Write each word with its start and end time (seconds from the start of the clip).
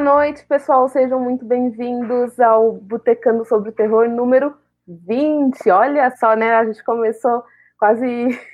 Boa 0.00 0.14
noite, 0.14 0.46
pessoal. 0.46 0.88
Sejam 0.88 1.20
muito 1.20 1.44
bem-vindos 1.44 2.40
ao 2.40 2.72
Botecando 2.72 3.44
sobre 3.44 3.68
o 3.68 3.72
Terror 3.72 4.08
número 4.08 4.56
20. 4.88 5.68
Olha 5.68 6.10
só, 6.16 6.34
né? 6.34 6.54
A 6.54 6.64
gente 6.64 6.82
começou 6.82 7.44
quase 7.78 8.06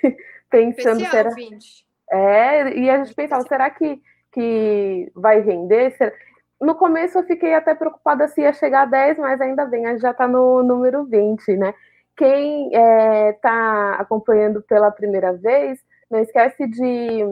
pensando. 0.51 1.01
Especial 1.01 1.13
será... 1.13 1.31
20. 1.31 1.87
É, 2.11 2.77
e 2.77 2.91
a 2.91 2.99
gente 2.99 3.15
pensava, 3.15 3.47
será 3.47 3.71
que, 3.71 4.03
que 4.33 5.09
vai 5.15 5.41
render? 5.41 5.93
Será- 5.97 6.13
No 6.61 6.75
começo 6.75 7.17
eu 7.17 7.23
fiquei 7.23 7.55
até 7.55 7.77
preocupada 7.77 8.27
se 8.27 8.41
ia 8.41 8.53
chegar 8.53 8.83
a 8.83 8.87
10, 8.87 9.17
mas 9.19 9.41
ainda 9.41 9.65
bem, 9.67 9.87
a 9.87 9.93
gente 9.93 10.03
já 10.03 10.11
está 10.11 10.27
no 10.27 10.65
número 10.65 11.05
20, 11.05 11.57
né? 11.57 11.73
Quem 12.17 12.73
está 12.73 13.95
acompanhando 13.95 14.63
pela 14.63 14.91
primeira 14.91 15.33
vez, 15.33 15.79
não 16.11 16.19
esquece 16.19 16.67
de 16.67 17.23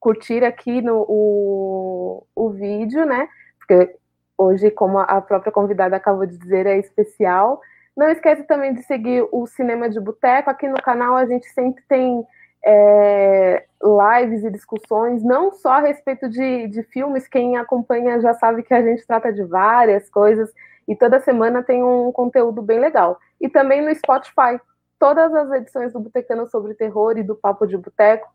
curtir 0.00 0.44
aqui 0.44 0.80
no, 0.80 1.04
o, 1.08 2.26
o 2.34 2.50
vídeo, 2.50 3.04
né? 3.04 3.28
Porque 3.58 3.96
hoje, 4.36 4.70
como 4.70 4.98
a 4.98 5.20
própria 5.20 5.52
convidada 5.52 5.96
acabou 5.96 6.26
de 6.26 6.36
dizer, 6.36 6.66
é 6.66 6.78
especial. 6.78 7.60
Não 7.96 8.08
esquece 8.08 8.44
também 8.44 8.72
de 8.72 8.82
seguir 8.84 9.26
o 9.32 9.46
Cinema 9.46 9.90
de 9.90 10.00
Boteco. 10.00 10.50
Aqui 10.50 10.68
no 10.68 10.80
canal 10.80 11.16
a 11.16 11.26
gente 11.26 11.46
sempre 11.48 11.82
tem 11.88 12.24
é, 12.64 13.64
lives 13.82 14.44
e 14.44 14.50
discussões, 14.50 15.22
não 15.22 15.52
só 15.52 15.70
a 15.72 15.80
respeito 15.80 16.28
de, 16.28 16.68
de 16.68 16.82
filmes, 16.84 17.28
quem 17.28 17.56
acompanha 17.56 18.20
já 18.20 18.34
sabe 18.34 18.62
que 18.62 18.74
a 18.74 18.82
gente 18.82 19.06
trata 19.06 19.32
de 19.32 19.42
várias 19.44 20.08
coisas, 20.10 20.52
e 20.86 20.96
toda 20.96 21.20
semana 21.20 21.62
tem 21.62 21.82
um 21.84 22.10
conteúdo 22.12 22.62
bem 22.62 22.80
legal. 22.80 23.18
E 23.40 23.48
também 23.48 23.82
no 23.82 23.94
Spotify. 23.94 24.60
Todas 24.98 25.32
as 25.32 25.50
edições 25.52 25.92
do 25.92 26.00
Botecano 26.00 26.48
sobre 26.48 26.74
Terror 26.74 27.16
e 27.16 27.22
do 27.22 27.36
Papo 27.36 27.66
de 27.66 27.76
Boteco 27.76 28.28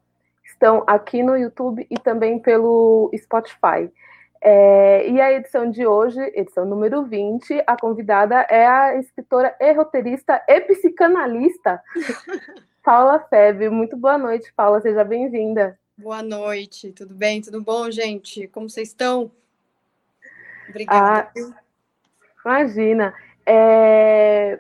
estão 0.44 0.83
aqui 0.88 1.23
no 1.23 1.38
YouTube 1.38 1.86
e 1.89 1.97
também 1.97 2.39
pelo 2.39 3.11
Spotify. 3.16 3.91
É, 4.41 5.09
e 5.09 5.22
a 5.22 5.31
edição 5.31 5.69
de 5.69 5.88
hoje, 5.88 6.19
edição 6.35 6.66
número 6.66 7.03
20, 7.03 7.63
a 7.66 7.77
convidada 7.77 8.41
é 8.50 8.66
a 8.67 8.95
escritora 8.97 9.55
e 9.59 9.72
roteirista 9.72 10.44
e 10.47 10.59
psicanalista 10.61 11.81
Paula 12.83 13.19
Feb. 13.30 13.69
Muito 13.69 13.95
boa 13.95 14.17
noite, 14.17 14.52
Paula, 14.53 14.81
seja 14.81 15.05
bem-vinda. 15.05 15.80
Boa 15.97 16.22
noite, 16.22 16.91
tudo 16.91 17.16
bem? 17.16 17.39
Tudo 17.41 17.61
bom, 17.61 17.89
gente? 17.89 18.47
Como 18.50 18.69
vocês 18.69 18.89
estão? 18.89 19.31
Obrigada. 20.67 21.31
viu? 21.33 21.53
Imagina. 22.44 23.13
É... 23.45 24.59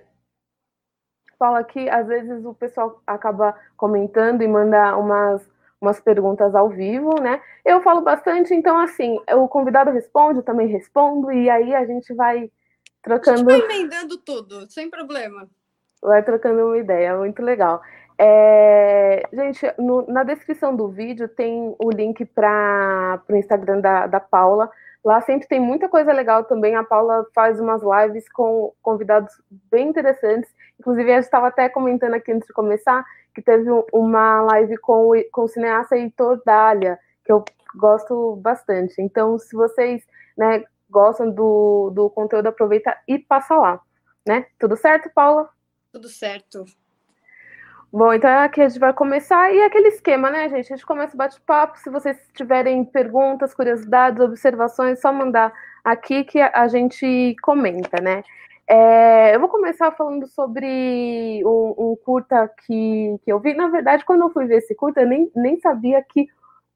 Paula, 1.37 1.63
que 1.63 1.89
às 1.89 2.07
vezes 2.07 2.45
o 2.45 2.53
pessoal 2.53 3.01
acaba 3.05 3.53
comentando 3.75 4.41
e 4.43 4.47
manda 4.47 4.95
umas, 4.95 5.41
umas 5.83 5.99
perguntas 5.99 6.55
ao 6.55 6.69
vivo, 6.69 7.21
né? 7.21 7.39
Eu 7.63 7.81
falo 7.81 8.01
bastante, 8.01 8.53
então 8.55 8.79
assim, 8.79 9.19
o 9.35 9.47
convidado 9.47 9.91
responde, 9.91 10.39
eu 10.39 10.43
também 10.43 10.67
respondo, 10.67 11.31
e 11.31 11.49
aí 11.49 11.75
a 11.75 11.85
gente 11.85 12.13
vai 12.13 12.37
A 12.37 12.39
gente 12.39 12.51
trocando. 13.01 13.45
vai 13.45 13.59
emendando 13.59 14.17
tudo, 14.17 14.65
sem 14.71 14.89
problema. 14.89 15.47
vai 16.01 16.23
trocando 16.23 16.65
uma 16.65 16.77
ideia, 16.77 17.15
muito 17.17 17.41
legal. 17.41 17.81
É, 18.17 19.23
gente, 19.33 19.65
no- 19.77 20.05
na 20.07 20.23
descrição 20.23 20.75
do 20.75 20.87
vídeo 20.89 21.27
tem 21.27 21.75
o 21.79 21.89
link 21.89 22.25
para 22.25 23.21
o 23.29 23.35
Instagram 23.35 23.79
da, 23.81 24.07
da 24.07 24.19
Paula. 24.19 24.69
Lá 25.03 25.19
sempre 25.21 25.47
tem 25.47 25.59
muita 25.59 25.89
coisa 25.89 26.13
legal 26.13 26.43
também. 26.45 26.75
A 26.75 26.83
Paula 26.83 27.25
faz 27.35 27.59
umas 27.59 27.81
lives 27.83 28.29
com 28.31 28.71
convidados 28.81 29.33
bem 29.69 29.89
interessantes. 29.89 30.49
Inclusive, 30.79 31.11
a 31.11 31.15
gente 31.15 31.25
estava 31.25 31.47
até 31.47 31.67
comentando 31.69 32.13
aqui 32.13 32.31
antes 32.31 32.47
de 32.47 32.53
começar 32.53 33.03
que 33.33 33.41
teve 33.41 33.71
um- 33.71 33.83
uma 33.93 34.41
live 34.43 34.77
com, 34.77 35.09
o- 35.09 35.31
com 35.31 35.43
o 35.43 35.47
cineasta 35.47 35.95
Heitor 35.95 36.41
Dália, 36.45 36.99
que 37.25 37.31
eu 37.31 37.43
gosto 37.75 38.35
bastante. 38.37 39.01
Então, 39.01 39.37
se 39.37 39.55
vocês 39.55 40.05
né, 40.37 40.63
gostam 40.89 41.29
do, 41.31 41.91
do 41.93 42.09
conteúdo, 42.09 42.47
aproveita 42.47 42.95
e 43.07 43.17
passa 43.19 43.55
lá. 43.55 43.79
Né? 44.27 44.45
Tudo 44.59 44.75
certo, 44.77 45.09
Paula? 45.13 45.49
Tudo 45.91 46.07
certo. 46.07 46.65
Bom, 47.91 48.11
então 48.11 48.29
aqui 48.39 48.59
a 48.61 48.67
gente 48.67 48.79
vai 48.79 48.91
começar. 48.91 49.53
E 49.53 49.61
aquele 49.61 49.89
esquema, 49.89 50.31
né, 50.31 50.49
gente? 50.49 50.73
A 50.73 50.75
gente 50.75 50.85
começa 50.85 51.13
o 51.13 51.17
bate-papo. 51.17 51.77
Se 51.77 51.91
vocês 51.91 52.17
tiverem 52.33 52.83
perguntas, 52.83 53.53
curiosidades, 53.53 54.19
observações, 54.19 54.97
é 54.97 55.01
só 55.01 55.13
mandar 55.13 55.53
aqui 55.83 56.23
que 56.23 56.41
a 56.41 56.67
gente 56.67 57.35
comenta, 57.43 58.01
né? 58.01 58.23
É, 58.67 59.35
eu 59.35 59.39
vou 59.39 59.49
começar 59.49 59.91
falando 59.91 60.25
sobre 60.27 61.43
um, 61.45 61.75
um 61.77 61.97
curta 62.03 62.49
que, 62.65 63.19
que 63.23 63.31
eu 63.31 63.39
vi. 63.39 63.53
Na 63.53 63.67
verdade, 63.67 64.05
quando 64.05 64.21
eu 64.21 64.29
fui 64.29 64.45
ver 64.45 64.57
esse 64.57 64.73
curta, 64.73 65.01
eu 65.01 65.07
nem, 65.07 65.31
nem 65.35 65.59
sabia 65.59 66.01
que 66.01 66.27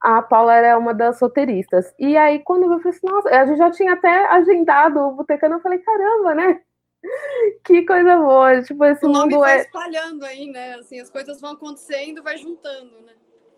a 0.02 0.22
Paula 0.22 0.54
era 0.54 0.78
uma 0.78 0.94
das 0.94 1.20
roteiristas. 1.22 1.94
E 1.98 2.18
aí, 2.18 2.40
quando 2.40 2.64
eu 2.64 2.80
falei 2.80 2.98
assim, 2.98 3.08
nossa, 3.08 3.30
a 3.30 3.46
gente 3.46 3.58
já 3.58 3.72
tinha 3.72 3.94
até 3.94 4.28
agendado 4.28 5.00
o 5.00 5.12
Botecano. 5.12 5.56
Eu 5.56 5.62
falei, 5.62 5.80
caramba, 5.80 6.36
né? 6.36 6.62
Que 7.64 7.86
coisa 7.86 8.18
boa. 8.18 8.62
Tipo, 8.62 8.86
esse 8.86 9.06
O 9.06 9.10
nome 9.10 9.34
mundo 9.34 9.40
vai 9.42 9.60
é. 9.60 9.62
espalhando 9.62 10.26
aí, 10.26 10.48
né? 10.48 10.76
Assim, 10.76 11.00
as 11.00 11.10
coisas 11.10 11.40
vão 11.40 11.52
acontecendo, 11.52 12.24
vai 12.24 12.38
juntando, 12.38 12.92
né? 13.02 13.14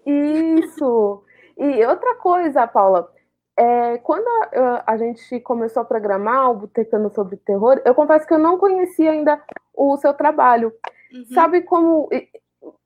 Isso. 0.06 1.24
E 1.58 1.86
outra 1.86 2.16
coisa, 2.16 2.68
Paula, 2.68 3.12
é, 3.60 3.98
quando 3.98 4.26
a, 4.54 4.94
a 4.94 4.98
gente 4.98 5.38
começou 5.42 5.82
a 5.82 5.86
programar 5.86 6.50
o 6.50 6.56
Botecano 6.56 7.14
sobre 7.14 7.36
Terror, 7.36 7.82
eu 7.84 7.94
confesso 7.94 8.26
que 8.26 8.34
eu 8.34 8.40
não 8.40 8.58
conhecia 8.58 9.12
ainda 9.12 9.44
o 9.76 9.98
seu 9.98 10.14
trabalho. 10.14 10.74
Uhum. 11.14 11.26
Sabe 11.34 11.62
como. 11.64 12.08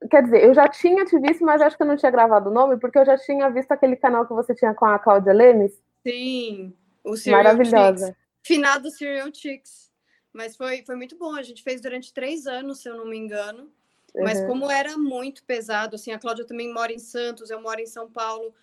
Quer 0.10 0.24
dizer, 0.24 0.44
eu 0.44 0.54
já 0.54 0.68
tinha 0.68 1.06
te 1.06 1.18
visto, 1.20 1.46
mas 1.46 1.62
acho 1.62 1.78
que 1.78 1.84
eu 1.84 1.88
não 1.88 1.96
tinha 1.96 2.12
gravado 2.12 2.50
o 2.50 2.54
nome, 2.54 2.78
porque 2.78 2.98
eu 2.98 3.06
já 3.06 3.16
tinha 3.18 3.50
visto 3.50 3.72
aquele 3.72 3.96
canal 3.96 4.26
que 4.26 4.34
você 4.34 4.56
tinha 4.56 4.74
com 4.74 4.86
a 4.86 4.98
Cláudia 4.98 5.32
Lemes. 5.32 5.80
Sim, 6.06 6.74
o 7.04 7.16
Serial 7.16 7.44
Maravilhosa. 7.44 8.08
Chicks. 8.08 8.22
Finado 8.42 8.90
Serial 8.90 9.30
Chicks. 9.32 9.92
Mas 10.34 10.56
foi, 10.56 10.84
foi 10.84 10.96
muito 10.96 11.16
bom. 11.18 11.36
A 11.36 11.44
gente 11.44 11.62
fez 11.62 11.80
durante 11.82 12.12
três 12.12 12.48
anos, 12.48 12.82
se 12.82 12.90
eu 12.90 12.98
não 12.98 13.06
me 13.06 13.18
engano. 13.18 13.70
Mas 14.16 14.40
Uhum. 14.40 14.48
como 14.48 14.72
era 14.72 14.98
muito 14.98 15.44
pesado, 15.44 15.96
assim, 15.96 16.12
a 16.12 16.20
Cláudia 16.20 16.46
também 16.46 16.74
mora 16.74 16.92
em 16.92 17.00
Santos, 17.00 17.50
eu 17.52 17.62
moro 17.62 17.80
em 17.80 17.86
São 17.86 18.10
Paulo. 18.10 18.54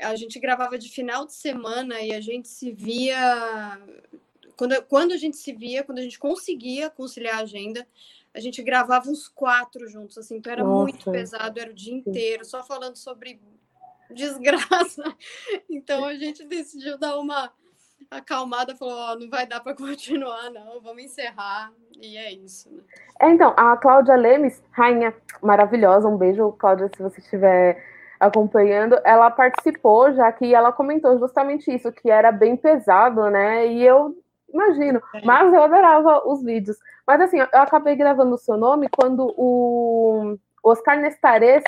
A 0.00 0.16
gente 0.16 0.38
gravava 0.40 0.78
de 0.78 0.88
final 0.88 1.26
de 1.26 1.34
semana 1.34 2.00
e 2.00 2.12
a 2.12 2.20
gente 2.20 2.48
se 2.48 2.72
via. 2.72 3.80
Quando, 4.56 4.82
quando 4.84 5.12
a 5.12 5.16
gente 5.16 5.36
se 5.36 5.52
via, 5.52 5.82
quando 5.82 5.98
a 5.98 6.02
gente 6.02 6.18
conseguia 6.18 6.90
conciliar 6.90 7.36
a 7.36 7.42
agenda, 7.42 7.86
a 8.34 8.40
gente 8.40 8.62
gravava 8.62 9.10
uns 9.10 9.28
quatro 9.28 9.86
juntos, 9.88 10.16
assim, 10.16 10.36
então 10.36 10.52
era 10.52 10.64
muito 10.64 11.06
Nossa. 11.06 11.10
pesado, 11.10 11.60
era 11.60 11.70
o 11.70 11.74
dia 11.74 11.94
inteiro, 11.94 12.44
só 12.44 12.62
falando 12.62 12.96
sobre 12.96 13.40
desgraça. 14.10 15.02
Então 15.68 16.04
a 16.04 16.14
gente 16.14 16.44
decidiu 16.44 16.98
dar 16.98 17.18
uma 17.18 17.52
acalmada, 18.10 18.76
falou: 18.76 18.94
Ó, 18.94 19.16
não 19.16 19.28
vai 19.28 19.46
dar 19.46 19.60
para 19.60 19.74
continuar, 19.74 20.50
não, 20.50 20.80
vamos 20.80 21.02
encerrar. 21.02 21.72
E 22.00 22.16
é 22.16 22.32
isso, 22.32 22.70
né? 22.70 22.82
É, 23.20 23.30
então, 23.30 23.54
a 23.56 23.76
Cláudia 23.76 24.16
Lemes, 24.16 24.62
rainha 24.70 25.14
maravilhosa, 25.40 26.08
um 26.08 26.16
beijo, 26.16 26.52
Cláudia, 26.52 26.90
se 26.94 27.02
você 27.02 27.20
estiver 27.20 27.91
acompanhando, 28.22 28.98
ela 29.04 29.30
participou, 29.30 30.12
já 30.12 30.30
que 30.30 30.54
ela 30.54 30.72
comentou 30.72 31.18
justamente 31.18 31.74
isso, 31.74 31.90
que 31.92 32.10
era 32.10 32.30
bem 32.30 32.56
pesado, 32.56 33.28
né? 33.28 33.66
E 33.66 33.84
eu 33.84 34.14
imagino, 34.52 35.02
É. 35.14 35.24
mas 35.24 35.52
eu 35.52 35.62
adorava 35.62 36.22
os 36.28 36.42
vídeos. 36.42 36.76
Mas 37.06 37.20
assim, 37.20 37.38
eu 37.40 37.46
acabei 37.52 37.96
gravando 37.96 38.34
o 38.34 38.38
seu 38.38 38.56
nome 38.56 38.88
quando 38.96 39.34
o 39.36 40.36
Oscar 40.62 40.98
Nestares, 41.00 41.64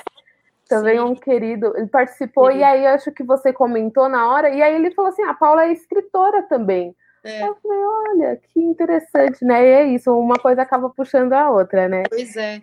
também 0.69 0.97
Sim. 0.97 1.03
um 1.03 1.13
querido, 1.15 1.73
ele 1.75 1.87
participou, 1.87 2.51
Sim. 2.51 2.59
e 2.59 2.63
aí 2.63 2.87
acho 2.87 3.11
que 3.11 3.23
você 3.23 3.51
comentou 3.53 4.07
na 4.09 4.27
hora, 4.31 4.49
e 4.49 4.61
aí 4.63 4.73
ele 4.75 4.91
falou 4.91 5.09
assim: 5.09 5.23
a 5.23 5.33
Paula 5.33 5.65
é 5.65 5.71
escritora 5.73 6.41
também. 6.43 6.95
É, 7.23 7.41
Eu 7.47 7.55
falei, 7.55 7.79
olha, 7.83 8.35
que 8.37 8.61
interessante, 8.61 9.43
né? 9.43 9.63
E 9.63 9.69
é 9.71 9.83
isso, 9.87 10.11
uma 10.17 10.35
coisa 10.35 10.61
acaba 10.61 10.89
puxando 10.89 11.33
a 11.33 11.49
outra, 11.49 11.89
né? 11.89 12.03
pois 12.09 12.35
é. 12.37 12.61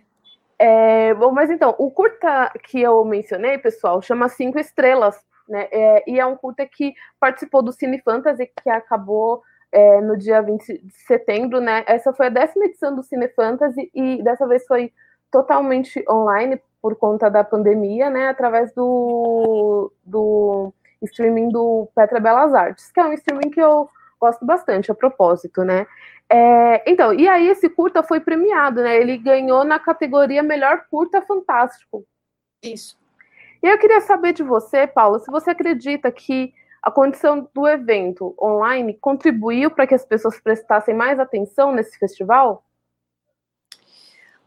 É, 0.58 1.12
bom, 1.14 1.32
mas 1.32 1.50
então, 1.50 1.74
o 1.78 1.90
curta 1.90 2.52
que 2.64 2.80
eu 2.80 3.04
mencionei, 3.04 3.58
pessoal, 3.58 4.00
chama 4.00 4.28
Cinco 4.28 4.58
Estrelas, 4.58 5.16
né? 5.48 5.68
É, 5.70 6.10
e 6.10 6.20
é 6.20 6.26
um 6.26 6.36
curta 6.36 6.66
que 6.66 6.94
participou 7.18 7.62
do 7.62 7.72
Cine 7.72 8.00
Fantasy, 8.00 8.50
que 8.62 8.70
acabou 8.70 9.42
é, 9.72 10.00
no 10.00 10.16
dia 10.16 10.40
20 10.42 10.78
de 10.78 10.92
setembro, 11.06 11.60
né? 11.60 11.82
Essa 11.86 12.12
foi 12.12 12.26
a 12.26 12.30
décima 12.30 12.66
edição 12.66 12.94
do 12.94 13.02
Cine 13.02 13.28
Fantasy 13.28 13.90
e 13.94 14.22
dessa 14.22 14.46
vez 14.46 14.66
foi 14.66 14.92
totalmente 15.30 16.04
online 16.08 16.60
por 16.80 16.94
conta 16.96 17.30
da 17.30 17.42
pandemia, 17.42 18.10
né? 18.10 18.28
Através 18.28 18.72
do, 18.74 19.90
do 20.04 20.72
streaming 21.02 21.48
do 21.48 21.88
Petra 21.94 22.20
Belas 22.20 22.54
Artes, 22.54 22.90
que 22.92 23.00
é 23.00 23.04
um 23.04 23.12
streaming 23.14 23.50
que 23.50 23.60
eu 23.60 23.88
gosto 24.20 24.44
bastante, 24.44 24.92
a 24.92 24.94
propósito, 24.94 25.64
né? 25.64 25.86
É, 26.34 26.90
então, 26.90 27.12
e 27.12 27.28
aí 27.28 27.46
esse 27.48 27.68
curta 27.68 28.02
foi 28.02 28.18
premiado, 28.18 28.82
né? 28.82 28.96
Ele 28.96 29.18
ganhou 29.18 29.64
na 29.64 29.78
categoria 29.78 30.42
Melhor 30.42 30.86
Curta 30.90 31.20
Fantástico. 31.20 32.06
Isso. 32.62 32.98
E 33.62 33.66
eu 33.66 33.78
queria 33.78 34.00
saber 34.00 34.32
de 34.32 34.42
você, 34.42 34.86
Paula, 34.86 35.18
se 35.18 35.30
você 35.30 35.50
acredita 35.50 36.10
que 36.10 36.54
a 36.80 36.90
condição 36.90 37.46
do 37.52 37.68
evento 37.68 38.34
online 38.40 38.94
contribuiu 38.94 39.70
para 39.70 39.86
que 39.86 39.94
as 39.94 40.06
pessoas 40.06 40.40
prestassem 40.40 40.94
mais 40.94 41.20
atenção 41.20 41.70
nesse 41.70 41.98
festival? 41.98 42.64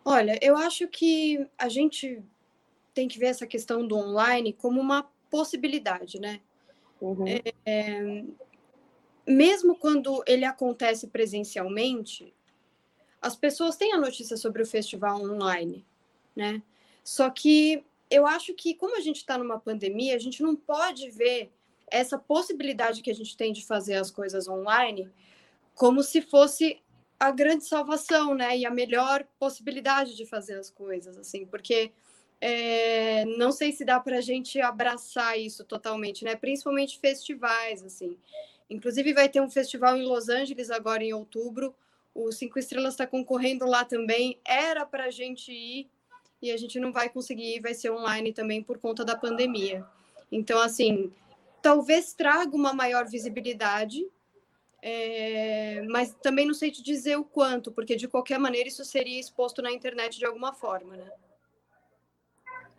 Olha, 0.03 0.39
eu 0.41 0.57
acho 0.57 0.87
que 0.87 1.47
a 1.55 1.69
gente 1.69 2.23
tem 2.95 3.07
que 3.07 3.19
ver 3.19 3.27
essa 3.27 3.45
questão 3.45 3.85
do 3.85 3.95
online 3.95 4.53
como 4.53 4.81
uma 4.81 5.07
possibilidade, 5.29 6.19
né? 6.19 6.39
Uhum. 6.99 7.25
É, 7.63 8.23
mesmo 9.27 9.75
quando 9.75 10.23
ele 10.27 10.45
acontece 10.45 11.07
presencialmente, 11.07 12.33
as 13.21 13.35
pessoas 13.35 13.75
têm 13.75 13.93
a 13.93 13.97
notícia 13.97 14.37
sobre 14.37 14.61
o 14.61 14.65
festival 14.65 15.21
online, 15.21 15.85
né? 16.35 16.61
Só 17.03 17.29
que 17.29 17.83
eu 18.09 18.27
acho 18.27 18.53
que, 18.53 18.75
como 18.75 18.97
a 18.97 19.01
gente 19.01 19.17
está 19.17 19.37
numa 19.37 19.59
pandemia, 19.59 20.15
a 20.15 20.19
gente 20.19 20.43
não 20.43 20.55
pode 20.55 21.09
ver 21.09 21.51
essa 21.87 22.17
possibilidade 22.17 23.01
que 23.01 23.11
a 23.11 23.15
gente 23.15 23.35
tem 23.35 23.51
de 23.51 23.65
fazer 23.65 23.95
as 23.95 24.11
coisas 24.11 24.47
online 24.47 25.11
como 25.73 26.01
se 26.01 26.21
fosse 26.21 26.81
a 27.19 27.31
grande 27.31 27.65
salvação, 27.65 28.33
né? 28.35 28.57
E 28.57 28.65
a 28.65 28.71
melhor 28.71 29.25
possibilidade 29.39 30.15
de 30.15 30.25
fazer 30.25 30.57
as 30.57 30.69
coisas, 30.69 31.17
assim, 31.17 31.45
porque 31.45 31.91
é, 32.41 33.25
não 33.25 33.51
sei 33.51 33.71
se 33.71 33.85
dá 33.85 33.99
para 33.99 34.17
a 34.17 34.21
gente 34.21 34.59
abraçar 34.59 35.39
isso 35.39 35.63
totalmente, 35.63 36.23
né? 36.23 36.35
Principalmente 36.35 36.99
festivais, 36.99 37.83
assim. 37.83 38.17
Inclusive 38.69 39.13
vai 39.13 39.29
ter 39.29 39.41
um 39.41 39.49
festival 39.49 39.95
em 39.95 40.05
Los 40.05 40.29
Angeles 40.29 40.71
agora 40.71 41.03
em 41.03 41.13
outubro. 41.13 41.75
O 42.13 42.31
Cinco 42.31 42.57
Estrelas 42.57 42.93
está 42.93 43.05
concorrendo 43.05 43.65
lá 43.65 43.85
também. 43.85 44.39
Era 44.45 44.85
para 44.85 45.05
a 45.05 45.11
gente 45.11 45.51
ir 45.51 45.89
e 46.41 46.51
a 46.51 46.57
gente 46.57 46.79
não 46.79 46.91
vai 46.91 47.09
conseguir. 47.09 47.59
Vai 47.61 47.73
ser 47.73 47.91
online 47.91 48.33
também 48.33 48.63
por 48.63 48.77
conta 48.77 49.03
da 49.03 49.15
pandemia. 49.15 49.85
Então, 50.31 50.59
assim, 50.59 51.11
talvez 51.61 52.13
traga 52.13 52.55
uma 52.55 52.73
maior 52.73 53.07
visibilidade 53.07 54.05
é, 54.87 55.81
mas 55.89 56.13
também 56.21 56.45
não 56.45 56.53
sei 56.53 56.69
te 56.69 56.83
dizer 56.83 57.15
o 57.15 57.23
quanto, 57.23 57.71
porque 57.71 57.95
de 57.95 58.07
qualquer 58.07 58.37
maneira 58.37 58.69
isso 58.69 58.85
seria 58.85 59.19
exposto 59.19 59.59
na 59.59 59.71
internet 59.71 60.19
de 60.19 60.25
alguma 60.27 60.53
forma, 60.53 60.95
né? 60.95 61.09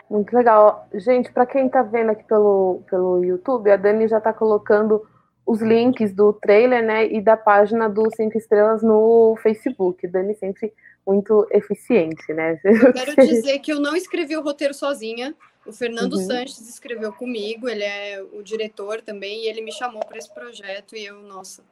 Muito 0.08 0.32
legal. 0.32 0.86
Gente, 0.94 1.32
para 1.32 1.44
quem 1.44 1.66
está 1.66 1.82
vendo 1.82 2.10
aqui 2.10 2.22
pelo, 2.22 2.84
pelo 2.88 3.24
YouTube, 3.24 3.72
a 3.72 3.76
Dani 3.76 4.06
já 4.06 4.18
está 4.18 4.32
colocando 4.32 5.04
os 5.46 5.62
links 5.62 6.12
do 6.12 6.32
trailer, 6.32 6.84
né, 6.84 7.06
e 7.06 7.20
da 7.20 7.36
página 7.36 7.88
do 7.88 8.02
Cinco 8.14 8.36
Estrelas 8.36 8.82
no 8.82 9.36
Facebook. 9.42 10.06
Dani 10.08 10.34
sempre 10.34 10.72
muito 11.06 11.46
eficiente, 11.52 12.32
né? 12.34 12.58
Eu 12.64 12.92
quero 12.92 13.14
dizer 13.14 13.60
que 13.60 13.72
eu 13.72 13.78
não 13.78 13.94
escrevi 13.94 14.36
o 14.36 14.42
roteiro 14.42 14.74
sozinha. 14.74 15.34
O 15.64 15.72
Fernando 15.72 16.14
uhum. 16.14 16.26
Sanches 16.26 16.68
escreveu 16.68 17.12
comigo, 17.12 17.68
ele 17.68 17.84
é 17.84 18.22
o 18.32 18.42
diretor 18.42 19.00
também, 19.00 19.44
e 19.44 19.48
ele 19.48 19.60
me 19.60 19.72
chamou 19.72 20.04
para 20.04 20.18
esse 20.18 20.32
projeto 20.32 20.96
e 20.96 21.06
eu, 21.06 21.20
nossa, 21.22 21.62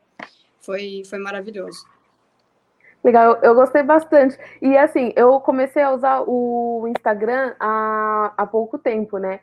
foi, 0.61 1.03
foi 1.09 1.19
maravilhoso. 1.19 1.85
Legal, 3.05 3.38
eu, 3.43 3.55
gostei 3.55 3.82
bastante. 3.82 4.38
E 4.62 4.77
assim, 4.79 5.12
eu 5.15 5.38
comecei 5.41 5.82
a 5.82 5.93
usar 5.93 6.23
o 6.27 6.87
Instagram 6.88 7.55
há, 7.61 8.32
há 8.37 8.47
pouco 8.47 8.79
tempo, 8.79 9.19
né? 9.19 9.41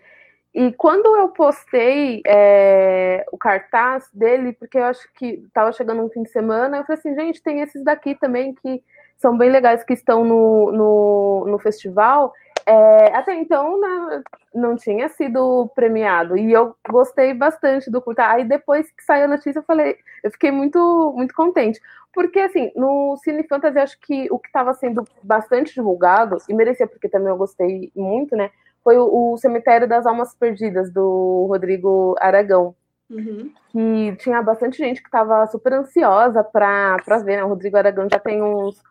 E 0.53 0.71
quando 0.74 1.15
eu 1.15 1.30
postei 1.30 2.21
é, 2.27 3.25
o 3.31 3.38
cartaz 3.38 4.09
dele, 4.13 4.51
porque 4.53 4.77
eu 4.77 4.83
acho 4.83 5.07
que 5.13 5.44
estava 5.48 5.71
chegando 5.71 6.03
um 6.03 6.09
fim 6.09 6.24
de 6.24 6.30
semana, 6.30 6.77
eu 6.77 6.83
falei 6.83 7.00
assim, 7.00 7.15
gente, 7.15 7.42
tem 7.42 7.62
esses 7.62 7.83
daqui 7.83 8.15
também 8.15 8.53
que 8.56 8.83
são 9.18 9.38
bem 9.38 9.50
legais, 9.50 9.83
que 9.83 9.94
estão 9.94 10.25
no, 10.25 10.71
no, 10.71 11.45
no 11.48 11.59
festival. 11.59 12.33
É, 12.65 13.15
até 13.15 13.33
então 13.33 13.80
né, 13.80 14.24
não 14.53 14.75
tinha 14.75 15.09
sido 15.09 15.71
premiado 15.74 16.38
e 16.38 16.51
eu 16.51 16.75
gostei 16.89 17.33
bastante 17.33 17.89
do 17.89 18.01
curta. 18.01 18.27
Aí 18.27 18.44
depois 18.44 18.92
que 18.92 19.03
saiu 19.03 19.25
a 19.25 19.30
notícia, 19.30 19.59
eu 19.59 19.63
falei, 19.63 19.98
eu 20.24 20.31
fiquei 20.31 20.51
muito, 20.51 21.13
muito 21.15 21.33
contente. 21.33 21.80
Porque 22.13 22.39
assim, 22.39 22.71
no 22.75 23.15
Cine 23.24 23.48
Fantasy, 23.48 23.80
acho 23.80 24.00
que 24.01 24.27
o 24.30 24.38
que 24.38 24.48
estava 24.48 24.74
sendo 24.74 25.07
bastante 25.24 25.74
divulgado, 25.74 26.38
e 26.50 26.53
merecia 26.53 26.86
porque 26.86 27.07
também 27.07 27.30
eu 27.30 27.38
gostei 27.38 27.89
muito, 27.95 28.36
né? 28.36 28.51
Foi 28.83 28.98
o, 28.98 29.33
o 29.33 29.38
Cemitério 29.38 29.88
das 29.88 30.06
Almas 30.06 30.33
Perdidas, 30.36 30.92
do 30.92 31.45
Rodrigo 31.48 32.16
Aragão. 32.19 32.75
Uhum. 33.10 33.51
Que 33.69 34.16
tinha 34.18 34.42
bastante 34.42 34.78
gente 34.78 35.01
que 35.01 35.07
estava 35.07 35.45
super 35.48 35.74
ansiosa 35.74 36.44
para 36.44 36.98
ver, 37.24 37.38
né? 37.38 37.44
O 37.44 37.50
Rodrigo 37.50 37.78
Aragão 37.78 38.07
já 38.10 38.19
tem 38.19 38.42
uns 38.42 38.81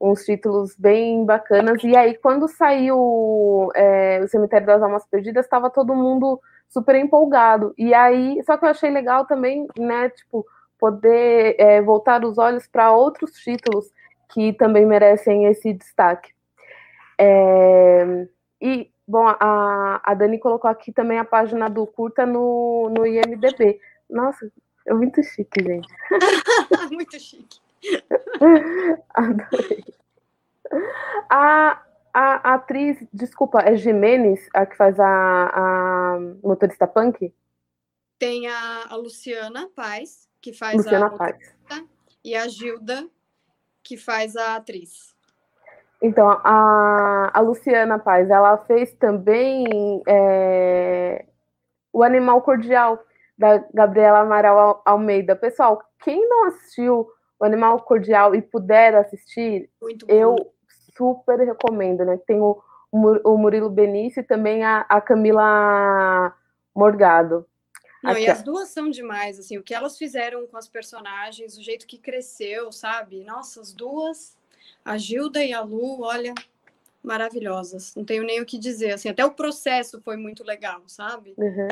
uns 0.00 0.24
títulos 0.24 0.74
bem 0.76 1.24
bacanas. 1.26 1.84
E 1.84 1.94
aí, 1.94 2.16
quando 2.16 2.48
saiu 2.48 3.70
é, 3.74 4.20
o 4.24 4.28
Cemitério 4.28 4.66
das 4.66 4.82
Almas 4.82 5.06
Perdidas, 5.06 5.44
estava 5.44 5.68
todo 5.68 5.94
mundo 5.94 6.40
super 6.70 6.94
empolgado. 6.94 7.74
E 7.76 7.92
aí, 7.92 8.42
só 8.44 8.56
que 8.56 8.64
eu 8.64 8.70
achei 8.70 8.90
legal 8.90 9.26
também, 9.26 9.66
né, 9.78 10.08
tipo, 10.08 10.46
poder 10.78 11.56
é, 11.58 11.82
voltar 11.82 12.24
os 12.24 12.38
olhos 12.38 12.66
para 12.66 12.92
outros 12.92 13.32
títulos 13.32 13.92
que 14.32 14.52
também 14.54 14.86
merecem 14.86 15.44
esse 15.46 15.74
destaque. 15.74 16.32
É, 17.18 18.26
e, 18.62 18.90
bom, 19.10 19.26
a, 19.26 20.00
a 20.04 20.14
Dani 20.14 20.38
colocou 20.38 20.70
aqui 20.70 20.92
também 20.92 21.18
a 21.18 21.24
página 21.24 21.68
do 21.68 21.84
Curta 21.84 22.24
no, 22.24 22.88
no 22.96 23.04
IMDB. 23.04 23.80
Nossa, 24.08 24.50
é 24.86 24.94
muito 24.94 25.20
chique, 25.22 25.62
gente. 25.62 25.88
muito 26.92 27.18
chique. 27.18 27.58
Adorei. 29.12 29.84
A, 31.28 31.82
a, 32.14 32.50
a, 32.50 32.54
atriz, 32.54 32.98
desculpa, 33.12 33.60
é 33.60 33.74
Jimenez, 33.76 34.48
a 34.54 34.64
que 34.64 34.76
faz 34.76 35.00
a, 35.00 35.06
a 35.06 36.18
motorista 36.42 36.86
punk? 36.86 37.34
Tem 38.16 38.46
a, 38.46 38.84
a 38.90 38.96
Luciana 38.96 39.68
Paz, 39.74 40.28
que 40.40 40.52
faz 40.52 40.76
Luciana 40.76 41.06
a 41.06 41.10
Paz. 41.10 41.36
e 42.22 42.36
a 42.36 42.46
Gilda, 42.46 43.08
que 43.82 43.96
faz 43.96 44.36
a 44.36 44.54
atriz. 44.54 45.09
Então, 46.02 46.30
a, 46.30 47.30
a 47.32 47.40
Luciana 47.40 47.98
Paz, 47.98 48.30
ela 48.30 48.56
fez 48.58 48.92
também 48.94 50.02
é, 50.08 51.26
o 51.92 52.02
Animal 52.02 52.40
Cordial, 52.40 52.98
da 53.36 53.58
Gabriela 53.72 54.20
Amaral 54.20 54.82
Almeida. 54.84 55.36
Pessoal, 55.36 55.82
quem 56.02 56.28
não 56.28 56.46
assistiu 56.46 57.08
o 57.38 57.44
Animal 57.44 57.80
Cordial 57.82 58.34
e 58.34 58.42
puder 58.42 58.94
assistir, 58.94 59.70
eu 60.06 60.36
super 60.96 61.38
recomendo, 61.38 62.04
né? 62.04 62.18
Tem 62.26 62.40
o, 62.40 62.62
o 62.92 63.38
Murilo 63.38 63.70
Benício 63.70 64.20
e 64.20 64.24
também 64.24 64.62
a, 64.64 64.84
a 64.88 65.00
Camila 65.00 66.34
Morgado. 66.74 67.46
Não, 68.02 68.12
Aqui, 68.12 68.22
e 68.22 68.30
as 68.30 68.42
duas 68.42 68.68
são 68.70 68.90
demais, 68.90 69.38
assim, 69.38 69.58
o 69.58 69.62
que 69.62 69.74
elas 69.74 69.98
fizeram 69.98 70.46
com 70.46 70.56
as 70.56 70.68
personagens, 70.68 71.56
o 71.56 71.62
jeito 71.62 71.86
que 71.86 71.98
cresceu, 71.98 72.72
sabe? 72.72 73.24
Nossa, 73.24 73.60
as 73.60 73.72
duas, 73.72 74.36
a 74.84 74.96
Gilda 74.96 75.42
e 75.44 75.52
a 75.52 75.60
Lu, 75.60 76.02
olha, 76.02 76.34
maravilhosas. 77.02 77.94
Não 77.94 78.04
tenho 78.04 78.24
nem 78.24 78.40
o 78.40 78.46
que 78.46 78.58
dizer, 78.58 78.92
assim, 78.92 79.08
até 79.08 79.24
o 79.24 79.32
processo 79.32 80.00
foi 80.00 80.16
muito 80.16 80.44
legal, 80.44 80.82
sabe? 80.86 81.34
Uhum. 81.36 81.68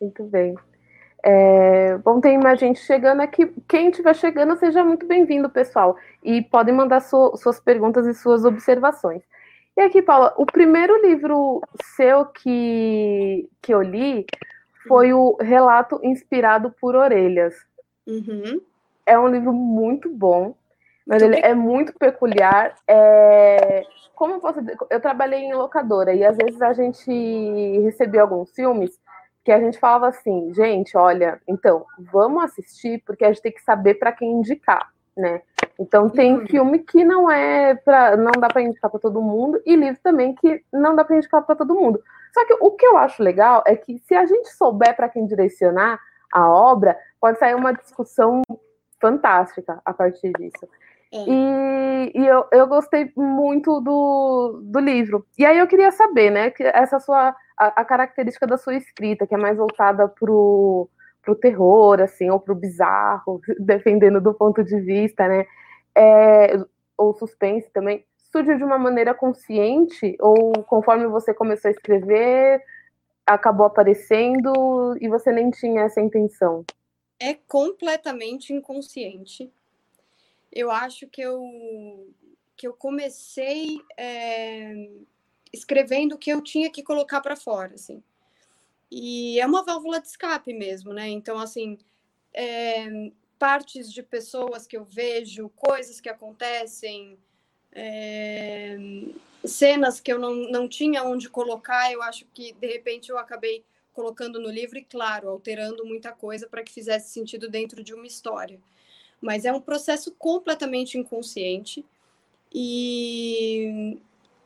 Muito 0.00 0.24
bem. 0.24 0.54
É, 1.24 1.96
bom, 1.98 2.20
tem 2.20 2.36
mais 2.36 2.58
gente 2.58 2.80
chegando 2.80 3.20
aqui. 3.20 3.46
Quem 3.68 3.90
estiver 3.90 4.14
chegando, 4.14 4.56
seja 4.56 4.84
muito 4.84 5.06
bem-vindo, 5.06 5.48
pessoal. 5.48 5.96
E 6.22 6.42
podem 6.42 6.74
mandar 6.74 7.00
su 7.00 7.36
suas 7.36 7.60
perguntas 7.60 8.06
e 8.06 8.14
suas 8.14 8.44
observações. 8.44 9.22
E 9.76 9.80
aqui, 9.80 10.02
Paula, 10.02 10.34
o 10.36 10.44
primeiro 10.44 11.00
livro 11.00 11.62
seu 11.96 12.26
que, 12.26 13.48
que 13.62 13.72
eu 13.72 13.80
li 13.80 14.26
foi 14.86 15.12
o 15.12 15.36
Relato 15.40 16.00
Inspirado 16.02 16.74
por 16.80 16.96
Orelhas. 16.96 17.54
Uhum. 18.06 18.60
É 19.06 19.18
um 19.18 19.28
livro 19.28 19.52
muito 19.52 20.10
bom, 20.10 20.54
mas 21.06 21.22
ele 21.22 21.38
é 21.40 21.54
muito 21.54 21.92
peculiar. 21.98 22.74
É... 22.86 23.82
Como 24.14 24.34
eu 24.34 24.40
posso? 24.40 24.60
Eu 24.90 25.00
trabalhei 25.00 25.40
em 25.40 25.54
locadora 25.54 26.12
e 26.14 26.24
às 26.24 26.36
vezes 26.36 26.60
a 26.62 26.72
gente 26.72 27.10
recebia 27.82 28.22
alguns 28.22 28.50
filmes 28.52 29.00
que 29.44 29.50
a 29.50 29.58
gente 29.58 29.78
falava 29.78 30.08
assim, 30.08 30.54
gente, 30.54 30.96
olha, 30.96 31.40
então, 31.48 31.84
vamos 31.98 32.44
assistir 32.44 33.02
porque 33.04 33.24
a 33.24 33.28
gente 33.28 33.42
tem 33.42 33.52
que 33.52 33.62
saber 33.62 33.94
para 33.94 34.12
quem 34.12 34.30
indicar, 34.30 34.92
né? 35.16 35.42
Então 35.78 36.08
tem 36.08 36.34
uhum. 36.34 36.46
filme 36.46 36.78
que 36.78 37.04
não 37.04 37.30
é 37.30 37.74
para 37.74 38.16
não 38.16 38.32
dá 38.38 38.48
para 38.48 38.62
indicar 38.62 38.90
para 38.90 39.00
todo 39.00 39.20
mundo 39.20 39.60
e 39.66 39.74
livro 39.74 40.00
também 40.02 40.34
que 40.34 40.62
não 40.72 40.94
dá 40.94 41.04
para 41.04 41.16
indicar 41.16 41.42
para 41.42 41.56
todo 41.56 41.74
mundo. 41.74 42.00
Só 42.32 42.46
que 42.46 42.54
o 42.60 42.70
que 42.70 42.86
eu 42.86 42.96
acho 42.96 43.22
legal 43.22 43.62
é 43.66 43.74
que 43.74 43.98
se 43.98 44.14
a 44.14 44.24
gente 44.24 44.50
souber 44.50 44.94
para 44.94 45.08
quem 45.08 45.26
direcionar 45.26 46.00
a 46.32 46.48
obra, 46.48 46.96
pode 47.20 47.38
sair 47.38 47.54
uma 47.54 47.72
discussão 47.72 48.42
fantástica 49.00 49.80
a 49.84 49.92
partir 49.92 50.32
disso. 50.32 50.66
É. 51.12 51.24
E, 51.28 52.12
e 52.14 52.26
eu, 52.26 52.46
eu 52.50 52.66
gostei 52.66 53.12
muito 53.14 53.80
do, 53.80 54.62
do 54.64 54.80
livro. 54.80 55.26
E 55.38 55.44
aí 55.44 55.58
eu 55.58 55.66
queria 55.66 55.92
saber, 55.92 56.30
né, 56.30 56.50
que 56.50 56.62
essa 56.62 56.98
sua 56.98 57.36
a, 57.56 57.82
a 57.82 57.84
característica 57.84 58.46
da 58.46 58.56
sua 58.56 58.74
escrita, 58.74 59.26
que 59.26 59.34
é 59.34 59.38
mais 59.38 59.56
voltada 59.56 60.08
pro 60.08 60.88
pro 61.22 61.36
terror, 61.36 62.00
assim, 62.00 62.28
ou 62.30 62.40
pro 62.40 62.52
bizarro, 62.52 63.40
dependendo 63.60 64.20
do 64.20 64.34
ponto 64.34 64.64
de 64.64 64.80
vista, 64.80 65.28
né? 65.28 65.46
É, 65.96 66.58
ou 66.98 67.14
suspense 67.14 67.70
também, 67.70 68.04
surgiu 68.16 68.56
de 68.56 68.64
uma 68.64 68.76
maneira 68.76 69.14
consciente, 69.14 70.16
ou 70.18 70.52
conforme 70.64 71.06
você 71.06 71.32
começou 71.32 71.68
a 71.68 71.72
escrever, 71.72 72.60
acabou 73.24 73.66
aparecendo 73.66 74.96
e 75.00 75.08
você 75.08 75.30
nem 75.30 75.50
tinha 75.50 75.82
essa 75.82 76.00
intenção? 76.00 76.64
É 77.20 77.34
completamente 77.46 78.52
inconsciente 78.52 79.52
eu 80.52 80.70
acho 80.70 81.06
que 81.08 81.20
eu, 81.20 82.14
que 82.56 82.66
eu 82.66 82.74
comecei 82.74 83.80
é, 83.96 84.90
escrevendo 85.52 86.14
o 86.14 86.18
que 86.18 86.30
eu 86.30 86.42
tinha 86.42 86.70
que 86.70 86.82
colocar 86.82 87.20
para 87.20 87.34
fora, 87.36 87.74
assim. 87.74 88.02
E 88.90 89.40
é 89.40 89.46
uma 89.46 89.64
válvula 89.64 90.00
de 90.00 90.08
escape 90.08 90.52
mesmo, 90.52 90.92
né? 90.92 91.08
Então, 91.08 91.38
assim, 91.38 91.78
é, 92.34 93.10
partes 93.38 93.90
de 93.90 94.02
pessoas 94.02 94.66
que 94.66 94.76
eu 94.76 94.84
vejo, 94.84 95.48
coisas 95.56 96.00
que 96.00 96.10
acontecem, 96.10 97.18
é, 97.72 98.76
cenas 99.44 99.98
que 99.98 100.12
eu 100.12 100.18
não, 100.18 100.34
não 100.34 100.68
tinha 100.68 101.02
onde 101.02 101.30
colocar, 101.30 101.90
eu 101.90 102.02
acho 102.02 102.26
que 102.34 102.52
de 102.52 102.66
repente 102.66 103.10
eu 103.10 103.18
acabei 103.18 103.64
colocando 103.92 104.40
no 104.40 104.50
livro 104.50 104.78
e, 104.78 104.84
claro, 104.84 105.28
alterando 105.28 105.84
muita 105.84 106.12
coisa 106.12 106.46
para 106.46 106.62
que 106.62 106.72
fizesse 106.72 107.10
sentido 107.10 107.48
dentro 107.48 107.82
de 107.82 107.94
uma 107.94 108.06
história. 108.06 108.60
Mas 109.22 109.44
é 109.44 109.52
um 109.52 109.60
processo 109.60 110.10
completamente 110.18 110.98
inconsciente 110.98 111.86
e, 112.52 113.98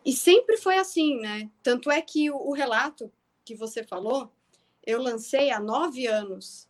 e 0.04 0.12
sempre 0.12 0.56
foi 0.56 0.78
assim, 0.78 1.18
né? 1.18 1.50
Tanto 1.62 1.90
é 1.90 2.00
que 2.00 2.30
o, 2.30 2.37
o 2.37 2.52
relato 2.52 3.11
que 3.45 3.54
você 3.54 3.83
falou, 3.83 4.30
eu 4.85 5.02
lancei 5.02 5.50
há 5.50 5.59
nove 5.59 6.06
anos. 6.06 6.68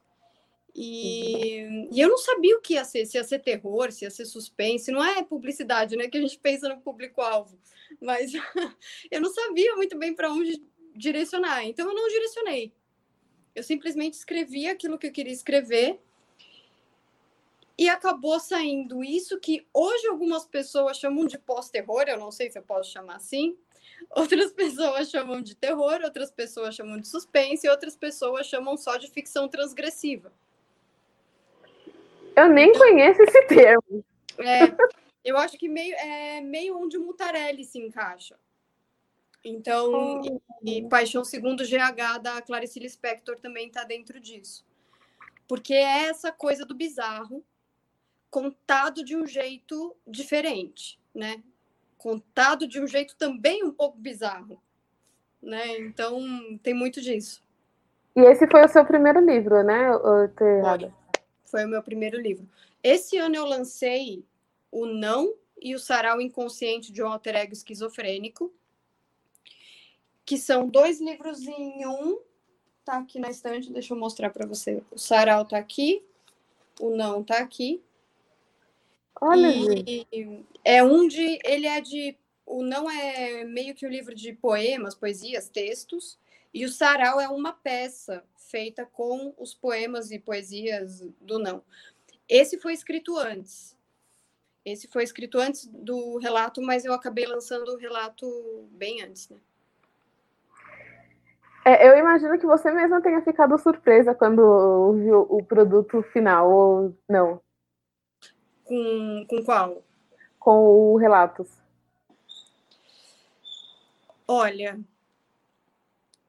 E, 0.74 1.88
e, 1.90 2.00
eu 2.00 2.08
não 2.08 2.18
sabia 2.18 2.56
o 2.56 2.60
que 2.60 2.74
ia 2.74 2.84
ser, 2.84 3.06
se 3.06 3.16
ia 3.16 3.24
ser 3.24 3.38
terror, 3.40 3.90
se 3.90 4.04
ia 4.04 4.10
ser 4.10 4.26
suspense, 4.26 4.90
não 4.90 5.02
é 5.02 5.22
publicidade, 5.22 5.96
né? 5.96 6.08
Que 6.08 6.18
a 6.18 6.20
gente 6.20 6.38
pensa 6.38 6.68
no 6.68 6.80
público-alvo. 6.80 7.58
Mas 8.00 8.32
eu 9.10 9.20
não 9.20 9.32
sabia 9.32 9.74
muito 9.74 9.98
bem 9.98 10.14
para 10.14 10.32
onde 10.32 10.62
direcionar, 10.94 11.64
então 11.64 11.88
eu 11.88 11.94
não 11.94 12.08
direcionei. 12.08 12.72
Eu 13.54 13.62
simplesmente 13.62 14.14
escrevi 14.14 14.66
aquilo 14.66 14.98
que 14.98 15.06
eu 15.06 15.12
queria 15.12 15.32
escrever 15.32 15.98
e 17.78 17.88
acabou 17.88 18.40
saindo 18.40 19.04
isso 19.04 19.38
que 19.38 19.66
hoje 19.72 20.06
algumas 20.06 20.46
pessoas 20.46 20.98
chamam 20.98 21.26
de 21.26 21.38
pós-terror, 21.38 22.04
eu 22.06 22.18
não 22.18 22.30
sei 22.30 22.50
se 22.50 22.58
eu 22.58 22.62
posso 22.62 22.90
chamar 22.90 23.16
assim. 23.16 23.56
Outras 24.10 24.50
pessoas 24.54 25.10
chamam 25.10 25.42
de 25.42 25.54
terror, 25.54 26.00
outras 26.02 26.30
pessoas 26.30 26.74
chamam 26.74 26.98
de 26.98 27.06
suspense, 27.06 27.66
e 27.66 27.70
outras 27.70 27.94
pessoas 27.94 28.46
chamam 28.46 28.76
só 28.76 28.96
de 28.96 29.10
ficção 29.10 29.46
transgressiva. 29.46 30.32
Eu 32.34 32.48
nem 32.48 32.70
então, 32.70 32.80
conheço 32.80 33.22
esse 33.22 33.42
termo. 33.46 34.04
É, 34.38 34.74
eu 35.24 35.36
acho 35.36 35.58
que 35.58 35.68
meio, 35.68 35.94
é 35.96 36.40
meio 36.40 36.78
onde 36.78 36.96
o 36.96 37.04
Mutarelli 37.04 37.64
se 37.64 37.78
encaixa. 37.78 38.38
Então, 39.44 40.20
oh. 40.20 40.40
e, 40.64 40.78
e, 40.78 40.88
Paixão 40.88 41.24
Segundo 41.24 41.62
GH 41.62 42.18
da 42.20 42.42
Clarice 42.42 42.80
Lispector 42.80 43.38
também 43.38 43.68
está 43.68 43.84
dentro 43.84 44.18
disso. 44.18 44.66
Porque 45.46 45.74
é 45.74 46.06
essa 46.08 46.32
coisa 46.32 46.66
do 46.66 46.74
bizarro 46.74 47.44
contado 48.30 49.04
de 49.04 49.16
um 49.16 49.26
jeito 49.26 49.96
diferente, 50.06 50.98
né? 51.14 51.42
Contado 51.98 52.66
de 52.66 52.80
um 52.80 52.86
jeito 52.86 53.16
também 53.16 53.64
um 53.64 53.72
pouco 53.72 53.98
bizarro, 53.98 54.60
né? 55.42 55.78
Então, 55.78 56.20
tem 56.62 56.74
muito 56.74 57.00
disso. 57.00 57.42
E 58.14 58.20
esse 58.20 58.46
foi 58.46 58.64
o 58.64 58.68
seu 58.68 58.84
primeiro 58.84 59.20
livro, 59.20 59.62
né? 59.62 59.94
Foi 61.44 61.64
o 61.64 61.68
meu 61.68 61.82
primeiro 61.82 62.20
livro. 62.20 62.48
Esse 62.82 63.18
ano 63.18 63.34
eu 63.34 63.44
lancei 63.44 64.24
o 64.70 64.86
Não 64.86 65.34
e 65.60 65.74
o 65.74 65.78
Sarau 65.78 66.20
Inconsciente 66.20 66.92
de 66.92 67.02
um 67.02 67.08
Alter 67.08 67.36
Ego 67.36 67.52
Esquizofrênico, 67.52 68.52
que 70.24 70.36
são 70.36 70.68
dois 70.68 71.00
livros 71.00 71.46
em 71.46 71.86
um. 71.86 72.18
Tá 72.84 72.98
aqui 72.98 73.18
na 73.18 73.30
estante, 73.30 73.72
deixa 73.72 73.92
eu 73.92 73.98
mostrar 73.98 74.30
para 74.30 74.46
você. 74.46 74.82
O 74.90 74.98
Sarau 74.98 75.44
tá 75.44 75.58
aqui, 75.58 76.04
o 76.80 76.90
Não 76.90 77.22
tá 77.22 77.38
aqui. 77.38 77.82
Olha, 79.20 79.48
e 79.86 80.44
é 80.64 80.82
um 80.82 81.06
de. 81.08 81.38
Ele 81.44 81.66
é 81.66 81.80
de. 81.80 82.16
O 82.44 82.62
Não 82.62 82.88
é 82.90 83.44
meio 83.44 83.74
que 83.74 83.86
um 83.86 83.90
livro 83.90 84.14
de 84.14 84.32
poemas, 84.32 84.94
poesias, 84.94 85.48
textos. 85.48 86.18
E 86.54 86.64
o 86.64 86.68
Sarau 86.68 87.20
é 87.20 87.28
uma 87.28 87.52
peça 87.52 88.22
feita 88.36 88.86
com 88.86 89.34
os 89.36 89.52
poemas 89.52 90.10
e 90.10 90.18
poesias 90.18 91.00
do 91.20 91.38
Não. 91.38 91.62
Esse 92.28 92.58
foi 92.58 92.72
escrito 92.72 93.18
antes. 93.18 93.76
Esse 94.64 94.88
foi 94.88 95.04
escrito 95.04 95.38
antes 95.38 95.66
do 95.66 96.18
relato, 96.18 96.60
mas 96.60 96.84
eu 96.84 96.92
acabei 96.92 97.26
lançando 97.26 97.72
o 97.72 97.76
relato 97.76 98.68
bem 98.72 99.02
antes, 99.02 99.28
né? 99.28 99.36
É, 101.64 101.88
eu 101.88 101.98
imagino 101.98 102.38
que 102.38 102.46
você 102.46 102.70
mesma 102.70 103.00
tenha 103.00 103.20
ficado 103.22 103.58
surpresa 103.58 104.14
quando 104.14 104.92
viu 104.94 105.26
o 105.28 105.42
produto 105.42 106.02
final, 106.12 106.50
ou 106.50 106.96
não? 107.08 107.40
Com, 108.66 109.26
com 109.28 109.44
qual? 109.44 109.82
Com 110.38 110.92
o 110.92 110.96
Relatos. 110.96 111.48
Olha, 114.28 114.78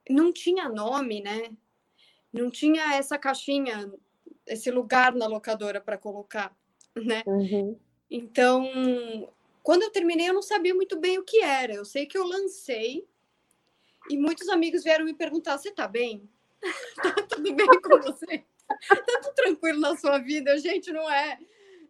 não 0.10 0.32
tinha 0.32 0.70
nome, 0.70 1.22
né? 1.22 1.51
Não 2.32 2.50
tinha 2.51 2.94
essa 2.96 3.17
caixinha, 3.17 3.91
esse 4.46 4.70
lugar 4.70 5.13
na 5.15 5.25
locadora 5.25 5.82
para 5.82 5.98
colocar, 5.98 6.56
né? 6.96 7.24
Uhum. 7.25 7.77
Então, 8.10 9.29
quando 9.63 9.84
eu 9.84 9.91
terminei, 9.91 10.29
eu 10.29 10.34
não 10.34 10.41
sabia 10.41 10.75
muito 10.75 11.00
bem 11.00 11.17
o 11.17 11.24
que 11.24 11.41
era. 11.41 11.74
Eu 11.74 11.86
sei 11.86 12.06
que 12.06 12.17
eu 12.17 12.25
lancei 12.25 13.08
e 14.10 14.17
muitos 14.17 14.48
amigos 14.50 14.84
vieram 14.84 15.06
me 15.06 15.13
perguntar: 15.13 15.58
você 15.58 15.72
tá 15.72 15.88
bem? 15.88 16.29
tá 17.01 17.13
tudo 17.27 17.53
bem 17.53 17.67
com 17.82 18.00
você? 18.01 18.46
tá 18.88 19.20
tudo 19.22 19.34
tranquilo 19.34 19.79
na 19.79 19.96
sua 19.98 20.20
vida? 20.20 20.58
Gente, 20.60 20.91
não 20.91 21.10
é, 21.10 21.39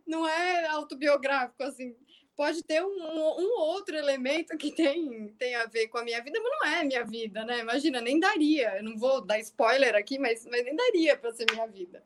não 0.08 0.28
é 0.28 0.68
autobiográfico 0.68 1.62
assim. 1.64 1.96
Pode 2.36 2.64
ter 2.64 2.84
um, 2.84 2.90
um 2.90 3.60
outro 3.60 3.96
elemento 3.96 4.58
que 4.58 4.72
tem, 4.72 5.30
tem 5.40 5.56
a 5.56 5.66
ver 5.66 5.88
com 5.88 5.98
a 5.98 6.04
minha 6.04 6.24
vida, 6.24 6.40
mas 6.40 6.52
não 6.52 6.72
é 6.72 6.84
minha 6.84 7.04
vida, 7.04 7.44
né? 7.44 7.60
Imagina, 7.60 8.00
nem 8.00 8.20
daria. 8.20 8.78
Eu 8.78 8.84
não 8.84 8.98
vou 8.98 9.22
dar 9.22 9.40
spoiler 9.40 9.96
aqui, 9.96 10.20
mas, 10.20 10.46
mas 10.46 10.64
nem 10.64 10.76
daria 10.76 11.18
para 11.18 11.34
ser 11.34 11.46
minha 11.52 11.68
vida. 11.68 12.04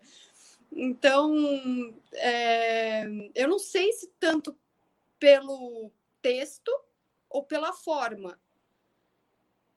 Então, 0.72 1.93
é, 2.13 3.05
eu 3.36 3.48
não 3.48 3.60
sei 3.60 3.91
se 3.91 4.08
tanto 4.20 4.58
pelo 5.20 5.91
texto 6.22 6.72
ou 7.29 7.43
pela 7.43 7.74
forma, 7.74 8.39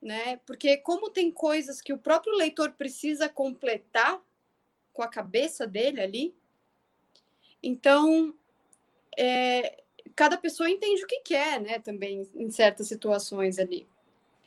né? 0.01 0.37
Porque 0.47 0.77
como 0.77 1.11
tem 1.11 1.33
coisas 1.33 1.81
que 1.81 1.93
o 1.93 1.99
próprio 1.99 2.35
leitor 2.35 2.73
precisa 2.73 3.29
completar 3.29 4.23
com 4.93 5.03
a 5.03 5.09
cabeça 5.09 5.67
dele 5.67 6.01
ali, 6.01 6.37
então 7.67 8.35
é, 9.19 9.83
cada 10.15 10.37
pessoa 10.37 10.69
entende 10.71 11.03
o 11.03 11.07
que 11.07 11.21
quer, 11.21 11.61
né? 11.61 11.79
Também 11.79 12.29
em 12.35 12.51
certas 12.51 12.89
situações 12.89 13.59
ali. 13.59 13.87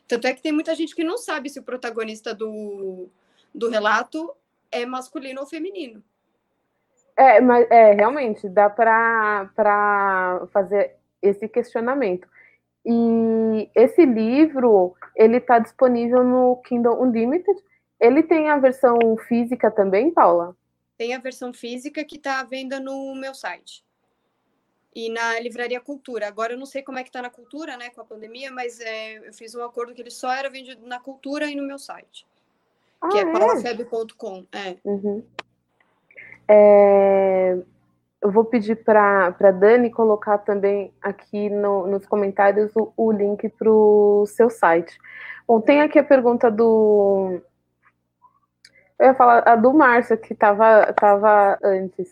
Tanto 0.07 0.27
é 0.27 0.33
que 0.33 0.41
tem 0.41 0.51
muita 0.51 0.74
gente 0.75 0.95
que 0.95 1.03
não 1.03 1.17
sabe 1.17 1.50
se 1.50 1.59
o 1.59 1.63
protagonista 1.63 2.33
do, 2.33 3.09
do 3.53 3.69
relato 3.69 4.33
é 4.71 4.86
masculino 4.86 5.41
ou 5.41 5.47
feminino. 5.47 6.01
É, 7.17 7.41
mas 7.41 7.69
é, 7.71 7.93
realmente, 7.93 8.47
dá 8.47 8.69
para 8.69 10.47
fazer 10.53 10.95
esse 11.21 11.47
questionamento. 11.47 12.27
E 12.86 13.69
esse 13.75 14.05
livro, 14.05 14.95
ele 15.15 15.38
está 15.38 15.59
disponível 15.59 16.24
no 16.24 16.55
Kindle 16.57 17.01
Unlimited. 17.01 17.59
Ele 18.00 18.24
tem 18.24 18.50
a 18.50 18.57
versão 18.57 18.97
física 19.27 19.69
também, 19.71 20.13
Paula? 20.13 20.55
Tem 20.98 21.13
a 21.13 21.20
versão 21.20 21.54
física 21.54 22.04
que 22.04 22.16
está 22.16 22.39
à 22.39 22.44
venda 22.44 22.80
no 22.80 23.16
meu 23.16 23.34
site. 23.34 23.86
E 24.96 25.10
na 25.10 25.39
Livraria 25.39 25.80
Cultura. 25.80 26.27
Agora 26.27 26.54
eu 26.54 26.58
não 26.58 26.66
sei 26.66 26.82
como 26.82 26.98
é 26.98 27.04
que 27.04 27.10
está 27.10 27.22
na 27.22 27.30
Cultura, 27.30 27.77
né, 27.77 27.89
com 27.92 28.01
a 28.01 28.06
pandemia, 28.06 28.51
mas 28.51 28.80
é, 28.80 29.18
eu 29.27 29.34
fiz 29.34 29.54
um 29.54 29.63
acordo 29.63 29.94
que 29.94 30.01
ele 30.01 30.10
só 30.10 30.32
era 30.32 30.50
vendido 30.50 30.86
na 30.88 31.00
Cultura 31.00 31.46
e 31.46 31.56
no 31.56 31.68
meu 31.68 31.77
site. 31.77 32.25
Ah, 33.00 33.10
que 33.10 33.18
é, 33.20 33.22
é? 33.22 33.32
paulafeb.com. 33.32 34.46
É. 34.51 34.75
Uhum. 34.84 35.24
É, 36.48 37.58
eu 38.22 38.32
vou 38.32 38.46
pedir 38.46 38.84
para 38.84 39.27
a 39.27 39.51
Dani 39.51 39.92
colocar 39.92 40.39
também 40.39 40.94
aqui 41.01 41.50
no, 41.50 41.86
nos 41.88 42.06
comentários 42.06 42.72
o, 42.75 42.92
o 42.98 43.12
link 43.12 43.48
para 43.50 43.72
o 43.72 44.25
seu 44.25 44.50
site. 44.50 44.98
Bom, 45.48 45.62
tem 45.62 45.82
aqui 45.82 46.00
a 46.00 46.04
pergunta 46.04 46.50
do. 46.50 47.39
Eu 49.00 49.08
ia 49.08 49.13
falar 49.13 49.44
a 49.48 49.56
do 49.56 49.74
Márcio, 49.74 50.18
que 50.18 50.34
estava 50.34 50.92
tava 50.94 51.58
antes. 51.63 52.10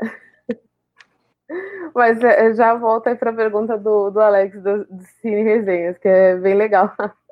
Mas 1.94 2.22
é, 2.22 2.54
já 2.54 2.74
volta 2.74 3.10
aí 3.10 3.16
para 3.16 3.30
a 3.30 3.34
pergunta 3.34 3.78
do, 3.78 4.10
do 4.10 4.20
Alex 4.20 4.60
do, 4.62 4.84
do 4.84 5.02
Cine 5.20 5.42
Resenhas, 5.42 5.96
que 5.98 6.08
é 6.08 6.36
bem 6.36 6.54
legal. 6.54 6.92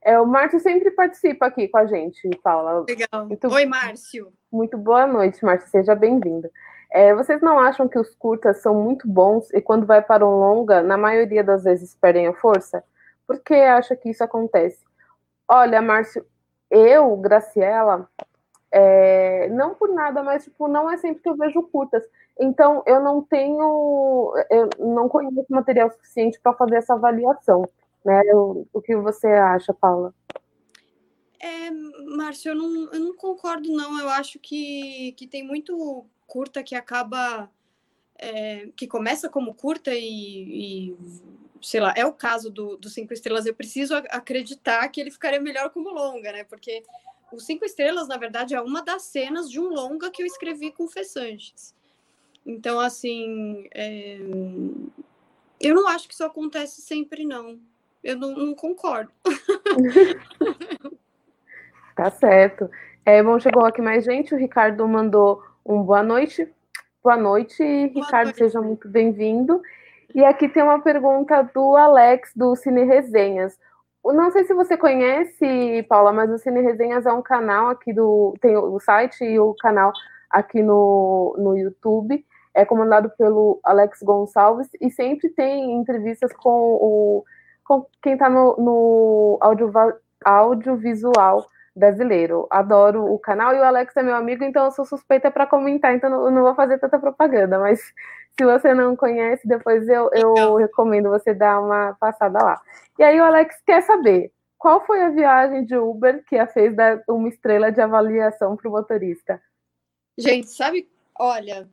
É, 0.00 0.18
o 0.18 0.24
Márcio 0.24 0.58
sempre 0.60 0.90
participa 0.92 1.46
aqui 1.46 1.68
com 1.68 1.76
a 1.76 1.84
gente, 1.84 2.30
Paula. 2.42 2.84
Legal. 2.88 3.26
Muito, 3.26 3.48
Oi, 3.48 3.66
Márcio. 3.66 4.32
Muito 4.50 4.78
boa 4.78 5.06
noite, 5.06 5.44
Márcio. 5.44 5.68
Seja 5.68 5.94
bem-vinda. 5.94 6.50
É, 6.90 7.14
vocês 7.14 7.42
não 7.42 7.58
acham 7.58 7.86
que 7.86 7.98
os 7.98 8.14
curtas 8.14 8.62
são 8.62 8.74
muito 8.74 9.06
bons 9.06 9.52
e 9.52 9.60
quando 9.60 9.84
vai 9.84 10.00
para 10.00 10.26
um 10.26 10.38
longa, 10.38 10.82
na 10.82 10.96
maioria 10.96 11.44
das 11.44 11.64
vezes 11.64 11.94
perdem 11.94 12.26
a 12.26 12.32
força? 12.32 12.82
Por 13.26 13.40
que 13.40 13.54
acha 13.54 13.94
que 13.94 14.08
isso 14.08 14.24
acontece? 14.24 14.82
Olha, 15.46 15.82
Márcio, 15.82 16.24
eu, 16.70 17.14
Graciela, 17.16 18.08
é, 18.70 19.48
não 19.48 19.74
por 19.74 19.92
nada, 19.92 20.22
mas 20.22 20.44
tipo, 20.44 20.68
não 20.68 20.90
é 20.90 20.96
sempre 20.96 21.22
que 21.22 21.28
eu 21.28 21.36
vejo 21.36 21.62
curtas. 21.64 22.04
Então, 22.38 22.82
eu 22.86 23.02
não 23.02 23.22
tenho, 23.22 24.32
eu 24.50 24.68
não 24.78 25.08
conheço 25.08 25.46
material 25.48 25.90
suficiente 25.90 26.38
para 26.40 26.52
fazer 26.54 26.76
essa 26.76 26.94
avaliação. 26.94 27.68
Né? 28.04 28.22
O, 28.32 28.80
que 28.80 28.94
você 28.96 29.26
acha, 29.26 29.74
Paula? 29.74 30.14
É, 31.40 31.70
Márcio, 32.16 32.50
eu 32.50 32.54
não, 32.54 32.92
eu 32.92 33.00
não 33.00 33.16
concordo, 33.16 33.68
não. 33.70 33.98
Eu 33.98 34.08
acho 34.08 34.38
que, 34.38 35.12
que 35.12 35.26
tem 35.26 35.42
muito 35.42 36.06
curta 36.26 36.62
que 36.62 36.74
acaba. 36.74 37.50
É, 38.20 38.68
que 38.76 38.88
começa 38.88 39.28
como 39.28 39.54
curta 39.54 39.94
e, 39.94 40.90
e, 40.90 40.96
sei 41.62 41.80
lá, 41.80 41.94
é 41.96 42.04
o 42.04 42.12
caso 42.12 42.50
do, 42.50 42.76
do 42.76 42.88
Cinco 42.88 43.12
Estrelas. 43.12 43.46
Eu 43.46 43.54
preciso 43.54 43.94
acreditar 43.94 44.88
que 44.88 45.00
ele 45.00 45.10
ficaria 45.10 45.40
melhor 45.40 45.70
como 45.70 45.90
longa, 45.90 46.32
né? 46.32 46.44
Porque 46.44 46.82
o 47.32 47.38
Cinco 47.38 47.64
Estrelas, 47.64 48.08
na 48.08 48.16
verdade, 48.16 48.54
é 48.54 48.60
uma 48.60 48.82
das 48.82 49.02
cenas 49.02 49.50
de 49.50 49.60
um 49.60 49.68
longa 49.68 50.10
que 50.10 50.22
eu 50.22 50.26
escrevi 50.26 50.72
com 50.72 50.84
o 50.84 50.88
Fê 50.88 51.04
Sanches. 51.04 51.74
Então, 52.44 52.80
assim, 52.80 53.68
é... 53.74 54.18
eu 55.60 55.74
não 55.74 55.86
acho 55.88 56.08
que 56.08 56.14
isso 56.14 56.24
acontece 56.24 56.80
sempre, 56.80 57.24
não. 57.24 57.58
Eu 58.02 58.16
não, 58.16 58.32
não 58.32 58.54
concordo. 58.54 59.10
tá 61.94 62.10
certo. 62.10 62.70
É, 63.04 63.22
bom, 63.22 63.38
chegou 63.38 63.64
aqui 63.64 63.82
mais 63.82 64.04
gente. 64.04 64.34
O 64.34 64.38
Ricardo 64.38 64.86
mandou 64.88 65.42
um 65.64 65.82
boa 65.82 66.02
noite. 66.02 66.48
Boa 67.02 67.16
noite, 67.16 67.62
boa 67.62 68.04
Ricardo, 68.04 68.26
noite. 68.26 68.38
seja 68.38 68.60
muito 68.60 68.88
bem-vindo. 68.88 69.62
E 70.14 70.24
aqui 70.24 70.48
tem 70.48 70.62
uma 70.62 70.80
pergunta 70.80 71.42
do 71.54 71.76
Alex, 71.76 72.32
do 72.34 72.56
Cine 72.56 72.84
Resenhas. 72.84 73.58
Não 74.04 74.30
sei 74.30 74.44
se 74.44 74.54
você 74.54 74.76
conhece, 74.76 75.82
Paula, 75.88 76.12
mas 76.12 76.30
o 76.30 76.38
Cine 76.38 76.60
Resenhas 76.60 77.06
é 77.06 77.12
um 77.12 77.22
canal 77.22 77.68
aqui 77.68 77.92
do. 77.92 78.34
Tem 78.40 78.56
o 78.56 78.78
site 78.80 79.24
e 79.24 79.38
o 79.38 79.54
canal 79.54 79.92
aqui 80.30 80.62
no, 80.62 81.34
no 81.38 81.56
YouTube. 81.56 82.24
É 82.54 82.64
comandado 82.64 83.10
pelo 83.16 83.60
Alex 83.62 84.00
Gonçalves 84.02 84.68
e 84.80 84.90
sempre 84.90 85.28
tem 85.30 85.72
entrevistas 85.76 86.32
com 86.32 86.50
o 86.50 87.24
com 87.68 87.86
quem 88.02 88.14
está 88.14 88.30
no, 88.30 88.56
no 88.56 89.38
audio, 89.42 89.70
audiovisual 90.24 91.46
brasileiro. 91.76 92.46
Adoro 92.50 93.04
o 93.04 93.18
canal 93.18 93.54
e 93.54 93.58
o 93.58 93.64
Alex 93.64 93.94
é 93.94 94.02
meu 94.02 94.16
amigo, 94.16 94.42
então 94.42 94.64
eu 94.64 94.70
sou 94.70 94.86
suspeita 94.86 95.30
para 95.30 95.46
comentar, 95.46 95.94
então 95.94 96.10
eu 96.10 96.30
não 96.30 96.42
vou 96.42 96.54
fazer 96.54 96.78
tanta 96.78 96.98
propaganda, 96.98 97.58
mas 97.58 97.80
se 98.38 98.44
você 98.44 98.72
não 98.72 98.94
conhece, 98.94 99.46
depois 99.46 99.88
eu, 99.88 100.10
eu 100.12 100.56
recomendo 100.56 101.10
você 101.10 101.34
dar 101.34 101.60
uma 101.60 101.94
passada 101.94 102.38
lá. 102.42 102.60
E 102.98 103.02
aí 103.02 103.18
o 103.18 103.24
Alex 103.24 103.60
quer 103.66 103.82
saber 103.82 104.32
qual 104.56 104.84
foi 104.86 105.02
a 105.02 105.10
viagem 105.10 105.64
de 105.64 105.76
Uber 105.76 106.24
que 106.24 106.36
a 106.36 106.46
fez 106.46 106.74
dar 106.74 107.02
uma 107.08 107.28
estrela 107.28 107.70
de 107.70 107.80
avaliação 107.80 108.56
para 108.56 108.68
o 108.68 108.72
motorista? 108.72 109.40
Gente, 110.16 110.50
sabe, 110.50 110.88
olha, 111.16 111.68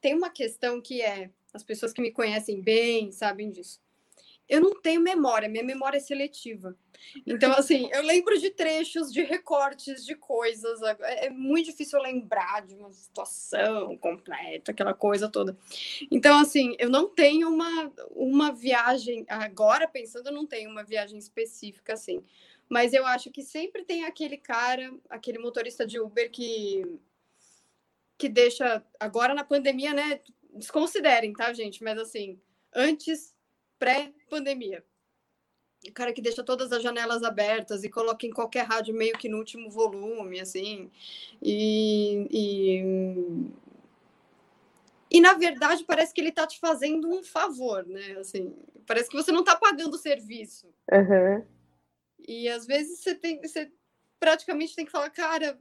tem 0.00 0.16
uma 0.16 0.30
questão 0.30 0.80
que 0.80 1.02
é, 1.02 1.30
as 1.52 1.64
pessoas 1.64 1.92
que 1.92 2.00
me 2.00 2.12
conhecem 2.12 2.60
bem 2.60 3.10
sabem 3.10 3.50
disso 3.50 3.81
eu 4.48 4.60
não 4.60 4.80
tenho 4.80 5.00
memória, 5.00 5.48
minha 5.48 5.64
memória 5.64 5.96
é 5.96 6.00
seletiva. 6.00 6.76
Então, 7.26 7.52
assim, 7.52 7.88
eu 7.92 8.02
lembro 8.02 8.38
de 8.38 8.50
trechos, 8.50 9.12
de 9.12 9.22
recortes, 9.22 10.04
de 10.04 10.14
coisas. 10.14 10.80
É, 10.82 11.26
é 11.26 11.30
muito 11.30 11.66
difícil 11.66 12.00
lembrar 12.00 12.64
de 12.66 12.74
uma 12.74 12.92
situação 12.92 13.96
completa, 13.96 14.72
aquela 14.72 14.94
coisa 14.94 15.28
toda. 15.28 15.56
Então, 16.10 16.38
assim, 16.38 16.76
eu 16.78 16.90
não 16.90 17.08
tenho 17.08 17.48
uma, 17.48 17.92
uma 18.10 18.52
viagem, 18.52 19.24
agora 19.28 19.88
pensando, 19.88 20.28
eu 20.28 20.32
não 20.32 20.46
tenho 20.46 20.70
uma 20.70 20.84
viagem 20.84 21.18
específica, 21.18 21.94
assim. 21.94 22.22
Mas 22.68 22.92
eu 22.92 23.04
acho 23.06 23.30
que 23.30 23.42
sempre 23.42 23.84
tem 23.84 24.04
aquele 24.04 24.36
cara, 24.36 24.92
aquele 25.10 25.38
motorista 25.38 25.86
de 25.86 26.00
Uber 26.00 26.30
que, 26.30 26.98
que 28.16 28.28
deixa, 28.28 28.82
agora 28.98 29.34
na 29.34 29.44
pandemia, 29.44 29.92
né? 29.92 30.20
Desconsiderem, 30.54 31.32
tá, 31.32 31.52
gente? 31.52 31.82
Mas, 31.82 31.98
assim, 31.98 32.40
antes 32.74 33.31
pré-pandemia. 33.82 34.84
O 35.84 35.92
cara 35.92 36.12
que 36.12 36.22
deixa 36.22 36.44
todas 36.44 36.70
as 36.70 36.80
janelas 36.80 37.24
abertas 37.24 37.82
e 37.82 37.90
coloca 37.90 38.24
em 38.24 38.30
qualquer 38.30 38.64
rádio 38.64 38.94
meio 38.94 39.18
que 39.18 39.28
no 39.28 39.38
último 39.38 39.68
volume, 39.68 40.38
assim. 40.38 40.88
E, 41.42 42.28
e, 42.30 43.50
e 45.10 45.20
na 45.20 45.34
verdade 45.34 45.82
parece 45.82 46.14
que 46.14 46.20
ele 46.20 46.28
está 46.28 46.46
te 46.46 46.60
fazendo 46.60 47.08
um 47.08 47.24
favor, 47.24 47.84
né? 47.84 48.12
Assim, 48.20 48.54
parece 48.86 49.10
que 49.10 49.16
você 49.16 49.32
não 49.32 49.40
está 49.40 49.56
pagando 49.56 49.94
o 49.94 49.98
serviço. 49.98 50.72
Uhum. 50.92 51.44
E 52.28 52.48
às 52.48 52.64
vezes 52.64 53.00
você 53.00 53.16
tem, 53.16 53.40
você 53.40 53.68
praticamente 54.20 54.76
tem 54.76 54.84
que 54.84 54.92
falar, 54.92 55.10
cara, 55.10 55.58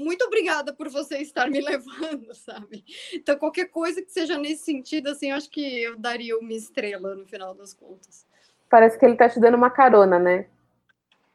muito 0.00 0.24
obrigada 0.24 0.72
por 0.72 0.88
você 0.88 1.18
estar 1.18 1.48
me 1.48 1.60
levando, 1.62 2.34
sabe? 2.34 2.84
Então, 3.12 3.36
qualquer 3.36 3.66
coisa 3.66 4.02
que 4.02 4.10
seja 4.10 4.38
nesse 4.38 4.64
sentido, 4.64 5.10
assim, 5.10 5.30
eu 5.30 5.36
acho 5.36 5.50
que 5.50 5.82
eu 5.82 5.98
daria 5.98 6.38
uma 6.38 6.52
estrela 6.52 7.14
no 7.14 7.26
final 7.26 7.54
das 7.54 7.74
contas. 7.74 8.26
Parece 8.68 8.98
que 8.98 9.04
ele 9.04 9.16
tá 9.16 9.28
te 9.28 9.38
dando 9.38 9.56
uma 9.56 9.70
carona, 9.70 10.18
né? 10.18 10.46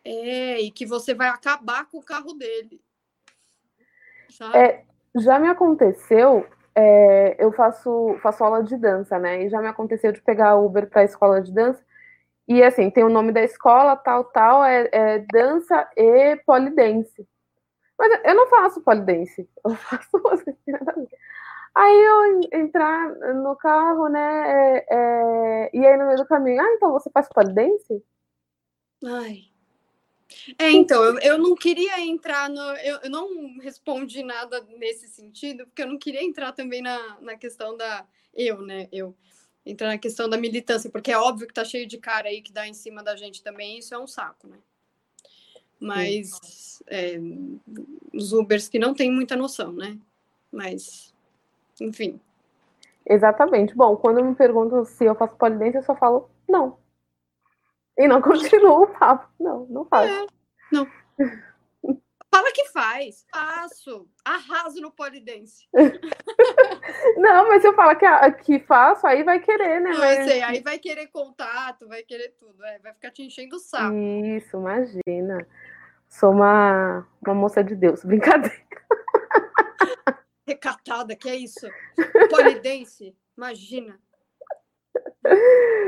É, 0.04 0.62
e 0.62 0.72
que 0.72 0.86
você 0.86 1.14
vai 1.14 1.30
acabar 1.30 1.86
com 1.90 1.98
o 1.98 2.04
carro 2.04 2.34
dele. 2.34 2.82
Sabe? 4.30 4.58
É, 4.58 4.84
já 5.16 5.40
me 5.40 5.48
aconteceu, 5.48 6.48
é, 6.74 7.36
eu 7.44 7.52
faço, 7.52 8.18
faço 8.22 8.44
aula 8.44 8.64
de 8.64 8.78
dança, 8.78 9.18
né? 9.18 9.44
E 9.44 9.50
já 9.50 9.62
me 9.62 9.68
aconteceu 9.68 10.12
de 10.12 10.22
pegar 10.22 10.56
Uber 10.56 10.90
para 10.90 11.02
a 11.02 11.06
escola 11.06 11.42
de 11.42 11.52
dança. 11.52 11.84
E 12.48 12.62
assim, 12.62 12.92
tem 12.92 13.04
o 13.04 13.10
nome 13.10 13.32
da 13.32 13.42
escola, 13.42 13.96
tal, 13.96 14.24
tal, 14.26 14.64
é, 14.64 14.88
é 14.92 15.20
dança 15.32 15.90
e 15.98 16.36
polidense. 16.46 17.28
Mas 17.98 18.22
eu 18.26 18.36
não 18.36 18.48
faço 18.48 18.82
polidense, 18.82 19.50
eu 19.64 19.76
faço 19.76 20.22
Aí 21.76 22.04
eu 22.06 22.62
entrar 22.62 23.14
no 23.36 23.54
carro, 23.58 24.08
né? 24.08 24.80
É, 24.80 24.86
é, 24.90 25.70
e 25.74 25.86
aí 25.86 25.98
no 25.98 26.06
meio 26.06 26.18
do 26.18 26.26
caminho, 26.26 26.62
ah, 26.62 26.74
então 26.74 26.94
você 26.94 27.10
faz 27.10 27.28
polidense? 27.28 28.02
Ai. 29.04 29.44
É, 30.58 30.72
então, 30.72 31.04
eu, 31.04 31.20
eu 31.20 31.38
não 31.38 31.54
queria 31.54 32.00
entrar 32.00 32.50
no. 32.50 32.62
Eu, 32.78 33.00
eu 33.04 33.10
não 33.10 33.58
respondi 33.60 34.24
nada 34.24 34.62
nesse 34.78 35.08
sentido, 35.08 35.66
porque 35.66 35.82
eu 35.84 35.88
não 35.88 35.98
queria 35.98 36.24
entrar 36.24 36.54
também 36.54 36.82
na, 36.82 37.20
na 37.20 37.36
questão 37.36 37.76
da. 37.76 38.08
Eu, 38.34 38.62
né? 38.62 38.88
Eu. 38.92 39.16
Entrar 39.66 39.88
na 39.88 39.98
questão 39.98 40.30
da 40.30 40.38
militância, 40.38 40.92
porque 40.92 41.12
é 41.12 41.18
óbvio 41.18 41.48
que 41.48 41.54
tá 41.54 41.66
cheio 41.66 41.88
de 41.88 41.98
cara 41.98 42.30
aí 42.30 42.42
que 42.42 42.54
dá 42.54 42.68
em 42.68 42.74
cima 42.74 43.04
da 43.04 43.16
gente 43.16 43.42
também, 43.42 43.80
isso 43.80 43.96
é 43.96 44.00
um 44.00 44.06
saco, 44.06 44.48
né? 44.48 44.60
Mas 45.80 46.82
é, 46.88 47.20
os 48.14 48.34
Ubers 48.34 48.68
que 48.68 48.80
não 48.80 48.94
têm 48.94 49.12
muita 49.12 49.36
noção, 49.36 49.72
né? 49.72 49.98
Mas, 50.52 51.14
enfim. 51.80 52.20
Exatamente. 53.06 53.76
Bom, 53.76 53.96
quando 53.98 54.24
me 54.24 54.34
perguntam 54.36 54.84
se 54.86 55.06
eu 55.06 55.16
faço 55.16 55.36
polidência, 55.36 55.80
eu 55.80 55.84
só 55.84 55.96
falo 55.96 56.30
não. 56.48 56.78
E 57.98 58.08
não 58.08 58.22
continuo 58.24 58.84
o 58.84 58.88
papo. 58.88 59.28
Não, 59.40 59.66
não 59.68 59.86
faço. 59.86 60.12
É, 60.12 60.28
não. 60.72 60.88
Fala 62.36 62.52
que 62.52 62.66
faz. 62.70 63.26
Faço. 63.34 64.10
Arraso 64.26 64.82
no 64.82 64.92
polidense. 64.92 65.66
não, 67.18 67.48
mas 67.48 67.62
se 67.62 67.68
eu 67.68 67.74
falar 67.74 67.96
que, 67.96 68.44
que 68.44 68.60
faço, 68.60 69.08
aí 69.08 69.24
vai 69.24 69.40
querer, 69.40 69.80
né? 69.80 69.92
Não, 69.92 70.04
eu 70.04 70.28
sei. 70.28 70.42
Aí 70.42 70.62
vai 70.62 70.78
querer 70.78 71.08
contato, 71.08 71.88
vai 71.88 72.04
querer 72.04 72.36
tudo. 72.38 72.62
É, 72.66 72.80
vai 72.80 72.94
ficar 72.94 73.12
te 73.12 73.24
enchendo 73.24 73.56
o 73.56 73.60
saco. 73.60 73.96
Isso, 73.96 74.58
imagina. 74.58 75.48
Sou 76.20 76.32
uma, 76.32 77.06
uma 77.26 77.36
moça 77.36 77.62
de 77.62 77.76
Deus. 77.76 78.04
Brincadeira. 78.06 78.56
Recatada, 80.48 81.16
que 81.16 81.28
é 81.28 81.36
isso? 81.36 81.68
Polidense? 82.30 83.16
Imagina. 83.36 84.00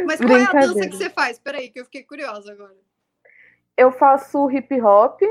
Mas 0.06 0.20
qual 0.20 0.38
é 0.38 0.44
a 0.44 0.52
dança 0.52 0.90
que 0.90 0.98
você 0.98 1.10
faz? 1.10 1.40
Peraí, 1.40 1.70
que 1.70 1.80
eu 1.80 1.86
fiquei 1.86 2.04
curiosa 2.04 2.52
agora. 2.52 2.76
Eu 3.78 3.92
faço 3.92 4.52
hip 4.52 4.82
hop 4.82 5.22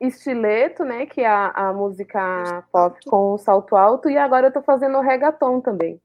estileto, 0.00 0.84
né? 0.84 1.06
Que 1.06 1.22
é 1.22 1.28
a, 1.28 1.50
a 1.50 1.72
música 1.72 2.66
pop 2.70 2.98
com 3.06 3.32
o 3.34 3.38
salto 3.38 3.74
alto, 3.74 4.10
e 4.10 4.18
agora 4.18 4.48
eu 4.48 4.52
tô 4.52 4.60
fazendo 4.62 5.00
reggaeton 5.00 5.60
também. 5.60 6.00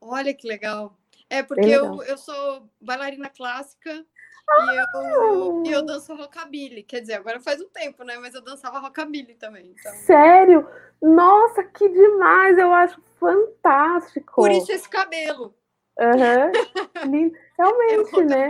Olha 0.00 0.32
que 0.32 0.46
legal. 0.46 0.96
É 1.28 1.42
porque 1.42 1.68
eu, 1.68 2.02
eu 2.04 2.16
sou 2.16 2.68
bailarina 2.80 3.28
clássica! 3.28 4.06
E, 4.50 4.76
eu, 4.76 5.62
e 5.66 5.72
eu 5.72 5.84
danço 5.84 6.14
rockabilly. 6.14 6.82
Quer 6.82 7.00
dizer, 7.00 7.14
agora 7.14 7.40
faz 7.40 7.60
um 7.60 7.68
tempo, 7.68 8.04
né? 8.04 8.16
Mas 8.18 8.34
eu 8.34 8.42
dançava 8.42 8.78
rockabilly 8.78 9.34
também. 9.34 9.74
Então... 9.78 9.92
Sério? 9.92 10.68
Nossa, 11.00 11.62
que 11.62 11.88
demais! 11.88 12.58
Eu 12.58 12.72
acho 12.72 13.00
fantástico. 13.18 14.34
Por 14.34 14.50
isso 14.50 14.72
esse 14.72 14.88
cabelo. 14.88 15.54
Uhum. 15.98 17.32
Realmente, 17.58 18.20
é 18.20 18.24
né? 18.24 18.48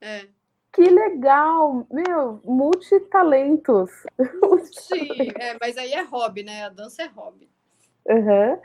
É. 0.00 0.26
Que 0.72 0.90
legal! 0.90 1.86
Meu, 1.90 2.40
multitalentos. 2.44 3.90
Sim, 4.72 5.08
é, 5.38 5.56
mas 5.60 5.76
aí 5.76 5.92
é 5.92 6.02
hobby, 6.02 6.42
né? 6.42 6.64
A 6.64 6.68
dança 6.68 7.02
é 7.02 7.06
hobby. 7.06 7.48
Uhum. 8.06 8.60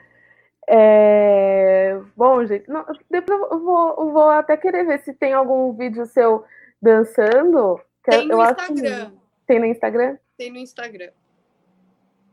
É... 0.73 1.99
Bom, 2.15 2.45
gente, 2.45 2.69
não, 2.69 2.85
depois 3.09 3.41
eu 3.51 3.59
vou, 3.59 3.89
eu 3.97 4.11
vou 4.11 4.29
até 4.29 4.55
querer 4.55 4.85
ver 4.85 4.99
se 4.99 5.13
tem 5.13 5.33
algum 5.33 5.73
vídeo 5.73 6.05
seu 6.05 6.45
dançando. 6.81 7.77
tem 8.03 8.25
no 8.25 8.41
Instagram. 8.41 9.03
Acho... 9.03 9.13
Tem 9.45 9.59
no 9.59 9.65
Instagram? 9.65 10.17
Tem 10.37 10.49
no 10.49 10.57
Instagram. 10.57 11.09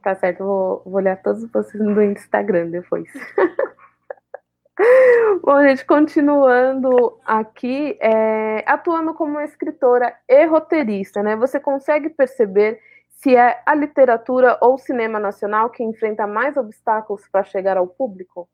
Tá 0.04 0.14
certo, 0.14 0.44
vou, 0.44 0.82
vou 0.84 0.94
olhar 0.94 1.20
todos 1.20 1.50
vocês 1.50 1.82
no 1.82 2.00
Instagram 2.00 2.70
depois. 2.70 3.12
Bom, 5.42 5.60
gente, 5.64 5.84
continuando 5.84 7.18
aqui, 7.24 7.98
é, 8.00 8.62
atuando 8.64 9.14
como 9.14 9.40
escritora 9.40 10.16
e 10.28 10.46
roteirista, 10.46 11.24
né? 11.24 11.34
Você 11.34 11.58
consegue 11.58 12.08
perceber 12.08 12.80
se 13.18 13.34
é 13.34 13.60
a 13.66 13.74
literatura 13.74 14.56
ou 14.62 14.74
o 14.74 14.78
cinema 14.78 15.18
nacional 15.18 15.70
que 15.70 15.82
enfrenta 15.82 16.24
mais 16.24 16.56
obstáculos 16.56 17.26
para 17.28 17.42
chegar 17.42 17.76
ao 17.76 17.88
público? 17.88 18.48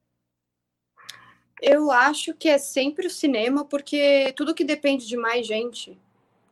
Eu 1.61 1.91
acho 1.91 2.33
que 2.35 2.49
é 2.49 2.57
sempre 2.57 3.07
o 3.07 3.11
cinema, 3.11 3.67
porque 3.67 4.33
tudo 4.35 4.55
que 4.55 4.65
depende 4.65 5.07
de 5.07 5.19
mais 5.19 5.47
gente, 5.47 6.01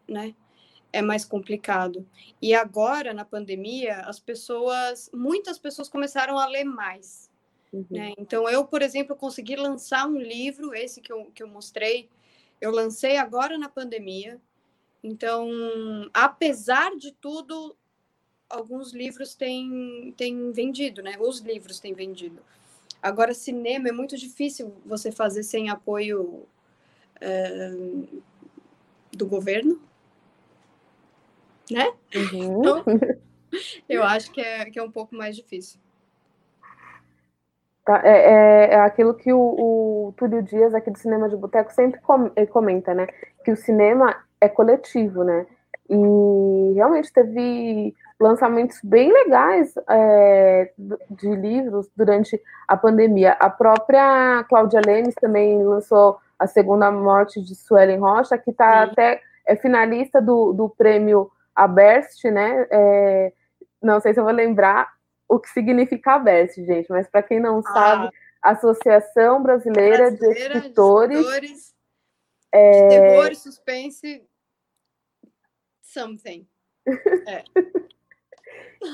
né? 0.06 0.34
É 0.92 1.00
mais 1.00 1.24
complicado. 1.24 2.06
E 2.40 2.54
agora, 2.54 3.14
na 3.14 3.24
pandemia, 3.24 4.02
as 4.02 4.20
pessoas, 4.20 5.10
muitas 5.14 5.58
pessoas 5.58 5.88
começaram 5.88 6.38
a 6.38 6.46
ler 6.46 6.64
mais. 6.64 7.30
Uhum. 7.72 7.86
Né? 7.90 8.12
Então, 8.18 8.46
eu, 8.46 8.66
por 8.66 8.82
exemplo, 8.82 9.16
consegui 9.16 9.56
lançar 9.56 10.06
um 10.06 10.18
livro, 10.18 10.74
esse 10.74 11.00
que 11.00 11.10
eu, 11.10 11.30
que 11.34 11.42
eu 11.42 11.48
mostrei, 11.48 12.10
eu 12.60 12.70
lancei 12.70 13.16
agora 13.16 13.56
na 13.56 13.70
pandemia. 13.70 14.38
Então, 15.02 15.48
apesar 16.12 16.94
de 16.96 17.10
tudo, 17.12 17.74
alguns 18.52 18.92
livros 18.92 19.34
têm, 19.34 20.14
têm 20.16 20.52
vendido, 20.52 21.02
né? 21.02 21.16
Os 21.18 21.40
livros 21.40 21.80
têm 21.80 21.94
vendido. 21.94 22.40
Agora, 23.02 23.34
cinema 23.34 23.88
é 23.88 23.92
muito 23.92 24.16
difícil 24.16 24.74
você 24.84 25.10
fazer 25.10 25.42
sem 25.42 25.70
apoio 25.70 26.46
é, 27.20 27.70
do 29.10 29.26
governo, 29.26 29.80
né? 31.70 31.92
Uhum. 32.14 32.60
Então, 32.60 32.84
eu 33.88 34.04
acho 34.04 34.30
que 34.30 34.40
é, 34.40 34.66
que 34.66 34.78
é 34.78 34.82
um 34.82 34.90
pouco 34.90 35.16
mais 35.16 35.34
difícil. 35.34 35.80
Tá, 37.84 38.00
é, 38.04 38.10
é, 38.10 38.74
é, 38.74 38.80
aquilo 38.80 39.14
que 39.14 39.32
o, 39.32 39.40
o 39.40 40.14
Túlio 40.16 40.40
Dias, 40.42 40.72
aqui 40.72 40.90
do 40.90 40.98
Cinema 40.98 41.28
de 41.28 41.34
Boteco, 41.34 41.72
sempre 41.72 42.00
eh, 42.36 42.46
comenta, 42.46 42.94
né? 42.94 43.08
Que 43.44 43.50
o 43.50 43.56
cinema 43.56 44.22
é 44.40 44.48
coletivo, 44.48 45.24
né? 45.24 45.46
E 45.90 46.74
realmente 46.74 47.12
teve 47.12 47.92
lançamentos 48.22 48.78
bem 48.82 49.12
legais 49.12 49.74
é, 49.88 50.72
de 51.10 51.34
livros 51.34 51.88
durante 51.96 52.40
a 52.66 52.76
pandemia. 52.76 53.32
A 53.32 53.50
própria 53.50 54.44
Cláudia 54.48 54.80
Lemes 54.84 55.14
também 55.16 55.62
lançou 55.62 56.18
a 56.38 56.46
segunda 56.46 56.90
morte 56.90 57.42
de 57.42 57.54
Suelen 57.54 57.98
Rocha, 57.98 58.38
que 58.38 58.50
está 58.50 58.84
até 58.84 59.20
é 59.44 59.56
finalista 59.56 60.20
do, 60.20 60.52
do 60.52 60.68
prêmio 60.68 61.30
Aberst, 61.54 62.24
né? 62.24 62.66
É, 62.70 63.32
não 63.82 64.00
sei 64.00 64.14
se 64.14 64.20
eu 64.20 64.24
vou 64.24 64.32
lembrar 64.32 64.92
o 65.28 65.38
que 65.38 65.48
significa 65.50 66.14
Aberst, 66.14 66.56
gente, 66.56 66.88
mas 66.90 67.08
para 67.08 67.22
quem 67.22 67.40
não 67.40 67.58
ah. 67.58 67.62
sabe, 67.62 68.10
Associação 68.42 69.42
Brasileira, 69.42 70.10
Brasileira 70.10 70.50
de 70.50 70.56
Escritores. 70.56 71.18
De, 71.18 71.24
escritores, 71.24 71.74
é... 72.52 72.70
de 72.70 72.88
terror 72.88 73.32
e 73.32 73.34
suspense. 73.34 74.28
Something. 75.82 76.48
É. 77.28 77.44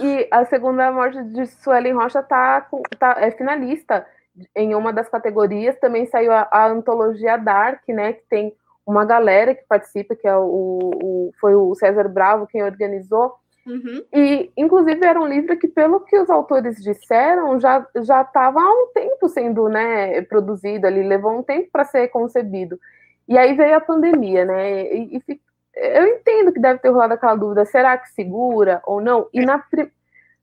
E 0.00 0.28
a 0.30 0.44
segunda 0.44 0.92
morte 0.92 1.22
de 1.22 1.46
Suelen 1.46 1.94
Rocha 1.94 2.22
tá, 2.22 2.66
tá, 2.98 3.16
é 3.18 3.30
finalista 3.30 4.06
em 4.54 4.74
uma 4.74 4.92
das 4.92 5.08
categorias. 5.08 5.78
Também 5.78 6.06
saiu 6.06 6.32
a, 6.32 6.48
a, 6.50 6.66
antologia 6.66 7.36
Dark, 7.36 7.82
né? 7.88 8.12
Que 8.12 8.22
tem 8.28 8.54
uma 8.86 9.04
galera 9.04 9.54
que 9.54 9.64
participa, 9.68 10.14
que 10.14 10.26
é 10.26 10.36
o, 10.36 10.90
o 11.02 11.32
foi 11.40 11.54
o 11.54 11.74
César 11.74 12.08
Bravo 12.08 12.46
quem 12.46 12.62
organizou. 12.62 13.34
Uhum. 13.66 14.02
E, 14.14 14.50
inclusive, 14.56 15.04
era 15.04 15.20
um 15.20 15.26
livro 15.26 15.56
que, 15.58 15.68
pelo 15.68 16.00
que 16.00 16.18
os 16.18 16.30
autores 16.30 16.82
disseram, 16.82 17.60
já 17.60 17.86
já 17.96 18.22
estava 18.22 18.60
há 18.60 18.70
um 18.70 18.86
tempo 18.94 19.28
sendo 19.28 19.68
né, 19.68 20.22
produzido 20.22 20.86
ali, 20.86 21.02
levou 21.02 21.38
um 21.38 21.42
tempo 21.42 21.68
para 21.70 21.84
ser 21.84 22.08
concebido. 22.08 22.78
E 23.28 23.36
aí 23.36 23.54
veio 23.54 23.76
a 23.76 23.80
pandemia, 23.80 24.46
né? 24.46 24.94
E, 24.94 25.16
e 25.16 25.40
eu 25.78 26.06
entendo 26.06 26.52
que 26.52 26.60
deve 26.60 26.80
ter 26.80 26.90
rolado 26.90 27.14
aquela 27.14 27.36
dúvida: 27.36 27.64
será 27.64 27.96
que 27.96 28.10
segura 28.10 28.82
ou 28.84 29.00
não? 29.00 29.28
E 29.32 29.40
na, 29.40 29.62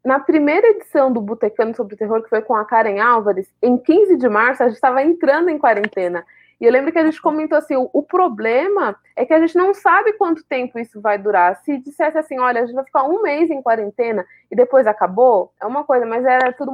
na 0.04 0.19
primeira 0.19 0.67
edição 0.67 1.12
do 1.12 1.21
Botecano 1.21 1.76
sobre 1.76 1.95
o 1.95 1.98
Terror, 1.98 2.24
que 2.24 2.30
foi 2.30 2.41
com 2.41 2.56
a 2.56 2.65
Karen 2.65 3.00
Álvares, 3.00 3.52
em 3.62 3.78
15 3.78 4.17
de 4.17 4.30
março, 4.30 4.63
a 4.63 4.67
gente 4.67 4.76
estava 4.76 5.04
entrando 5.04 5.50
em 5.50 5.58
quarentena. 5.58 6.26
E 6.60 6.65
eu 6.65 6.71
lembro 6.71 6.91
que 6.91 7.00
a 7.00 7.06
gente 7.06 7.21
comentou 7.21 7.58
assim: 7.58 7.76
o, 7.76 7.89
o, 7.91 8.02
problema 8.02 8.95
é 9.15 9.26
que 9.26 9.34
a 9.34 9.39
gente 9.39 9.58
não 9.58 9.74
sabe 9.74 10.13
quanto 10.13 10.45
tempo 10.45 10.80
isso 10.80 11.02
vai 11.02 11.17
durar. 11.17 11.58
Se 11.63 11.78
dissesse 11.78 12.17
assim, 12.17 12.39
olha, 12.39 12.62
a 12.62 12.65
gente 12.65 12.76
vai 12.76 12.86
ficar 12.86 13.04
um 13.04 13.21
mês 13.21 13.50
em 13.50 13.62
quarentena 13.62 14.26
e 14.50 14.56
depois 14.56 14.88
acabou, 14.88 15.52
é 15.62 15.65
uma 15.65 15.84
coisa, 15.84 16.06
mas 16.06 16.24
era 16.24 16.54
tudo 16.54 16.71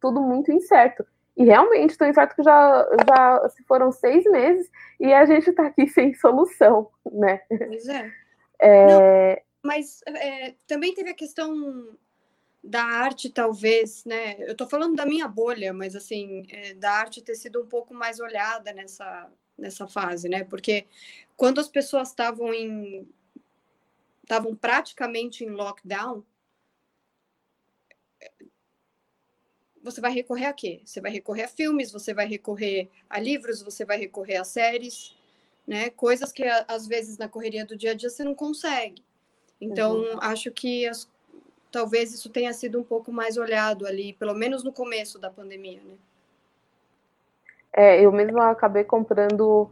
tudo 0.00 0.20
muito 0.20 0.50
incerto. 0.50 1.04
E 1.36 1.44
realmente, 1.44 1.90
estou 1.90 2.06
incerto 2.06 2.36
que 2.36 2.42
já, 2.42 2.86
já 3.06 3.48
se 3.48 3.62
foram 3.64 3.90
seis 3.90 4.24
meses 4.24 4.70
e 5.00 5.12
a 5.12 5.24
gente 5.24 5.50
está 5.50 5.66
aqui 5.66 5.86
sem 5.88 6.14
solução, 6.14 6.90
né? 7.10 7.40
Pois 7.48 7.88
é. 7.88 8.12
é... 8.58 8.86
Não, 8.86 9.42
mas 9.62 10.00
é, 10.06 10.54
também 10.66 10.94
teve 10.94 11.10
a 11.10 11.14
questão 11.14 11.96
da 12.62 12.82
arte, 12.84 13.30
talvez, 13.30 14.04
né? 14.04 14.36
Eu 14.40 14.52
estou 14.52 14.68
falando 14.68 14.94
da 14.94 15.06
minha 15.06 15.26
bolha, 15.26 15.72
mas 15.72 15.96
assim, 15.96 16.46
é, 16.50 16.74
da 16.74 16.92
arte 16.92 17.22
ter 17.22 17.34
sido 17.34 17.62
um 17.62 17.66
pouco 17.66 17.92
mais 17.92 18.20
olhada 18.20 18.72
nessa, 18.72 19.28
nessa 19.58 19.88
fase, 19.88 20.28
né? 20.28 20.44
Porque 20.44 20.86
quando 21.36 21.60
as 21.60 21.68
pessoas 21.68 22.08
estavam 22.08 22.52
em 22.52 23.08
estavam 24.22 24.54
praticamente 24.54 25.44
em 25.44 25.50
lockdown, 25.50 26.24
você 29.82 30.00
vai 30.00 30.12
recorrer 30.12 30.46
a 30.46 30.52
quê? 30.52 30.80
Você 30.84 31.00
vai 31.00 31.10
recorrer 31.10 31.44
a 31.44 31.48
filmes, 31.48 31.90
você 31.90 32.14
vai 32.14 32.26
recorrer 32.26 32.88
a 33.08 33.18
livros, 33.18 33.62
você 33.62 33.84
vai 33.84 33.98
recorrer 33.98 34.36
a 34.36 34.44
séries, 34.44 35.16
né? 35.66 35.90
Coisas 35.90 36.32
que 36.32 36.44
às 36.44 36.86
vezes 36.86 37.18
na 37.18 37.28
correria 37.28 37.64
do 37.64 37.76
dia 37.76 37.92
a 37.92 37.94
dia 37.94 38.08
você 38.10 38.24
não 38.24 38.34
consegue. 38.34 39.02
Então, 39.60 39.96
uhum. 39.96 40.18
acho 40.20 40.50
que 40.50 40.86
as, 40.86 41.08
talvez 41.70 42.12
isso 42.12 42.30
tenha 42.30 42.52
sido 42.52 42.78
um 42.78 42.84
pouco 42.84 43.12
mais 43.12 43.36
olhado 43.36 43.86
ali, 43.86 44.12
pelo 44.12 44.34
menos 44.34 44.62
no 44.62 44.72
começo 44.72 45.18
da 45.18 45.30
pandemia, 45.30 45.80
né? 45.84 45.94
É, 47.72 48.04
eu 48.04 48.12
mesma 48.12 48.50
acabei 48.50 48.84
comprando 48.84 49.70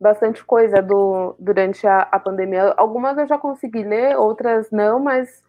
bastante 0.00 0.44
coisa 0.44 0.80
do, 0.80 1.34
durante 1.38 1.86
a, 1.86 2.02
a 2.02 2.18
pandemia. 2.18 2.72
Algumas 2.76 3.18
eu 3.18 3.26
já 3.26 3.36
consegui 3.36 3.82
ler, 3.82 4.16
outras 4.16 4.70
não, 4.70 5.00
mas 5.00 5.42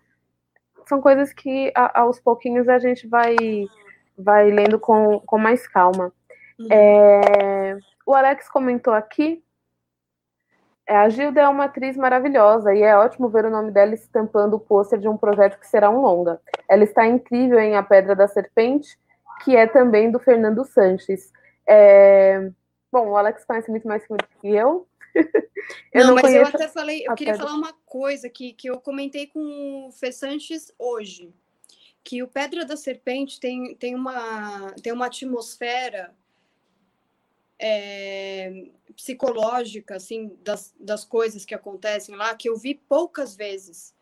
são 0.88 1.00
coisas 1.00 1.32
que 1.32 1.72
a, 1.76 2.02
aos 2.02 2.20
pouquinhos 2.20 2.68
a 2.68 2.80
gente 2.80 3.08
vai 3.08 3.36
vai 4.22 4.50
lendo 4.52 4.80
com, 4.80 5.20
com 5.22 5.38
mais 5.38 5.68
calma. 5.68 6.12
Uhum. 6.60 6.68
É, 6.72 7.78
o 8.06 8.14
Alex 8.14 8.50
comentou 8.50 8.94
aqui. 8.94 9.44
É, 10.88 10.96
a 10.98 11.10
Gilda 11.10 11.42
é 11.42 11.48
uma 11.48 11.66
atriz 11.66 11.96
maravilhosa 11.96 12.74
e 12.74 12.82
é 12.82 12.96
ótimo 12.98 13.30
ver 13.30 13.46
o 13.46 13.50
nome 13.50 13.72
dela 13.72 13.94
estampando 13.94 14.56
o 14.56 14.60
pôster 14.60 15.00
de 15.00 15.08
um 15.08 15.18
projeto 15.18 15.60
que 15.60 15.68
será 15.68 15.90
um 15.90 16.02
longa. 16.02 16.42
Ela 16.70 16.84
está 16.84 17.08
incrível 17.08 17.60
em 17.60 17.76
A 17.76 17.84
Pedra 17.84 18.16
da 18.16 18.28
Serpente, 18.28 18.98
que 19.44 19.56
é 19.56 19.68
também 19.68 20.12
do 20.12 20.20
Fernando 20.20 20.66
Sanches. 20.66 21.32
É, 21.68 22.52
bom, 22.92 23.10
o 23.10 23.18
Alex 23.18 23.46
conhece 23.46 23.70
muito 23.70 23.88
mais 23.88 24.06
filme 24.06 24.22
do 24.22 24.40
que 24.40 24.50
eu. 24.54 24.88
eu 25.94 26.06
não, 26.06 26.16
não, 26.16 26.22
mas 26.22 26.34
eu 26.34 26.46
até 26.46 26.68
falei, 26.68 27.04
eu 27.08 27.16
queria 27.16 27.36
falar 27.36 27.54
uma 27.54 27.74
coisa 27.86 28.30
que, 28.30 28.54
que 28.54 28.70
eu 28.70 28.80
comentei 28.80 29.28
com 29.28 29.88
o 29.88 29.92
Fê 29.92 30.12
Sanches 30.12 30.74
hoje 30.80 31.34
que 32.04 32.24
o 32.24 32.28
Pedra 32.28 32.66
da 32.66 32.76
Serpente 32.76 33.40
tem, 33.40 33.76
tem, 33.76 33.96
uma, 33.96 34.72
tem 34.82 34.92
uma 34.92 35.06
atmosfera 35.06 36.16
é, 37.60 38.70
psicológica, 38.96 39.96
assim, 39.96 40.36
das, 40.44 40.74
das 40.80 41.06
coisas 41.06 41.46
que 41.46 41.54
acontecem 41.54 42.16
lá, 42.16 42.36
que 42.36 42.50
eu 42.50 42.58
vi 42.58 42.74
poucas 42.76 43.36
vezes 43.36 43.94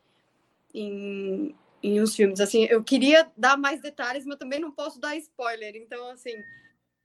em, 0.74 1.56
em 1.84 2.02
uns 2.02 2.16
filmes. 2.16 2.40
Assim, 2.40 2.64
eu 2.66 2.84
queria 2.84 3.30
dar 3.36 3.58
mais 3.58 3.82
detalhes, 3.82 4.26
mas 4.26 4.38
também 4.38 4.60
não 4.60 4.72
posso 4.72 5.00
dar 5.00 5.18
spoiler. 5.18 5.76
Então, 5.76 6.10
assim, 6.10 6.42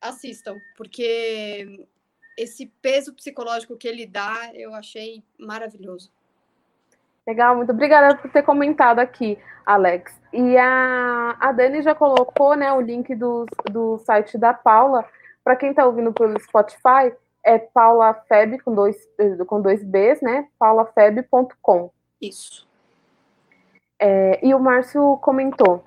assistam, 0.00 0.60
porque 0.76 1.86
esse 2.36 2.66
peso 2.80 3.12
psicológico 3.14 3.76
que 3.76 3.88
ele 3.88 4.06
dá, 4.06 4.52
eu 4.54 4.74
achei 4.74 5.24
maravilhoso. 5.36 6.12
Legal, 7.26 7.56
muito 7.56 7.72
obrigada 7.72 8.16
por 8.16 8.30
ter 8.30 8.42
comentado 8.42 8.98
aqui, 8.98 9.38
Alex. 9.64 10.20
E 10.32 10.56
a, 10.58 11.36
a 11.40 11.52
Dani 11.52 11.80
já 11.80 11.94
colocou 11.94 12.54
né, 12.54 12.72
o 12.72 12.80
link 12.80 13.14
do, 13.14 13.46
do 13.70 13.98
site 13.98 14.36
da 14.36 14.52
Paula. 14.52 15.04
Para 15.42 15.56
quem 15.56 15.70
está 15.70 15.86
ouvindo 15.86 16.12
pelo 16.12 16.38
Spotify, 16.40 17.14
é 17.44 17.58
paulafeb 17.58 18.58
com 18.60 18.74
dois, 18.74 18.96
com 19.46 19.60
dois 19.60 19.82
Bs, 19.84 20.20
né? 20.22 20.48
paulafeb.com. 20.58 21.90
Isso. 22.20 22.66
É, 23.98 24.44
e 24.44 24.54
o 24.54 24.58
Márcio 24.58 25.18
comentou 25.18 25.84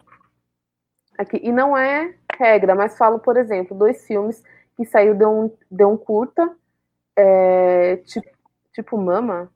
aqui, 1.18 1.40
e 1.44 1.52
não 1.52 1.76
é 1.76 2.14
regra, 2.40 2.76
mas 2.76 2.98
falo, 2.98 3.20
por 3.20 3.38
exemplo, 3.38 3.76
dois 3.76 4.06
filmes 4.06 4.44
que 4.76 4.86
saiu 4.86 5.16
de 5.16 5.26
um, 5.26 5.52
de 5.70 5.84
um 5.84 5.98
curta, 5.98 6.56
é, 7.16 7.98
tipo, 7.98 8.30
tipo 8.72 8.98
Mama, 8.98 9.52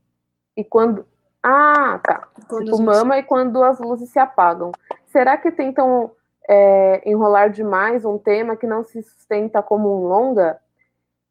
e 0.58 0.64
quando 0.64 1.06
ah, 1.44 2.00
tá. 2.04 2.28
Quando 2.48 2.66
tipo, 2.66 2.82
mama 2.82 3.18
e 3.18 3.24
quando 3.24 3.64
as 3.64 3.80
luzes 3.80 4.10
se 4.10 4.20
apagam. 4.20 4.72
Será 5.08 5.38
que 5.38 5.52
tentam 5.52 6.12
é, 6.48 7.10
enrolar 7.10 7.50
demais 7.50 8.06
um 8.06 8.18
tema 8.18 8.56
que 8.56 8.68
não 8.68 8.84
se 8.84 9.02
sustenta 9.02 9.62
como 9.62 9.90
um 9.90 10.08
longa? 10.08 10.60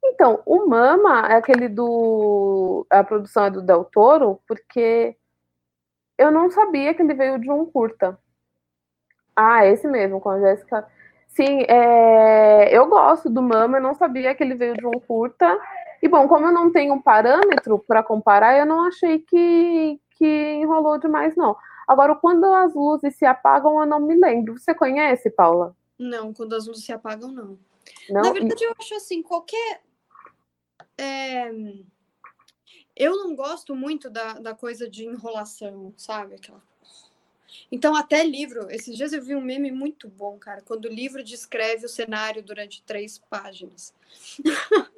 Então, 0.03 0.43
o 0.47 0.67
Mama 0.67 1.29
é 1.29 1.37
aquele 1.37 1.69
do. 1.69 2.87
A 2.91 3.05
produção 3.05 3.45
é 3.45 3.51
do 3.51 3.63
Del 3.63 3.85
Toro, 3.85 4.41
porque 4.47 5.17
eu 6.19 6.31
não 6.31 6.51
sabia 6.51 6.95
que 6.95 7.03
ele 7.03 7.15
veio 7.15 7.39
de 7.39 7.51
um 7.51 7.65
curta. 7.67 8.19
Ah, 9.37 9.67
esse 9.67 9.87
mesmo, 9.87 10.21
com 10.21 10.31
a 10.31 10.41
Jéssica. 10.41 10.87
Sim, 11.29 11.65
é... 11.69 12.77
eu 12.77 12.89
gosto 12.89 13.31
do 13.31 13.41
Mama, 13.43 13.79
eu 13.79 13.83
não 13.83 13.95
sabia 13.95 14.35
que 14.35 14.43
ele 14.43 14.55
veio 14.55 14.75
de 14.75 14.87
um 14.87 14.99
curta. 15.01 15.59
E 16.03 16.09
bom, 16.09 16.27
como 16.27 16.47
eu 16.47 16.53
não 16.53 16.73
tenho 16.73 16.95
um 16.95 17.01
parâmetro 17.01 17.79
para 17.79 18.03
comparar, 18.03 18.59
eu 18.59 18.67
não 18.67 18.85
achei 18.85 19.19
que, 19.19 20.01
que 20.17 20.53
enrolou 20.55 20.99
demais, 20.99 21.37
não. 21.37 21.57
Agora, 21.87 22.15
quando 22.15 22.45
as 22.45 22.75
luzes 22.75 23.17
se 23.17 23.27
apagam, 23.27 23.81
eu 23.81 23.87
não 23.87 24.01
me 24.01 24.15
lembro. 24.15 24.59
Você 24.59 24.75
conhece, 24.75 25.31
Paula? 25.31 25.77
Não, 25.99 26.33
quando 26.33 26.55
as 26.55 26.67
luzes 26.67 26.85
se 26.85 26.93
apagam, 26.93 27.31
não. 27.31 27.59
não 28.09 28.23
Na 28.23 28.33
verdade, 28.33 28.63
e... 28.63 28.67
eu 28.67 28.75
acho 28.79 28.95
assim, 28.95 29.23
qualquer. 29.23 29.83
É... 30.97 31.51
Eu 32.97 33.17
não 33.17 33.35
gosto 33.35 33.75
muito 33.75 34.09
da, 34.09 34.35
da 34.35 34.55
coisa 34.55 34.89
de 34.89 35.05
enrolação, 35.05 35.93
sabe? 35.97 36.35
Aquela 36.35 36.63
então, 37.71 37.95
até 37.95 38.25
livro, 38.25 38.71
esses 38.71 38.97
dias 38.97 39.13
eu 39.13 39.23
vi 39.23 39.35
um 39.35 39.41
meme 39.41 39.71
muito 39.71 40.09
bom, 40.09 40.37
cara, 40.39 40.61
quando 40.63 40.87
o 40.87 40.93
livro 40.93 41.23
descreve 41.23 41.87
o 41.87 41.89
cenário 41.89 42.43
durante 42.43 42.83
três 42.83 43.19
páginas. 43.31 43.95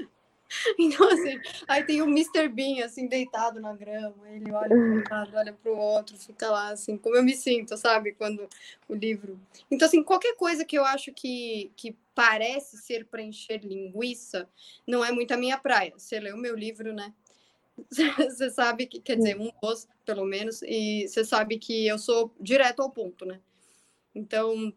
Então, 0.79 1.09
assim, 1.11 1.41
aí 1.69 1.85
tem 1.85 2.03
o 2.03 2.07
Mr. 2.07 2.49
Bean, 2.49 2.85
assim, 2.85 3.07
deitado 3.07 3.61
na 3.61 3.75
grama, 3.75 4.29
ele 4.31 4.51
olha 4.53 4.69
para 4.69 4.77
um 4.77 5.05
lado, 5.11 5.37
olha 5.37 5.53
para 5.53 5.73
o 5.73 5.77
outro, 5.77 6.17
fica 6.17 6.51
lá, 6.51 6.71
assim, 6.71 6.97
como 6.97 7.17
eu 7.17 7.23
me 7.23 7.35
sinto, 7.35 7.77
sabe, 7.77 8.13
quando 8.13 8.49
o 8.89 8.95
livro... 8.95 9.41
Então, 9.71 9.87
assim, 9.87 10.03
qualquer 10.03 10.37
coisa 10.37 10.65
que 10.65 10.77
eu 10.77 10.85
acho 10.85 11.13
que, 11.13 11.71
que 11.77 11.97
parece 12.15 12.77
ser 12.77 13.07
preencher 13.07 13.59
linguiça, 13.65 14.49
não 14.87 15.05
é 15.05 15.11
muito 15.11 15.33
a 15.33 15.37
minha 15.37 15.59
praia. 15.59 15.93
Você 15.97 16.21
leu 16.21 16.37
o 16.37 16.39
meu 16.39 16.55
livro, 16.55 16.93
né? 16.93 17.13
Você 18.31 18.51
sabe 18.51 18.87
que, 18.87 19.01
quer 19.01 19.17
dizer, 19.17 19.39
um 19.39 19.51
dos, 19.63 19.89
pelo 20.05 20.25
menos, 20.25 20.63
e 20.63 21.09
você 21.09 21.25
sabe 21.25 21.59
que 21.59 21.87
eu 21.87 21.99
sou 21.99 22.33
direto 22.39 22.83
ao 22.83 22.91
ponto, 22.91 23.25
né? 23.25 23.41
Então, 24.15 24.73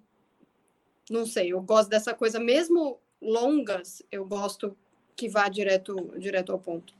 não 1.10 1.26
sei, 1.26 1.52
eu 1.52 1.62
gosto 1.62 1.90
dessa 1.90 2.14
coisa, 2.14 2.40
mesmo 2.40 3.00
longas, 3.22 4.02
eu 4.12 4.26
gosto 4.26 4.78
que 5.16 5.30
vá 5.30 5.48
direto, 5.48 5.96
direto 6.18 6.52
ao 6.52 6.60
ponto. 6.60 6.94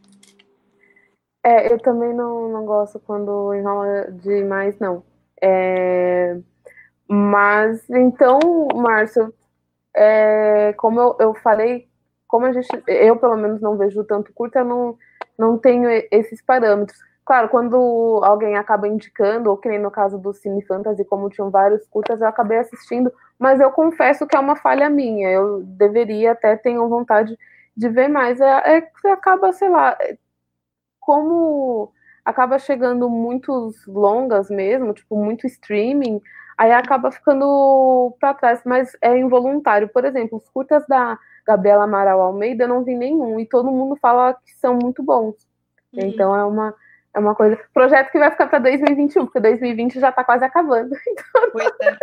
É, 1.44 1.72
eu 1.72 1.80
também 1.80 2.14
não, 2.14 2.50
não 2.50 2.66
gosto 2.66 3.00
quando 3.00 3.54
enrola 3.54 4.12
demais, 4.12 4.80
não. 4.80 5.04
É, 5.42 6.38
mas, 7.08 7.88
então, 7.90 8.40
Márcio, 8.74 9.34
é, 9.96 10.74
como 10.74 11.00
eu, 11.00 11.16
eu 11.20 11.34
falei, 11.36 11.88
como 12.28 12.48
a 12.48 12.52
gente, 12.52 12.68
eu 12.88 13.16
pelo 13.18 13.38
menos 13.38 13.62
não 13.62 13.78
vejo 13.78 14.04
tanto 14.04 14.34
curta, 14.34 14.60
eu 14.60 14.66
não, 14.66 14.98
não 15.38 15.58
tenho 15.58 15.88
esses 16.12 16.42
parâmetros. 16.42 16.98
Claro, 17.24 17.50
quando 17.50 18.22
alguém 18.24 18.56
acaba 18.56 18.88
indicando, 18.88 19.50
ou 19.50 19.58
que 19.58 19.70
nem 19.70 19.80
no 19.80 19.90
caso 19.92 20.18
do 20.18 20.34
Cine 20.34 20.64
Fantasy, 20.64 21.04
como 21.06 21.30
tinham 21.30 21.50
vários 21.50 21.86
curtas, 21.88 22.22
eu 22.22 22.28
acabei 22.28 22.60
assistindo, 22.60 23.12
mas 23.38 23.60
eu 23.60 23.72
confesso 23.72 24.28
que 24.28 24.36
é 24.36 24.40
uma 24.40 24.56
falha 24.56 24.90
minha. 24.90 25.30
Eu 25.30 25.62
deveria 25.64 26.34
até 26.34 26.56
ter 26.56 26.76
vontade 26.78 27.38
de 27.76 27.90
ver 27.90 28.08
mais. 28.08 28.40
É, 28.40 28.78
é 28.78 28.82
que 28.82 29.08
acaba, 29.08 29.52
sei 29.52 29.70
lá, 29.70 29.98
como 31.00 31.92
acaba 32.24 32.58
chegando 32.58 33.10
muitos 33.10 33.86
longas 33.86 34.50
mesmo, 34.50 34.94
tipo, 34.94 35.16
muito 35.16 35.46
streaming, 35.46 36.20
aí 36.58 36.72
acaba 36.72 37.12
ficando 37.12 38.16
para 38.20 38.34
trás, 38.34 38.62
mas 38.66 38.98
é 39.02 39.18
involuntário. 39.18 39.88
Por 39.90 40.06
exemplo, 40.06 40.40
os 40.40 40.50
curtas 40.50 40.86
da 40.88 41.20
Gabriela 41.46 41.84
Amaral 41.84 42.22
Almeida 42.22 42.64
eu 42.64 42.68
não 42.68 42.84
vi 42.84 42.96
nenhum, 42.96 43.40
e 43.40 43.46
todo 43.46 43.72
mundo 43.72 43.96
fala 43.98 44.34
que 44.34 44.54
são 44.56 44.74
muito 44.74 45.04
bons. 45.04 45.36
Uhum. 45.94 46.00
Então 46.02 46.36
é 46.36 46.44
uma, 46.44 46.74
é 47.14 47.20
uma 47.20 47.36
coisa. 47.36 47.60
Projeto 47.74 48.12
que 48.12 48.18
vai 48.20 48.32
ficar 48.32 48.48
para 48.48 48.60
2021, 48.60 49.26
porque 49.26 49.40
2020 49.40 50.00
já 50.00 50.10
está 50.10 50.24
quase 50.24 50.44
acabando. 50.44 50.96
Então... 51.08 51.52
Pois 51.52 51.74
é. 51.82 51.98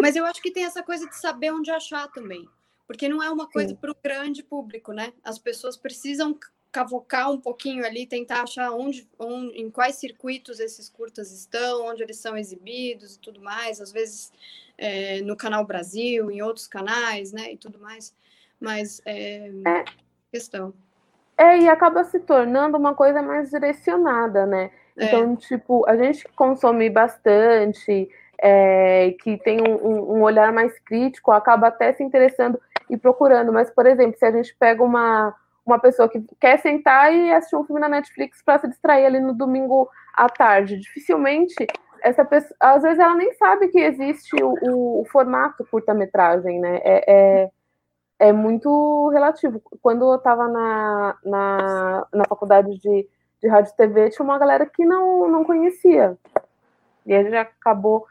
Mas 0.00 0.16
eu 0.16 0.24
acho 0.24 0.40
que 0.40 0.52
tem 0.52 0.64
essa 0.64 0.82
coisa 0.82 1.08
de 1.08 1.16
saber 1.16 1.52
onde 1.52 1.70
achar 1.70 2.08
também 2.08 2.48
porque 2.88 3.06
não 3.06 3.22
é 3.22 3.30
uma 3.30 3.46
coisa 3.46 3.74
para 3.74 3.90
o 3.90 3.96
grande 4.02 4.42
público, 4.42 4.94
né? 4.94 5.12
As 5.22 5.38
pessoas 5.38 5.76
precisam 5.76 6.34
cavocar 6.72 7.30
um 7.30 7.38
pouquinho 7.38 7.84
ali, 7.84 8.06
tentar 8.06 8.42
achar 8.42 8.72
onde, 8.72 9.06
onde, 9.18 9.60
em 9.60 9.70
quais 9.70 9.96
circuitos 9.96 10.58
esses 10.58 10.88
curtas 10.88 11.30
estão, 11.30 11.86
onde 11.86 12.02
eles 12.02 12.16
são 12.16 12.34
exibidos 12.34 13.16
e 13.16 13.20
tudo 13.20 13.42
mais, 13.42 13.80
às 13.80 13.92
vezes 13.92 14.32
é, 14.78 15.20
no 15.20 15.36
canal 15.36 15.66
Brasil, 15.66 16.30
em 16.30 16.40
outros 16.40 16.66
canais, 16.66 17.30
né, 17.30 17.52
e 17.52 17.56
tudo 17.58 17.78
mais, 17.78 18.14
mas 18.58 19.02
é, 19.04 19.50
é. 19.66 19.84
questão. 20.32 20.72
É, 21.36 21.58
e 21.58 21.68
acaba 21.68 22.04
se 22.04 22.18
tornando 22.18 22.78
uma 22.78 22.94
coisa 22.94 23.22
mais 23.22 23.50
direcionada, 23.50 24.46
né? 24.46 24.70
É. 24.96 25.04
Então, 25.06 25.36
tipo, 25.36 25.88
a 25.88 25.96
gente 25.96 26.26
consome 26.34 26.90
bastante, 26.90 28.08
é, 28.40 29.16
que 29.20 29.36
tem 29.38 29.60
um, 29.60 30.16
um, 30.16 30.22
olhar 30.22 30.52
mais 30.52 30.78
crítico, 30.78 31.32
acaba 31.32 31.68
até 31.68 31.92
se 31.92 32.02
interessando 32.02 32.60
e 32.90 32.96
procurando. 32.96 33.52
Mas, 33.52 33.70
por 33.70 33.86
exemplo, 33.86 34.18
se 34.18 34.24
a 34.24 34.32
gente 34.32 34.54
pega 34.58 34.82
uma, 34.82 35.34
uma 35.64 35.78
pessoa 35.78 36.08
que 36.08 36.24
quer 36.40 36.58
sentar 36.58 37.12
e 37.12 37.32
assistir 37.32 37.56
um 37.56 37.64
filme 37.64 37.80
na 37.80 37.88
Netflix 37.88 38.42
para 38.42 38.58
se 38.58 38.68
distrair 38.68 39.06
ali 39.06 39.20
no 39.20 39.34
domingo 39.34 39.88
à 40.14 40.28
tarde, 40.28 40.78
dificilmente 40.78 41.54
essa 42.02 42.24
pessoa, 42.24 42.54
às 42.60 42.82
vezes 42.82 42.98
ela 42.98 43.14
nem 43.14 43.32
sabe 43.34 43.68
que 43.68 43.78
existe 43.78 44.36
o, 44.42 45.00
o 45.00 45.04
formato 45.06 45.66
curta-metragem, 45.70 46.60
né? 46.60 46.80
É, 46.82 47.04
é, 47.08 47.50
é, 48.18 48.32
muito 48.32 49.08
relativo. 49.08 49.60
Quando 49.82 50.04
eu 50.04 50.16
estava 50.16 50.48
na, 50.48 51.16
na, 51.24 52.06
na 52.12 52.24
faculdade 52.28 52.78
de, 52.78 53.08
de 53.42 53.48
rádio 53.48 53.72
e 53.72 53.76
TV, 53.76 54.10
tinha 54.10 54.24
uma 54.24 54.38
galera 54.38 54.66
que 54.66 54.84
não, 54.84 55.28
não 55.28 55.44
conhecia. 55.44 56.16
E 57.06 57.14
a 57.14 57.22
gente 57.22 57.36
acabou 57.36 58.06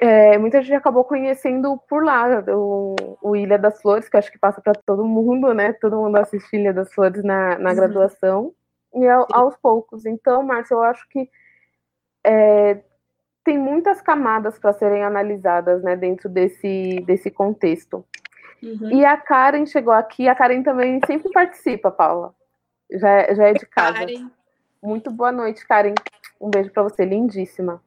é, 0.00 0.36
muita 0.38 0.60
gente 0.60 0.74
acabou 0.74 1.04
conhecendo 1.04 1.78
por 1.88 2.04
lá 2.04 2.42
o, 2.48 2.96
o, 3.22 3.36
Ilha 3.36 3.56
das 3.56 3.80
Flores, 3.80 4.08
que 4.08 4.16
acho 4.16 4.32
que 4.32 4.38
passa 4.38 4.60
para 4.60 4.72
todo 4.74 5.04
mundo, 5.04 5.54
né? 5.54 5.72
Todo 5.74 5.96
mundo 5.96 6.16
assiste 6.16 6.56
Ilha 6.56 6.72
das 6.72 6.92
Flores 6.92 7.22
na, 7.22 7.58
na 7.58 7.70
uhum. 7.70 7.76
graduação, 7.76 8.54
e 8.94 9.06
ao, 9.06 9.26
aos 9.32 9.56
poucos. 9.56 10.04
Então, 10.04 10.42
Márcia, 10.42 10.74
eu 10.74 10.82
acho 10.82 11.08
que 11.08 11.28
é, 12.24 12.80
tem 13.44 13.56
muitas 13.56 14.00
camadas 14.00 14.58
para 14.58 14.72
serem 14.72 15.04
analisadas 15.04 15.82
né, 15.82 15.96
dentro 15.96 16.28
desse, 16.28 17.02
desse 17.06 17.30
contexto. 17.30 18.04
Uhum. 18.62 18.90
E 18.90 19.04
a 19.04 19.16
Karen 19.16 19.64
chegou 19.64 19.92
aqui, 19.92 20.28
a 20.28 20.34
Karen 20.34 20.62
também 20.62 21.00
sempre 21.06 21.30
participa, 21.32 21.90
Paula. 21.90 22.34
Já, 22.90 23.32
já 23.34 23.48
é 23.48 23.52
de 23.52 23.66
casa. 23.66 24.00
Karen. 24.00 24.28
Muito 24.82 25.10
boa 25.10 25.30
noite, 25.30 25.66
Karen. 25.66 25.94
Um 26.40 26.50
beijo 26.50 26.70
para 26.72 26.82
você, 26.82 27.04
lindíssima. 27.04 27.80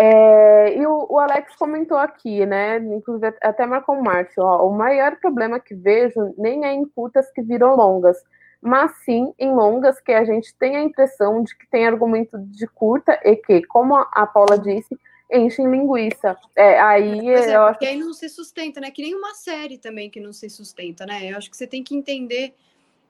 É, 0.00 0.78
e 0.78 0.86
o, 0.86 1.08
o, 1.10 1.18
Alex 1.18 1.56
comentou 1.56 1.98
aqui, 1.98 2.46
né? 2.46 2.76
Inclusive 2.78 3.34
até 3.42 3.66
marcou 3.66 3.96
o 3.96 4.04
Márcio, 4.04 4.44
ó, 4.44 4.64
o 4.64 4.72
maior 4.72 5.16
problema 5.16 5.58
que 5.58 5.74
vejo 5.74 6.32
nem 6.38 6.64
é 6.64 6.72
em 6.72 6.86
curtas 6.86 7.28
que 7.32 7.42
viram 7.42 7.74
longas, 7.74 8.16
mas 8.62 8.92
sim 9.04 9.34
em 9.36 9.52
longas 9.52 10.00
que 10.00 10.12
a 10.12 10.24
gente 10.24 10.54
tem 10.54 10.76
a 10.76 10.84
impressão 10.84 11.42
de 11.42 11.58
que 11.58 11.68
tem 11.68 11.84
argumento 11.84 12.38
de 12.38 12.64
curta 12.68 13.18
e 13.24 13.34
que, 13.34 13.60
como 13.64 13.96
a 13.96 14.24
Paula 14.24 14.56
disse, 14.56 14.96
enchem 15.32 15.68
linguiça. 15.68 16.38
É, 16.54 16.80
aí 16.80 17.30
é, 17.30 17.56
eu 17.56 17.62
acho... 17.64 17.84
aí 17.84 17.98
não 17.98 18.12
se 18.12 18.28
sustenta, 18.28 18.80
né? 18.80 18.92
Que 18.92 19.02
nem 19.02 19.16
uma 19.16 19.34
série 19.34 19.78
também 19.78 20.08
que 20.08 20.20
não 20.20 20.32
se 20.32 20.48
sustenta, 20.48 21.04
né? 21.06 21.32
Eu 21.32 21.38
acho 21.38 21.50
que 21.50 21.56
você 21.56 21.66
tem 21.66 21.82
que 21.82 21.96
entender. 21.96 22.54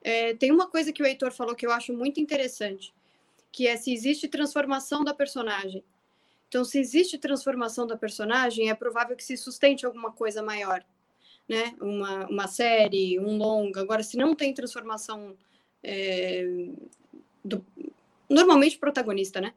É, 0.03 0.33
tem 0.33 0.51
uma 0.51 0.65
coisa 0.65 0.91
que 0.91 1.03
o 1.03 1.05
Heitor 1.05 1.31
falou 1.31 1.53
que 1.53 1.67
eu 1.67 1.71
acho 1.71 1.93
muito 1.93 2.19
interessante, 2.19 2.91
que 3.51 3.67
é 3.67 3.77
se 3.77 3.93
existe 3.93 4.27
transformação 4.27 5.03
da 5.03 5.13
personagem. 5.13 5.83
Então, 6.49 6.65
se 6.65 6.79
existe 6.79 7.19
transformação 7.19 7.85
da 7.85 7.95
personagem, 7.95 8.71
é 8.71 8.73
provável 8.73 9.15
que 9.15 9.23
se 9.23 9.37
sustente 9.37 9.85
alguma 9.85 10.11
coisa 10.11 10.41
maior, 10.41 10.83
né? 11.47 11.75
Uma, 11.79 12.25
uma 12.25 12.47
série, 12.47 13.19
um 13.19 13.37
longa. 13.37 13.81
Agora, 13.81 14.01
se 14.01 14.17
não 14.17 14.33
tem 14.33 14.51
transformação 14.51 15.35
é, 15.83 16.43
do, 17.45 17.63
normalmente 18.27 18.79
protagonista, 18.79 19.39
né? 19.39 19.53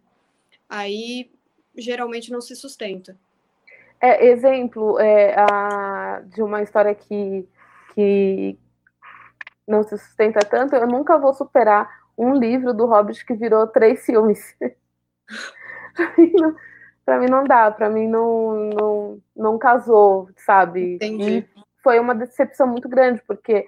Aí 0.68 1.30
geralmente 1.74 2.30
não 2.30 2.42
se 2.42 2.54
sustenta. 2.54 3.16
É, 3.98 4.26
exemplo 4.26 5.00
é, 5.00 5.34
a, 5.34 6.20
de 6.26 6.42
uma 6.42 6.60
história 6.60 6.94
que, 6.94 7.48
que 7.94 8.58
não 9.66 9.82
se 9.82 9.96
sustenta 9.96 10.40
tanto, 10.40 10.76
eu 10.76 10.86
nunca 10.86 11.16
vou 11.16 11.32
superar 11.32 12.02
um 12.18 12.34
livro 12.34 12.74
do 12.74 12.84
Hobbit 12.84 13.24
que 13.24 13.32
virou 13.32 13.66
três 13.66 14.04
filmes. 14.04 14.54
para 17.04 17.18
mim 17.18 17.26
não 17.26 17.44
dá, 17.44 17.70
para 17.70 17.90
mim 17.90 18.08
não, 18.08 18.70
não, 18.74 19.18
não 19.36 19.58
casou, 19.58 20.28
sabe? 20.36 20.94
Entendi. 20.94 21.38
E 21.38 21.48
foi 21.82 21.98
uma 21.98 22.14
decepção 22.14 22.66
muito 22.66 22.88
grande, 22.88 23.22
porque 23.26 23.66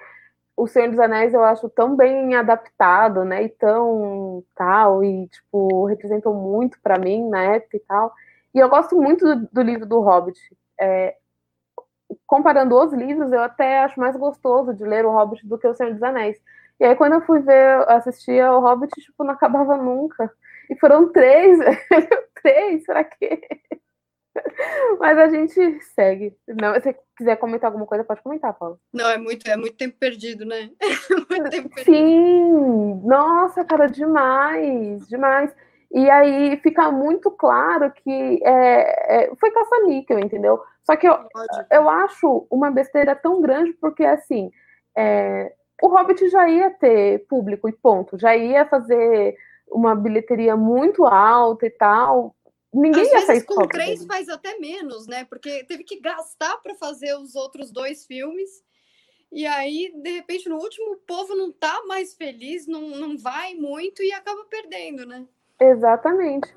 o 0.57 0.66
Senhor 0.66 0.88
dos 0.88 0.99
Anéis 0.99 1.35
eu 1.35 1.42
acho 1.42 1.68
tão 1.68 1.97
bem 1.97 2.35
adaptado, 2.35 3.25
né? 3.25 3.42
E 3.42 3.49
tão 3.49 4.44
tal, 4.55 5.03
e 5.03 5.27
tipo, 5.29 5.85
representou 5.87 6.35
muito 6.35 6.79
para 6.81 6.99
mim 6.99 7.29
na 7.29 7.42
época 7.42 7.77
e 7.77 7.81
tal. 7.81 8.12
E 8.55 8.59
eu 8.59 8.68
gosto 8.68 8.97
muito 8.97 9.25
do, 9.25 9.49
do 9.53 9.62
livro 9.62 9.85
do 9.85 10.01
Hobbit. 10.01 10.38
É, 10.81 11.16
comparando 12.27 12.77
os 12.77 12.92
livros, 12.92 13.33
eu 13.33 13.40
até 13.40 13.81
acho 13.81 13.99
mais 13.99 14.16
gostoso 14.16 14.73
de 14.75 14.85
ler 14.85 15.05
o 15.05 15.11
Hobbit 15.11 15.47
do 15.47 15.59
que 15.59 15.66
o 15.66 15.75
Senhor 15.75 15.92
dos 15.92 16.03
Anéis. 16.03 16.40
E 16.79 16.85
aí, 16.85 16.94
quando 16.97 17.14
eu 17.14 17.20
fui 17.23 17.40
ver, 17.40 17.88
assistir 17.88 18.42
o 18.44 18.61
Hobbit, 18.61 18.92
tipo, 19.01 19.25
não 19.25 19.35
acabava 19.35 19.77
nunca. 19.77 20.31
E 20.70 20.77
foram 20.77 21.11
três, 21.12 21.59
três, 22.44 22.85
será 22.85 23.02
que. 23.02 23.40
Mas 25.00 25.18
a 25.18 25.28
gente 25.28 25.80
segue. 25.94 26.37
Não, 26.46 26.74
se 26.74 26.80
você 26.83 26.98
quiser 27.16 27.37
comentar 27.37 27.68
alguma 27.68 27.87
coisa, 27.87 28.04
pode 28.04 28.22
comentar, 28.22 28.52
Paulo. 28.52 28.78
Não, 28.92 29.09
é 29.09 29.16
muito, 29.16 29.48
é 29.48 29.57
muito 29.57 29.76
tempo 29.76 29.96
perdido, 29.98 30.44
né? 30.44 30.70
É 31.46 31.48
tempo 31.48 31.70
perdido. 31.70 31.96
Sim, 31.96 33.00
nossa, 33.04 33.64
cara, 33.64 33.87
demais, 33.87 35.09
demais. 35.09 35.54
E 35.92 36.11
aí 36.11 36.57
fica 36.59 36.90
muito 36.90 37.30
claro 37.30 37.92
que 37.92 38.40
é, 38.44 39.26
é, 39.26 39.35
foi 39.37 39.50
caça-níquel, 39.52 40.18
entendeu? 40.18 40.61
Só 40.83 40.96
que 40.96 41.09
eu, 41.09 41.16
eu 41.70 41.88
acho 41.88 42.46
uma 42.50 42.70
besteira 42.70 43.14
tão 43.14 43.40
grande, 43.40 43.72
porque 43.74 44.04
assim, 44.04 44.50
é, 44.96 45.52
o 45.80 45.88
Hobbit 45.88 46.28
já 46.28 46.48
ia 46.48 46.70
ter 46.70 47.24
público 47.28 47.68
e 47.68 47.72
ponto, 47.72 48.18
já 48.18 48.37
ia 48.37 48.66
fazer 48.66 49.37
uma 49.68 49.94
bilheteria 49.94 50.57
muito 50.57 51.05
alta 51.05 51.66
e 51.66 51.70
tal. 51.70 52.35
Ninguém 52.72 53.03
Às 53.03 53.22
ia 53.22 53.27
vezes 53.27 53.44
com 53.44 53.66
três 53.68 54.05
faz 54.05 54.29
até 54.29 54.59
menos, 54.59 55.07
né? 55.07 55.24
Porque 55.24 55.64
teve 55.64 55.85
que 55.85 56.00
gastar 56.00 56.57
para 56.59 56.74
fazer 56.74 57.14
os 57.16 57.37
outros 57.37 57.70
dois 57.70 58.05
filmes. 58.05 58.50
E 59.31 59.46
aí, 59.46 59.92
de 59.96 60.11
repente, 60.11 60.48
no 60.48 60.57
último, 60.57 60.92
o 60.92 60.98
povo 60.98 61.35
não 61.35 61.53
tá 61.53 61.83
mais 61.87 62.14
feliz, 62.14 62.66
não, 62.66 62.83
não 62.83 63.16
vai 63.16 63.55
muito 63.55 64.03
e 64.03 64.12
acaba 64.12 64.44
perdendo, 64.44 65.07
né? 65.07 65.27
Exatamente. 65.61 66.53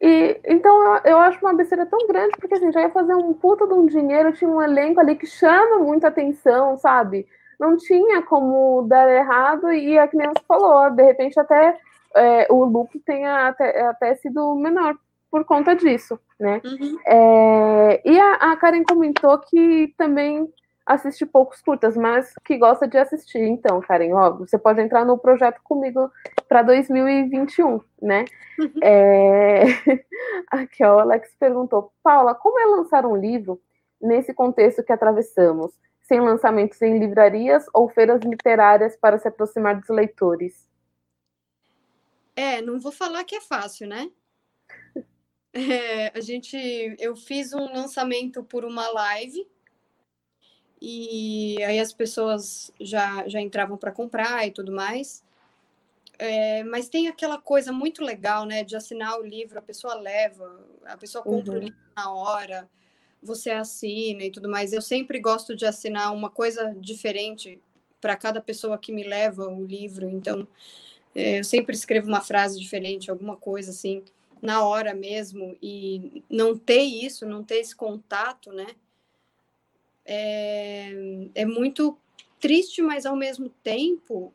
E 0.00 0.40
então 0.44 0.96
eu, 0.96 1.12
eu 1.12 1.18
acho 1.18 1.38
uma 1.40 1.54
besteira 1.54 1.86
tão 1.86 2.06
grande, 2.06 2.36
porque 2.38 2.54
assim, 2.54 2.72
já 2.72 2.82
ia 2.82 2.90
fazer 2.90 3.14
um 3.14 3.32
puta 3.32 3.66
de 3.66 3.74
um 3.74 3.86
dinheiro, 3.86 4.32
tinha 4.32 4.50
um 4.50 4.60
elenco 4.60 5.00
ali 5.00 5.16
que 5.16 5.26
chama 5.26 5.78
muita 5.78 6.08
atenção, 6.08 6.76
sabe? 6.76 7.26
Não 7.58 7.76
tinha 7.76 8.22
como 8.22 8.82
dar 8.82 9.08
errado, 9.08 9.72
e 9.72 9.98
a 9.98 10.08
criança 10.08 10.42
falou, 10.46 10.90
de 10.90 11.02
repente 11.02 11.38
até 11.38 11.78
é, 12.16 12.46
o 12.50 12.64
lucro 12.64 13.00
tenha 13.04 13.48
até, 13.48 13.82
até 13.82 14.14
sido 14.16 14.54
menor 14.54 14.94
por 15.30 15.44
conta 15.44 15.74
disso, 15.74 16.18
né? 16.38 16.60
Uhum. 16.64 16.98
É, 17.06 18.02
e 18.04 18.20
a, 18.20 18.34
a 18.34 18.56
Karen 18.56 18.84
comentou 18.84 19.36
que 19.38 19.92
também 19.98 20.48
assiste 20.86 21.24
poucos 21.24 21.60
curtas, 21.60 21.96
mas 21.96 22.32
que 22.44 22.56
gosta 22.58 22.86
de 22.86 22.98
assistir. 22.98 23.40
Então, 23.40 23.80
Karen, 23.80 24.12
ó, 24.12 24.30
você 24.30 24.58
pode 24.58 24.80
entrar 24.80 25.04
no 25.04 25.18
projeto 25.18 25.60
comigo 25.64 26.10
para 26.48 26.62
2021, 26.62 27.80
né? 28.00 28.24
Uhum. 28.58 28.80
É... 28.82 29.64
Aqui, 30.52 30.84
ó, 30.84 30.96
o 30.96 31.00
Alex 31.00 31.34
perguntou, 31.38 31.92
Paula, 32.02 32.34
como 32.34 32.60
é 32.60 32.66
lançar 32.66 33.06
um 33.06 33.16
livro 33.16 33.60
nesse 34.00 34.34
contexto 34.34 34.84
que 34.84 34.92
atravessamos, 34.92 35.72
sem 36.02 36.20
lançamentos 36.20 36.80
em 36.82 36.98
livrarias 36.98 37.64
ou 37.72 37.88
feiras 37.88 38.20
literárias 38.22 38.96
para 38.96 39.18
se 39.18 39.26
aproximar 39.26 39.80
dos 39.80 39.88
leitores? 39.88 40.68
É, 42.36 42.60
não 42.60 42.80
vou 42.80 42.92
falar 42.92 43.24
que 43.24 43.36
é 43.36 43.40
fácil, 43.40 43.86
né? 43.88 44.10
É, 45.56 46.08
a 46.18 46.20
gente, 46.20 46.56
eu 46.98 47.14
fiz 47.14 47.52
um 47.52 47.72
lançamento 47.72 48.42
por 48.42 48.64
uma 48.64 48.88
live 48.88 49.46
e 50.82 51.62
aí 51.62 51.78
as 51.78 51.92
pessoas 51.92 52.72
já, 52.80 53.28
já 53.28 53.40
entravam 53.40 53.78
para 53.78 53.92
comprar 53.92 54.44
e 54.48 54.50
tudo 54.50 54.72
mais. 54.72 55.24
É, 56.18 56.62
mas 56.64 56.88
tem 56.88 57.08
aquela 57.08 57.38
coisa 57.38 57.72
muito 57.72 58.02
legal, 58.02 58.44
né, 58.44 58.64
de 58.64 58.76
assinar 58.76 59.18
o 59.18 59.24
livro, 59.24 59.58
a 59.58 59.62
pessoa 59.62 59.94
leva, 59.94 60.64
a 60.84 60.96
pessoa 60.96 61.22
compra 61.22 61.52
uhum. 61.52 61.58
o 61.58 61.62
livro 61.62 61.78
na 61.96 62.12
hora, 62.12 62.68
você 63.22 63.50
assina 63.50 64.24
e 64.24 64.30
tudo 64.30 64.48
mais. 64.48 64.72
Eu 64.72 64.82
sempre 64.82 65.18
gosto 65.18 65.56
de 65.56 65.64
assinar 65.64 66.12
uma 66.12 66.30
coisa 66.30 66.74
diferente 66.78 67.62
para 68.00 68.16
cada 68.16 68.40
pessoa 68.40 68.76
que 68.76 68.92
me 68.92 69.02
leva 69.02 69.48
o 69.48 69.64
livro, 69.64 70.08
então 70.10 70.46
é, 71.14 71.38
eu 71.38 71.44
sempre 71.44 71.74
escrevo 71.74 72.08
uma 72.08 72.20
frase 72.20 72.58
diferente, 72.58 73.10
alguma 73.10 73.36
coisa 73.36 73.70
assim, 73.70 74.02
na 74.42 74.64
hora 74.64 74.94
mesmo, 74.94 75.56
e 75.62 76.22
não 76.28 76.56
ter 76.56 76.82
isso, 76.82 77.26
não 77.26 77.42
ter 77.42 77.56
esse 77.56 77.74
contato, 77.74 78.52
né? 78.52 78.66
é, 80.04 80.92
é 81.34 81.46
muito 81.46 81.96
triste, 82.38 82.82
mas 82.82 83.06
ao 83.06 83.16
mesmo 83.16 83.48
tempo 83.62 84.32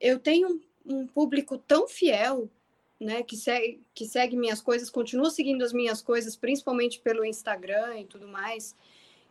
eu 0.00 0.18
tenho 0.18 0.48
um, 0.86 0.94
um 0.94 1.06
público 1.06 1.58
tão 1.58 1.86
fiel, 1.86 2.48
né, 2.98 3.22
que 3.22 3.36
segue, 3.36 3.80
que 3.94 4.06
segue 4.06 4.36
minhas 4.36 4.60
coisas, 4.60 4.88
continua 4.88 5.30
seguindo 5.30 5.62
as 5.62 5.72
minhas 5.72 6.00
coisas, 6.00 6.36
principalmente 6.36 7.00
pelo 7.00 7.24
Instagram 7.24 7.98
e 7.98 8.04
tudo 8.04 8.26
mais. 8.26 8.76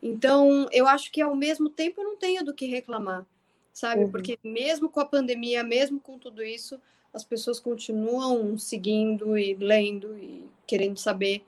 Então, 0.01 0.67
eu 0.71 0.87
acho 0.87 1.11
que 1.11 1.21
ao 1.21 1.35
mesmo 1.35 1.69
tempo 1.69 2.01
eu 2.01 2.05
não 2.05 2.17
tenho 2.17 2.43
do 2.43 2.53
que 2.53 2.65
reclamar, 2.65 3.25
sabe? 3.73 4.03
Uhum. 4.03 4.11
Porque 4.11 4.37
mesmo 4.43 4.89
com 4.89 4.99
a 4.99 5.05
pandemia, 5.05 5.63
mesmo 5.63 5.99
com 5.99 6.17
tudo 6.17 6.43
isso, 6.43 6.79
as 7.13 7.23
pessoas 7.23 7.59
continuam 7.59 8.57
seguindo 8.57 9.37
e 9.37 9.53
lendo 9.55 10.17
e 10.17 10.49
querendo 10.65 10.97
saber. 10.97 11.43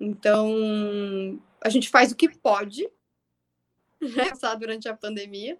Então, 0.00 1.38
a 1.60 1.68
gente 1.68 1.88
faz 1.88 2.10
o 2.10 2.16
que 2.16 2.28
pode, 2.28 2.88
né, 4.00 4.32
durante 4.58 4.88
a 4.88 4.96
pandemia, 4.96 5.58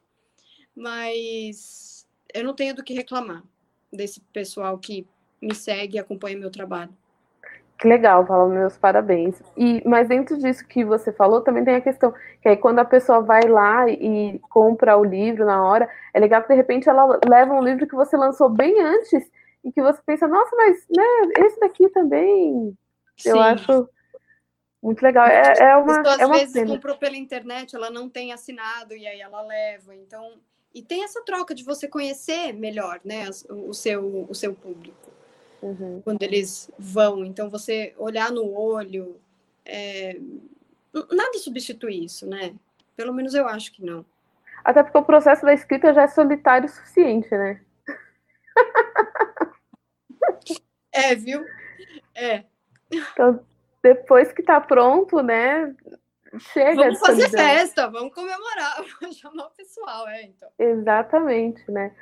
mas 0.74 2.06
eu 2.32 2.42
não 2.42 2.54
tenho 2.54 2.74
do 2.74 2.82
que 2.82 2.94
reclamar 2.94 3.44
desse 3.92 4.20
pessoal 4.32 4.78
que 4.78 5.06
me 5.40 5.54
segue 5.54 5.96
e 5.96 5.98
acompanha 5.98 6.38
meu 6.38 6.50
trabalho. 6.50 6.96
Que 7.78 7.88
legal, 7.88 8.24
Paulo, 8.24 8.52
meus 8.52 8.76
parabéns. 8.76 9.42
E, 9.56 9.82
mas 9.84 10.06
dentro 10.06 10.38
disso 10.38 10.64
que 10.66 10.84
você 10.84 11.12
falou, 11.12 11.40
também 11.40 11.64
tem 11.64 11.74
a 11.74 11.80
questão 11.80 12.14
que 12.40 12.48
aí 12.48 12.56
quando 12.56 12.78
a 12.78 12.84
pessoa 12.84 13.20
vai 13.20 13.42
lá 13.48 13.88
e 13.88 14.38
compra 14.50 14.96
o 14.96 15.04
livro 15.04 15.44
na 15.44 15.64
hora, 15.64 15.88
é 16.14 16.20
legal 16.20 16.42
que 16.42 16.48
de 16.48 16.54
repente 16.54 16.88
ela 16.88 17.18
leva 17.28 17.52
um 17.52 17.62
livro 17.62 17.86
que 17.86 17.96
você 17.96 18.16
lançou 18.16 18.48
bem 18.48 18.80
antes 18.80 19.28
e 19.64 19.72
que 19.72 19.82
você 19.82 20.00
pensa, 20.06 20.28
nossa, 20.28 20.54
mas 20.54 20.86
né, 20.96 21.44
esse 21.44 21.58
daqui 21.58 21.88
também, 21.88 22.76
Sim. 23.16 23.30
eu 23.30 23.40
acho 23.40 23.88
muito 24.80 25.02
legal. 25.02 25.26
É, 25.26 25.52
é 25.58 25.76
uma. 25.76 25.98
Pessoa, 25.98 26.14
às 26.14 26.20
é 26.20 26.26
uma 26.26 26.38
vezes 26.38 26.52
pena. 26.52 26.68
comprou 26.68 26.96
pela 26.96 27.16
internet, 27.16 27.74
ela 27.74 27.90
não 27.90 28.08
tem 28.08 28.32
assinado 28.32 28.94
e 28.94 29.06
aí 29.06 29.20
ela 29.20 29.42
leva. 29.42 29.94
Então, 29.94 30.38
e 30.74 30.82
tem 30.82 31.04
essa 31.04 31.22
troca 31.24 31.54
de 31.54 31.64
você 31.64 31.88
conhecer 31.88 32.52
melhor, 32.52 33.00
né, 33.04 33.28
o 33.50 33.72
seu 33.72 34.26
o 34.28 34.34
seu 34.34 34.54
público 34.54 35.12
uhum. 35.62 36.02
quando 36.02 36.22
eles 36.22 36.70
vão. 36.78 37.24
Então, 37.24 37.48
você 37.48 37.94
olhar 37.96 38.30
no 38.30 38.52
olho, 38.52 39.20
é... 39.64 40.18
nada 41.10 41.38
substitui 41.38 42.04
isso, 42.04 42.26
né? 42.26 42.54
Pelo 42.96 43.14
menos 43.14 43.34
eu 43.34 43.48
acho 43.48 43.72
que 43.72 43.84
não. 43.84 44.04
Até 44.64 44.82
porque 44.82 44.98
o 44.98 45.04
processo 45.04 45.44
da 45.44 45.54
escrita 45.54 45.94
já 45.94 46.02
é 46.02 46.08
solitário 46.08 46.68
o 46.68 46.72
suficiente, 46.72 47.30
né? 47.30 47.60
É, 50.94 51.14
viu? 51.14 51.42
É. 52.14 52.44
Então, 52.90 53.42
depois 53.82 54.30
que 54.30 54.42
tá 54.42 54.60
pronto, 54.60 55.22
né? 55.22 55.74
Chega 56.38 56.76
vamos 56.76 57.00
fazer 57.00 57.28
solidão. 57.28 57.44
festa, 57.44 57.88
vamos 57.88 58.14
comemorar, 58.14 58.84
vamos 59.00 59.16
chamar 59.16 59.46
o 59.46 59.50
pessoal, 59.50 60.08
é, 60.08 60.22
então. 60.24 60.48
Exatamente, 60.58 61.70
né? 61.70 61.94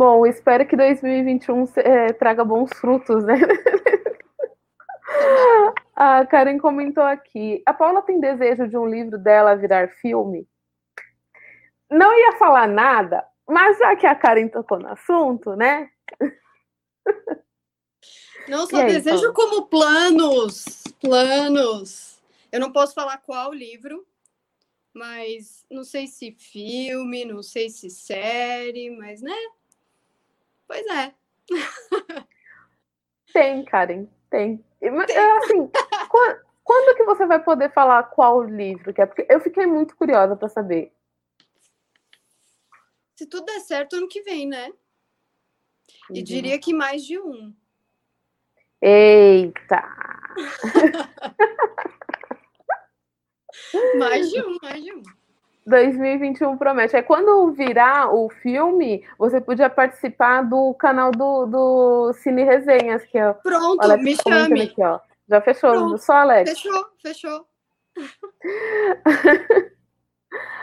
Bom, 0.00 0.24
espero 0.24 0.66
que 0.66 0.74
2021 0.74 1.66
é, 1.76 2.10
traga 2.14 2.42
bons 2.42 2.70
frutos, 2.78 3.22
né? 3.22 3.34
A 5.94 6.24
Karen 6.24 6.56
comentou 6.56 7.04
aqui. 7.04 7.62
A 7.66 7.74
Paula 7.74 8.00
tem 8.00 8.18
desejo 8.18 8.66
de 8.66 8.78
um 8.78 8.86
livro 8.86 9.18
dela 9.18 9.54
virar 9.54 9.90
filme? 10.00 10.48
Não 11.90 12.18
ia 12.18 12.32
falar 12.38 12.66
nada, 12.66 13.22
mas 13.46 13.76
já 13.76 13.94
que 13.94 14.06
a 14.06 14.14
Karen 14.14 14.48
tocou 14.48 14.78
no 14.78 14.88
assunto, 14.88 15.54
né? 15.54 15.90
Não 18.48 18.66
só 18.66 18.78
aí, 18.78 18.86
desejo 18.86 19.34
como 19.34 19.66
planos, 19.66 20.82
planos. 20.98 22.18
Eu 22.50 22.58
não 22.58 22.72
posso 22.72 22.94
falar 22.94 23.18
qual 23.18 23.52
livro, 23.52 24.06
mas 24.94 25.66
não 25.70 25.84
sei 25.84 26.06
se 26.06 26.32
filme, 26.32 27.26
não 27.26 27.42
sei 27.42 27.68
se 27.68 27.90
série, 27.90 28.88
mas 28.96 29.20
né? 29.20 29.36
Pois 30.70 30.86
é. 30.86 31.12
Tem, 33.32 33.64
Karen, 33.64 34.06
tem. 34.30 34.64
tem. 34.78 34.90
Assim, 34.90 35.68
quando, 36.08 36.40
quando 36.62 36.96
que 36.96 37.02
você 37.02 37.26
vai 37.26 37.42
poder 37.42 37.72
falar 37.72 38.04
qual 38.04 38.44
livro 38.44 38.94
que 38.94 39.02
é? 39.02 39.06
Porque 39.06 39.26
eu 39.28 39.40
fiquei 39.40 39.66
muito 39.66 39.96
curiosa 39.96 40.36
para 40.36 40.48
saber. 40.48 40.92
Se 43.16 43.26
tudo 43.26 43.46
der 43.46 43.58
certo, 43.58 43.96
ano 43.96 44.06
que 44.06 44.22
vem, 44.22 44.46
né? 44.46 44.72
E 46.08 46.18
uhum. 46.18 46.24
diria 46.24 46.56
que 46.56 46.72
mais 46.72 47.04
de 47.04 47.18
um. 47.18 47.52
Eita! 48.80 49.82
mais 53.98 54.30
de 54.30 54.40
um, 54.40 54.56
mais 54.62 54.84
de 54.84 54.94
um. 54.94 55.02
2021 55.66 56.56
promete. 56.56 56.96
É 56.96 57.02
quando 57.02 57.52
virar 57.52 58.14
o 58.14 58.28
filme, 58.28 59.04
você 59.18 59.40
podia 59.40 59.70
participar 59.70 60.42
do 60.42 60.74
canal 60.74 61.10
do, 61.10 61.46
do 61.46 62.12
Cine 62.14 62.44
Resenhas, 62.44 63.04
que 63.04 63.18
é 63.18 63.32
Pronto, 63.32 63.98
me 63.98 64.16
chame. 64.16 64.62
Aqui, 64.62 64.82
ó. 64.82 65.00
Já 65.28 65.40
fechou, 65.40 65.70
Pronto. 65.70 65.98
só 65.98 66.14
Alex. 66.14 66.50
Fechou, 66.50 66.86
fechou. 67.00 67.46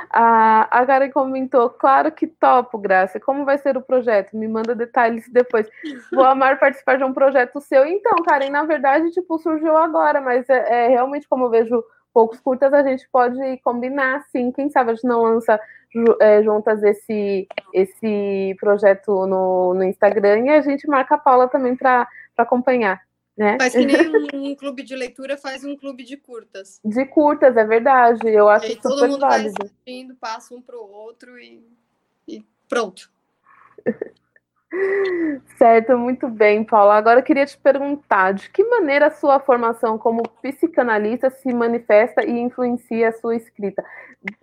a, 0.10 0.68
a 0.80 0.86
Karen 0.86 1.10
comentou, 1.10 1.70
claro 1.70 2.12
que 2.12 2.28
topo, 2.28 2.78
Graça. 2.78 3.20
Como 3.20 3.46
vai 3.46 3.58
ser 3.58 3.78
o 3.78 3.82
projeto? 3.82 4.36
Me 4.36 4.48
manda 4.48 4.76
detalhes 4.76 5.30
depois. 5.32 5.70
Vou 6.12 6.26
amar 6.26 6.60
participar 6.60 6.98
de 6.98 7.04
um 7.04 7.14
projeto 7.14 7.62
seu. 7.62 7.86
Então, 7.86 8.24
Karen, 8.24 8.50
na 8.50 8.64
verdade, 8.64 9.12
tipo, 9.12 9.38
surgiu 9.38 9.78
agora, 9.78 10.20
mas 10.20 10.50
é, 10.50 10.86
é 10.86 10.88
realmente 10.90 11.28
como 11.30 11.46
eu 11.46 11.50
vejo 11.50 11.84
poucos 12.14 12.40
curtas, 12.40 12.74
a 12.74 12.84
gente 12.84 13.08
pode 13.12 13.58
combinar, 13.58 14.24
sim. 14.32 14.52
Quem 14.52 14.70
sabe 14.70 14.92
a 14.92 14.94
gente 14.96 15.06
não 15.06 15.24
lança 15.24 15.60
é, 16.20 16.44
juntas 16.44 16.84
esse, 16.84 17.48
esse 17.74 18.56
projeto 18.60 19.26
no, 19.26 19.74
no 19.74 19.84
Instagram 19.84 20.46
e 20.46 20.50
a 20.50 20.62
gente 20.62 20.88
marca 20.88 21.16
a 21.16 21.18
Paula 21.18 21.48
também 21.48 21.76
para 21.76 22.08
acompanhar. 22.38 23.02
Né? 23.38 23.56
Faz 23.60 23.74
que 23.74 23.86
nem 23.86 23.96
um, 24.34 24.50
um, 24.52 24.56
clube 24.56 24.82
de 24.82 24.96
leitura 24.96 25.38
faz 25.38 25.64
um 25.64 25.76
clube 25.76 26.04
de 26.04 26.18
curtas. 26.18 26.82
De 26.84 27.06
curtas, 27.06 27.56
é 27.56 27.64
verdade. 27.64 28.28
Eu 28.28 28.50
acho 28.50 28.68
super 28.68 28.82
todo 28.82 29.08
mundo 29.08 29.20
válido. 29.20 29.54
vai 29.60 29.68
assistindo, 29.68 30.16
passa 30.16 30.56
um 30.56 30.62
para 30.62 30.76
o 30.76 30.90
outro 30.90 31.38
e, 31.40 31.64
e 32.28 32.44
pronto. 32.68 33.12
Certo, 35.58 35.98
muito 35.98 36.28
bem, 36.28 36.64
Paula. 36.64 36.96
Agora 36.96 37.20
eu 37.20 37.24
queria 37.24 37.46
te 37.46 37.58
perguntar 37.58 38.34
de 38.34 38.50
que 38.50 38.64
maneira 38.64 39.08
a 39.08 39.12
sua 39.12 39.40
formação 39.40 39.98
como 39.98 40.28
psicanalista 40.42 41.30
se 41.30 41.54
manifesta 41.54 42.24
e 42.24 42.32
influencia 42.32 43.10
a 43.10 43.14
sua 43.14 43.36
escrita. 43.36 43.84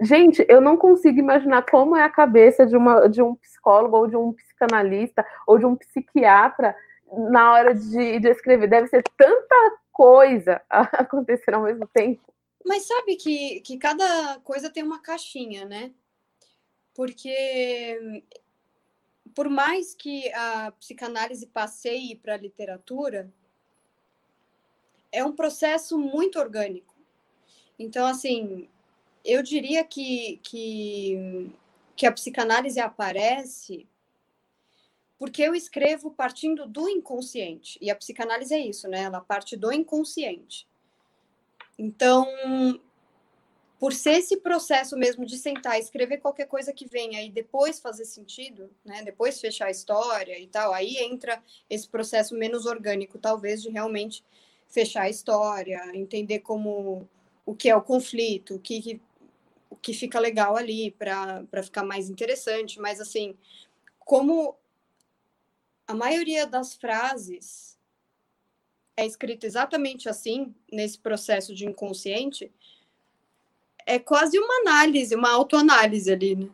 Gente, 0.01 0.45
eu 0.49 0.61
não 0.61 0.77
consigo 0.77 1.19
imaginar 1.19 1.63
como 1.67 1.97
é 1.97 2.03
a 2.03 2.11
cabeça 2.11 2.67
de, 2.67 2.77
uma, 2.77 3.07
de 3.09 3.23
um 3.23 3.35
psicólogo 3.37 3.97
ou 3.97 4.07
de 4.07 4.17
um 4.17 4.33
psicanalista 4.33 5.25
ou 5.47 5.59
de 5.59 5.67
um 5.67 5.77
psiquiatra 5.77 6.75
na 7.31 7.53
hora 7.53 7.75
de, 7.75 8.19
de 8.19 8.29
escrever. 8.29 8.69
Deve 8.69 8.89
ser 8.89 9.03
tanta 9.17 9.77
coisa 9.93 10.61
acontecer 10.71 11.55
ao 11.55 11.63
mesmo 11.63 11.87
tempo. 11.87 12.23
Mas 12.65 12.87
sabe 12.87 13.17
que, 13.17 13.61
que 13.61 13.77
cada 13.77 14.41
coisa 14.43 14.71
tem 14.71 14.83
uma 14.83 15.01
caixinha, 15.03 15.67
né? 15.67 15.93
Porque 16.95 18.23
por 19.35 19.49
mais 19.49 19.95
que 19.95 20.33
a 20.33 20.73
psicanálise 20.73 21.47
passeie 21.47 22.17
para 22.17 22.35
a 22.35 22.39
literatura, 22.39 23.33
é 25.11 25.25
um 25.25 25.33
processo 25.33 25.99
muito 25.99 26.39
orgânico. 26.39 26.95
Então, 27.79 28.07
assim, 28.07 28.69
eu 29.25 29.43
diria 29.43 29.85
que, 29.85 30.39
que, 30.43 31.51
que 31.97 32.07
a 32.07 32.13
psicanálise 32.13 32.81
aparece 32.81 33.89
porque 35.19 35.43
eu 35.43 35.55
escrevo 35.55 36.11
partindo 36.11 36.67
do 36.67 36.89
inconsciente. 36.89 37.79
E 37.81 37.91
a 37.91 37.97
psicanálise 37.97 38.53
é 38.53 38.59
isso, 38.59 38.89
né? 38.89 39.03
Ela 39.03 39.21
parte 39.21 39.57
do 39.57 39.73
inconsciente. 39.73 40.69
Então, 41.79 42.27
por 43.79 43.93
ser 43.93 44.19
esse 44.19 44.37
processo 44.39 44.97
mesmo 44.97 45.27
de 45.27 45.37
sentar, 45.37 45.79
escrever 45.79 46.19
qualquer 46.19 46.47
coisa 46.47 46.73
que 46.73 46.87
venha 46.87 47.23
e 47.23 47.31
depois 47.31 47.81
fazer 47.81 48.05
sentido, 48.05 48.71
né? 48.85 49.03
Depois 49.03 49.41
fechar 49.41 49.67
a 49.67 49.71
história 49.71 50.39
e 50.39 50.47
tal, 50.47 50.73
aí 50.73 50.97
entra 50.99 51.43
esse 51.69 51.89
processo 51.89 52.35
menos 52.35 52.67
orgânico, 52.67 53.19
talvez, 53.19 53.63
de 53.63 53.69
realmente 53.69 54.25
fechar 54.69 55.03
a 55.03 55.11
história, 55.11 55.81
entender 55.95 56.41
como 56.41 57.09
o 57.45 57.55
que 57.55 57.69
é 57.69 57.77
o 57.77 57.83
conflito, 57.83 58.55
o 58.57 58.59
que, 58.59 59.01
o 59.69 59.77
que 59.77 59.93
fica 59.93 60.19
legal 60.19 60.57
ali 60.57 60.91
para 60.93 61.63
ficar 61.63 61.85
mais 61.85 62.09
interessante, 62.09 62.81
mas 62.81 63.01
assim, 63.01 63.37
como 63.99 64.57
a 65.87 65.95
maioria 65.95 66.47
das 66.47 66.75
frases 66.75 67.79
é 68.97 69.05
escrita 69.05 69.47
exatamente 69.47 70.09
assim, 70.09 70.55
nesse 70.73 70.99
processo 70.99 71.55
de 71.55 71.67
inconsciente, 71.67 72.53
é 73.87 73.99
quase 73.99 74.39
uma 74.39 74.61
análise, 74.61 75.15
uma 75.15 75.31
autoanálise 75.31 76.13
ali, 76.13 76.37
né? 76.37 76.51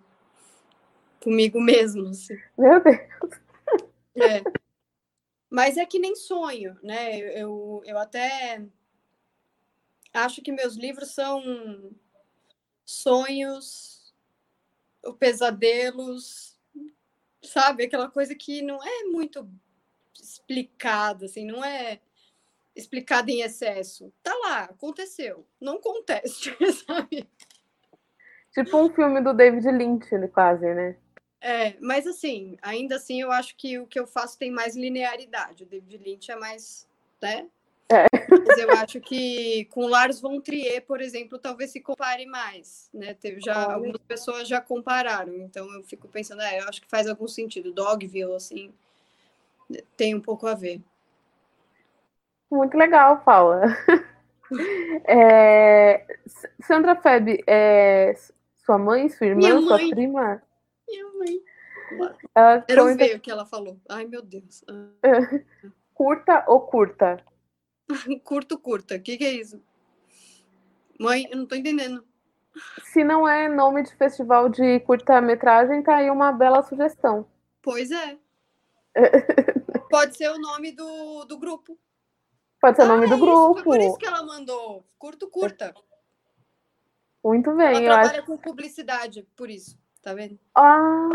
Comigo 1.22 1.60
mesmo. 1.60 2.08
Assim. 2.08 2.38
Meu 2.56 2.82
Deus! 2.82 2.98
É. 4.16 4.42
Mas 5.48 5.76
é 5.76 5.84
que 5.84 5.98
nem 5.98 6.14
sonho, 6.14 6.78
né? 6.82 7.18
Eu, 7.18 7.82
eu 7.84 7.98
até 7.98 8.64
acho 10.12 10.42
que 10.42 10.52
meus 10.52 10.76
livros 10.76 11.10
são 11.10 11.92
sonhos, 12.84 14.14
pesadelos, 15.18 16.58
sabe? 17.42 17.84
Aquela 17.84 18.10
coisa 18.10 18.34
que 18.34 18.62
não 18.62 18.82
é 18.82 19.04
muito 19.04 19.48
explicada, 20.14 21.26
assim, 21.26 21.44
não 21.44 21.64
é 21.64 22.00
explicada 22.74 23.30
em 23.30 23.42
excesso. 23.42 24.12
Tá 24.22 24.34
lá, 24.44 24.64
aconteceu. 24.64 25.46
Não 25.60 25.80
conteste, 25.80 26.56
sabe? 26.86 27.28
Tipo 28.52 28.78
um 28.78 28.90
filme 28.90 29.20
do 29.20 29.32
David 29.32 29.70
Lynch, 29.70 30.08
quase, 30.32 30.74
né? 30.74 30.96
É, 31.40 31.74
mas 31.80 32.06
assim, 32.06 32.58
ainda 32.60 32.96
assim 32.96 33.22
eu 33.22 33.32
acho 33.32 33.56
que 33.56 33.78
o 33.78 33.86
que 33.86 33.98
eu 33.98 34.06
faço 34.06 34.38
tem 34.38 34.50
mais 34.50 34.76
linearidade. 34.76 35.64
O 35.64 35.66
David 35.66 35.96
Lynch 35.98 36.30
é 36.30 36.36
mais, 36.36 36.86
né? 37.22 37.48
É. 37.90 38.06
Mas 38.46 38.58
eu 38.58 38.70
acho 38.70 39.00
que 39.00 39.64
com 39.66 39.86
Lars 39.86 40.20
von 40.20 40.40
Trier, 40.40 40.84
por 40.86 41.00
exemplo, 41.00 41.38
talvez 41.38 41.72
se 41.72 41.80
compare 41.80 42.24
mais, 42.24 42.88
né? 42.94 43.14
Teve 43.14 43.40
já 43.40 43.66
Olha. 43.66 43.74
algumas 43.74 44.02
pessoas 44.02 44.46
já 44.46 44.60
compararam, 44.60 45.34
então 45.38 45.72
eu 45.74 45.82
fico 45.82 46.06
pensando, 46.06 46.40
é, 46.42 46.60
eu 46.60 46.68
acho 46.68 46.80
que 46.80 46.88
faz 46.88 47.08
algum 47.08 47.26
sentido. 47.26 47.72
Dogville, 47.72 48.34
assim, 48.34 48.72
tem 49.96 50.14
um 50.14 50.20
pouco 50.20 50.46
a 50.46 50.54
ver. 50.54 50.80
Muito 52.50 52.76
legal, 52.76 53.20
Paula. 53.20 53.62
É, 55.04 56.04
Sandra 56.66 56.96
Feb, 56.96 57.42
é, 57.46 58.12
sua 58.64 58.76
mãe, 58.78 59.08
sua 59.08 59.28
irmã, 59.28 59.62
sua 59.62 59.78
prima? 59.78 60.42
Minha 60.88 61.06
mãe. 61.12 61.40
Ela 62.34 62.64
eu 62.68 62.76
não 62.76 62.96
vi 62.96 63.14
o 63.14 63.20
que 63.20 63.30
ela 63.30 63.46
falou. 63.46 63.78
Ai, 63.88 64.06
meu 64.06 64.22
Deus. 64.22 64.64
Ah. 64.68 64.90
Curta 65.94 66.44
ou 66.48 66.62
curta? 66.62 67.22
Curto, 68.24 68.58
curta. 68.58 68.96
O 68.96 69.00
que, 69.00 69.18
que 69.18 69.24
é 69.24 69.32
isso? 69.32 69.62
Mãe, 70.98 71.28
eu 71.30 71.36
não 71.36 71.46
tô 71.46 71.54
entendendo. 71.54 72.02
Se 72.84 73.04
não 73.04 73.28
é 73.28 73.48
nome 73.48 73.82
de 73.82 73.94
festival 73.94 74.48
de 74.48 74.80
curta-metragem, 74.80 75.82
tá 75.82 75.96
aí 75.96 76.10
uma 76.10 76.32
bela 76.32 76.62
sugestão. 76.62 77.26
Pois 77.62 77.90
é. 77.90 78.16
Pode 79.90 80.16
ser 80.16 80.30
o 80.30 80.38
nome 80.38 80.72
do, 80.72 81.24
do 81.26 81.38
grupo. 81.38 81.78
Pode 82.60 82.76
ser 82.76 82.82
o 82.82 82.88
nome 82.88 83.08
do 83.08 83.16
grupo. 83.16 83.58
Isso, 83.58 83.64
por 83.64 83.80
isso 83.80 83.96
que 83.96 84.06
ela 84.06 84.22
mandou. 84.22 84.84
Curto, 84.98 85.28
curta. 85.28 85.74
Muito 87.24 87.54
bem. 87.54 87.86
Ela 87.86 88.00
trabalha 88.00 88.18
acho... 88.18 88.26
com 88.26 88.36
publicidade, 88.36 89.26
por 89.36 89.48
isso. 89.50 89.78
Tá 90.02 90.14
vendo? 90.14 90.38
Ah, 90.54 91.08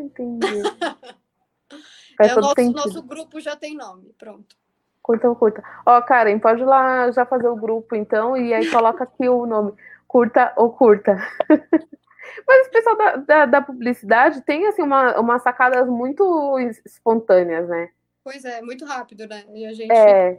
entendi. 0.00 0.46
é, 2.20 2.34
o 2.34 2.40
nosso, 2.40 2.72
nosso 2.72 3.02
grupo 3.02 3.40
já 3.40 3.56
tem 3.56 3.74
nome. 3.74 4.14
Pronto. 4.18 4.56
Curta 5.02 5.28
ou 5.28 5.36
curta. 5.36 5.64
Ó, 5.86 6.00
Karen, 6.02 6.38
pode 6.38 6.60
ir 6.60 6.66
lá 6.66 7.10
já 7.10 7.24
fazer 7.24 7.48
o 7.48 7.56
grupo, 7.56 7.96
então, 7.96 8.36
e 8.36 8.52
aí 8.52 8.70
coloca 8.70 9.04
aqui 9.04 9.26
o 9.28 9.46
nome. 9.46 9.72
Curta 10.06 10.52
ou 10.56 10.70
curta. 10.70 11.16
Mas 12.46 12.66
o 12.66 12.70
pessoal 12.70 12.96
da, 12.96 13.16
da, 13.16 13.46
da, 13.46 13.62
publicidade 13.62 14.42
tem, 14.42 14.66
assim, 14.66 14.82
uma, 14.82 15.18
umas 15.18 15.42
sacadas 15.42 15.88
muito 15.88 16.58
espontâneas, 16.84 17.66
né? 17.68 17.90
Pois 18.22 18.44
é, 18.44 18.60
muito 18.60 18.84
rápido, 18.84 19.26
né? 19.26 19.44
E 19.54 19.66
a 19.66 19.72
gente... 19.72 19.90
É, 19.90 20.38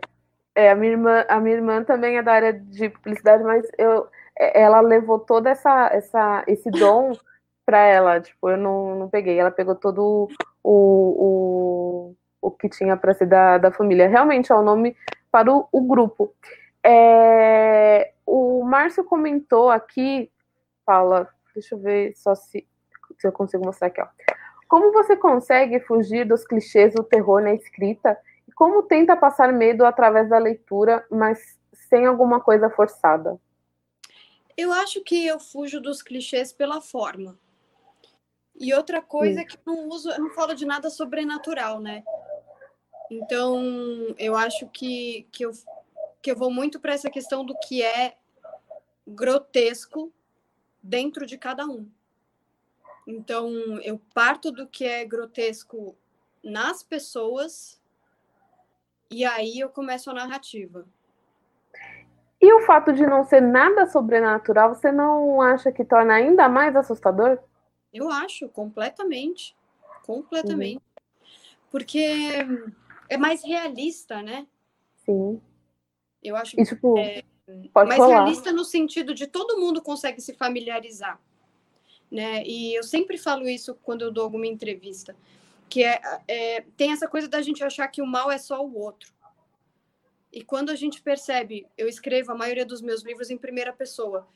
é, 0.60 0.70
a 0.72 0.76
minha 0.76 0.92
irmã, 0.92 1.26
a 1.30 1.40
minha 1.40 1.56
irmã 1.56 1.84
também 1.86 2.18
é 2.18 2.22
da 2.22 2.34
área 2.34 2.52
de 2.54 2.90
publicidade, 2.90 3.44
mas 3.44 3.66
eu, 3.78 4.08
é, 4.38 4.62
ela 4.62 4.82
levou 4.82 5.18
todo 5.18 5.48
essa, 5.48 5.88
essa, 5.94 6.44
esse 6.48 6.70
dom 6.70 7.14
para 7.66 7.80
ela. 7.80 8.20
Tipo, 8.20 8.50
eu 8.50 8.58
não, 8.58 8.96
não 9.00 9.10
peguei. 9.10 9.40
Ela 9.40 9.52
pegou 9.52 9.74
todo 9.74 10.28
o, 10.62 10.74
o, 12.12 12.16
o 12.42 12.52
que 12.52 12.68
tinha 12.68 12.98
para 12.98 13.14
ser 13.14 13.26
da, 13.28 13.58
da 13.58 13.72
família. 13.72 14.10
Realmente 14.10 14.52
é 14.52 14.56
o 14.56 14.62
nome 14.62 14.98
para 15.32 15.50
o, 15.50 15.66
o 15.72 15.82
grupo. 15.82 16.34
É, 16.84 18.12
o 18.26 18.64
Márcio 18.66 19.06
comentou 19.06 19.70
aqui, 19.70 20.30
Paula, 20.86 21.30
deixa 21.54 21.76
eu 21.76 21.80
ver 21.80 22.14
só 22.18 22.36
se, 22.36 22.68
se 23.18 23.28
eu 23.28 23.32
consigo 23.32 23.66
mostrar 23.66 23.88
aqui, 23.88 24.02
ó. 24.02 24.08
Como 24.68 24.92
você 24.92 25.16
consegue 25.16 25.80
fugir 25.80 26.26
dos 26.26 26.46
clichês 26.46 26.94
do 26.94 27.04
terror 27.04 27.42
na 27.42 27.54
escrita 27.54 28.18
como 28.60 28.84
tenta 28.84 29.16
passar 29.16 29.54
medo 29.54 29.86
através 29.86 30.28
da 30.28 30.38
leitura, 30.38 31.08
mas 31.10 31.58
sem 31.88 32.06
alguma 32.06 32.42
coisa 32.42 32.70
forçada? 32.70 33.40
Eu 34.58 34.74
acho 34.74 35.02
que 35.02 35.26
eu 35.26 35.40
fujo 35.40 35.80
dos 35.80 36.02
clichês 36.02 36.52
pela 36.52 36.82
forma. 36.82 37.40
E 38.60 38.74
outra 38.74 39.02
coisa 39.02 39.40
é 39.40 39.46
que 39.46 39.56
eu 39.56 39.62
não 39.66 39.88
uso, 39.88 40.12
eu 40.12 40.20
não 40.20 40.32
falo 40.32 40.54
de 40.54 40.66
nada 40.66 40.90
sobrenatural, 40.90 41.80
né? 41.80 42.04
Então, 43.10 43.64
eu 44.18 44.36
acho 44.36 44.68
que, 44.68 45.26
que, 45.32 45.46
eu, 45.46 45.52
que 46.22 46.30
eu 46.30 46.36
vou 46.36 46.52
muito 46.52 46.82
para 46.82 46.92
essa 46.92 47.10
questão 47.10 47.46
do 47.46 47.58
que 47.60 47.82
é 47.82 48.18
grotesco 49.08 50.12
dentro 50.84 51.26
de 51.26 51.38
cada 51.38 51.66
um. 51.66 51.90
Então, 53.08 53.50
eu 53.84 54.02
parto 54.14 54.52
do 54.52 54.68
que 54.68 54.84
é 54.84 55.06
grotesco 55.06 55.96
nas 56.44 56.84
pessoas 56.84 57.79
e 59.10 59.26
aí 59.26 59.60
eu 59.60 59.70
começo 59.70 60.10
a 60.10 60.14
narrativa. 60.14 60.86
E 62.42 62.54
o 62.54 62.62
fato 62.62 62.94
de 62.94 63.06
não 63.06 63.24
ser 63.24 63.42
nada 63.42 63.86
sobrenatural, 63.86 64.74
você 64.74 64.92
não 64.92 65.42
acha 65.42 65.72
que 65.72 65.84
torna 65.84 66.14
ainda 66.14 66.48
mais 66.48 66.76
assustador? 66.76 67.38
Eu 67.94 68.10
acho, 68.10 68.48
completamente. 68.50 69.56
Completamente. 70.06 70.78
Uhum. 70.78 71.30
Porque 71.70 72.02
é 73.10 73.18
mais 73.18 73.44
realista, 73.44 74.22
né? 74.22 74.48
Sim. 75.06 75.42
Eu 76.24 76.36
acho 76.36 76.60
e, 76.60 76.64
tipo, 76.64 76.98
é, 76.98 77.24
mais 77.74 77.98
falar. 77.98 78.24
realista 78.24 78.52
no 78.52 78.64
sentido 78.64 79.14
de 79.14 79.28
todo 79.28 79.60
mundo 79.60 79.82
consegue 79.82 80.22
se 80.22 80.34
familiarizar. 80.34 81.20
Né? 82.12 82.44
E 82.46 82.74
eu 82.74 82.84
sempre 82.84 83.18
falo 83.18 83.48
isso 83.48 83.76
quando 83.84 84.04
eu 84.04 84.12
dou 84.12 84.24
alguma 84.24 84.48
entrevista, 84.48 85.16
que 85.70 85.84
é, 85.84 86.02
é 86.28 86.62
tem 86.76 86.92
essa 86.92 87.08
coisa 87.08 87.28
da 87.28 87.42
gente 87.42 87.64
achar 87.64 87.88
que 87.88 88.02
o 88.02 88.08
mal 88.08 88.32
é 88.32 88.38
só 88.38 88.66
o 88.66 88.78
outro. 88.78 89.14
E 90.32 90.44
quando 90.44 90.70
a 90.70 90.76
gente 90.76 91.02
percebe, 91.02 91.68
eu 91.78 91.88
escrevo 91.88 92.32
a 92.32 92.36
maioria 92.36 92.66
dos 92.66 92.82
meus 92.82 93.04
livros 93.04 93.30
em 93.30 93.38
primeira 93.38 93.74
pessoa. 93.74 94.28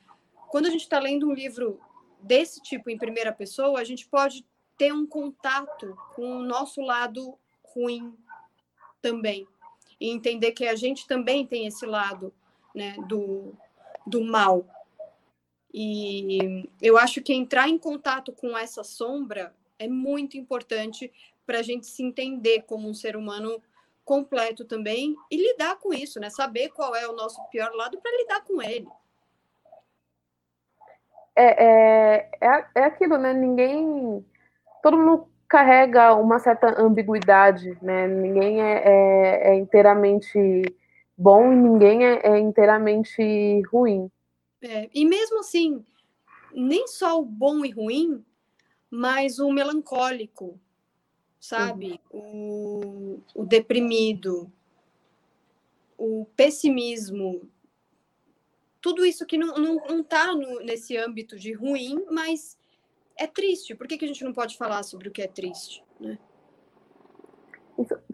Quando 0.49 0.67
a 0.67 0.69
gente 0.69 0.81
está 0.81 0.99
lendo 0.99 1.27
um 1.27 1.33
livro 1.33 1.79
desse 2.19 2.61
tipo 2.61 2.89
em 2.89 2.97
primeira 2.97 3.31
pessoa, 3.31 3.79
a 3.79 3.83
gente 3.83 4.07
pode 4.07 4.45
ter 4.77 4.91
um 4.91 5.05
contato 5.05 5.95
com 6.15 6.37
o 6.37 6.43
nosso 6.43 6.81
lado 6.81 7.37
ruim 7.63 8.15
também. 9.01 9.47
E 9.99 10.09
entender 10.09 10.51
que 10.51 10.65
a 10.65 10.75
gente 10.75 11.07
também 11.07 11.45
tem 11.45 11.67
esse 11.67 11.85
lado 11.85 12.33
né, 12.73 12.95
do, 13.07 13.53
do 14.05 14.23
mal. 14.23 14.65
E 15.71 16.69
eu 16.81 16.97
acho 16.97 17.21
que 17.21 17.33
entrar 17.33 17.69
em 17.69 17.77
contato 17.77 18.31
com 18.31 18.57
essa 18.57 18.83
sombra 18.83 19.53
é 19.83 19.87
muito 19.87 20.37
importante 20.37 21.11
para 21.45 21.59
a 21.59 21.61
gente 21.61 21.85
se 21.85 22.03
entender 22.03 22.63
como 22.63 22.89
um 22.89 22.93
ser 22.93 23.15
humano 23.15 23.61
completo 24.05 24.65
também 24.65 25.15
e 25.31 25.37
lidar 25.37 25.77
com 25.77 25.93
isso, 25.93 26.19
né? 26.19 26.29
Saber 26.29 26.69
qual 26.69 26.95
é 26.95 27.07
o 27.07 27.15
nosso 27.15 27.41
pior 27.49 27.71
lado 27.73 27.99
para 28.01 28.17
lidar 28.17 28.43
com 28.43 28.61
ele. 28.61 28.87
É, 31.35 31.65
é, 31.65 32.31
é, 32.41 32.65
é 32.75 32.83
aquilo, 32.83 33.17
né? 33.17 33.33
Ninguém. 33.33 34.25
Todo 34.81 34.97
mundo 34.97 35.27
carrega 35.47 36.13
uma 36.15 36.39
certa 36.39 36.79
ambiguidade, 36.81 37.77
né? 37.81 38.07
Ninguém 38.07 38.61
é, 38.61 38.83
é, 38.85 39.49
é 39.49 39.55
inteiramente 39.55 40.63
bom 41.17 41.51
e 41.51 41.55
ninguém 41.55 42.05
é, 42.05 42.27
é 42.27 42.39
inteiramente 42.39 43.61
ruim. 43.71 44.09
É, 44.61 44.89
e 44.93 45.05
mesmo 45.05 45.39
assim, 45.39 45.83
nem 46.53 46.87
só 46.87 47.19
o 47.19 47.25
bom 47.25 47.65
e 47.65 47.71
ruim, 47.71 48.23
mas 48.95 49.39
o 49.39 49.51
melancólico, 49.51 50.59
sabe? 51.39 51.99
Uhum. 52.11 53.17
O, 53.33 53.41
o 53.41 53.43
deprimido, 53.43 54.51
o 55.97 56.27
pessimismo, 56.35 57.41
tudo 58.79 59.03
isso 59.03 59.25
que 59.25 59.35
não, 59.35 59.55
não, 59.55 59.75
não 59.77 60.03
tá 60.03 60.27
no, 60.35 60.59
nesse 60.59 60.95
âmbito 60.95 61.39
de 61.39 61.53
ruim, 61.53 62.05
mas 62.11 62.55
é 63.17 63.25
triste. 63.25 63.73
Por 63.73 63.87
que, 63.87 63.97
que 63.97 64.05
a 64.05 64.07
gente 64.07 64.23
não 64.23 64.31
pode 64.31 64.55
falar 64.57 64.83
sobre 64.83 65.07
o 65.07 65.11
que 65.11 65.23
é 65.23 65.27
triste? 65.27 65.83
Né? 65.99 66.19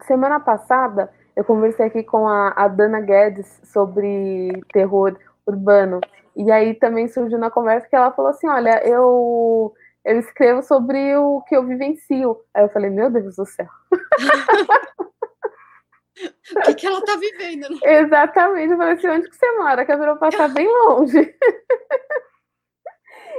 Semana 0.06 0.40
passada, 0.40 1.12
eu 1.36 1.44
conversei 1.44 1.84
aqui 1.84 2.02
com 2.02 2.26
a, 2.26 2.54
a 2.56 2.68
Dana 2.68 3.02
Guedes 3.02 3.60
sobre 3.64 4.50
terror 4.72 5.14
urbano. 5.46 6.00
E 6.34 6.50
aí 6.50 6.72
também 6.72 7.06
surgiu 7.06 7.38
na 7.38 7.50
conversa 7.50 7.86
que 7.86 7.94
ela 7.94 8.12
falou 8.12 8.30
assim: 8.30 8.48
olha, 8.48 8.82
eu 8.88 9.74
eu 10.04 10.18
escrevo 10.18 10.62
sobre 10.62 11.16
o 11.16 11.40
que 11.42 11.56
eu 11.56 11.66
vivencio. 11.66 12.40
Aí 12.54 12.64
eu 12.64 12.70
falei, 12.70 12.90
meu 12.90 13.10
Deus 13.10 13.36
do 13.36 13.46
céu. 13.46 13.68
o 16.56 16.60
que, 16.62 16.74
que 16.74 16.86
ela 16.86 17.04
tá 17.04 17.16
vivendo, 17.16 17.68
né? 17.70 17.78
Exatamente. 17.82 18.72
Eu 18.72 18.78
falei 18.78 18.94
assim, 18.94 19.08
onde 19.08 19.28
que 19.28 19.36
você 19.36 19.52
mora? 19.58 19.84
Que 19.84 19.92
eu 19.92 20.16
passar 20.16 20.48
bem 20.48 20.66
longe. 20.66 21.18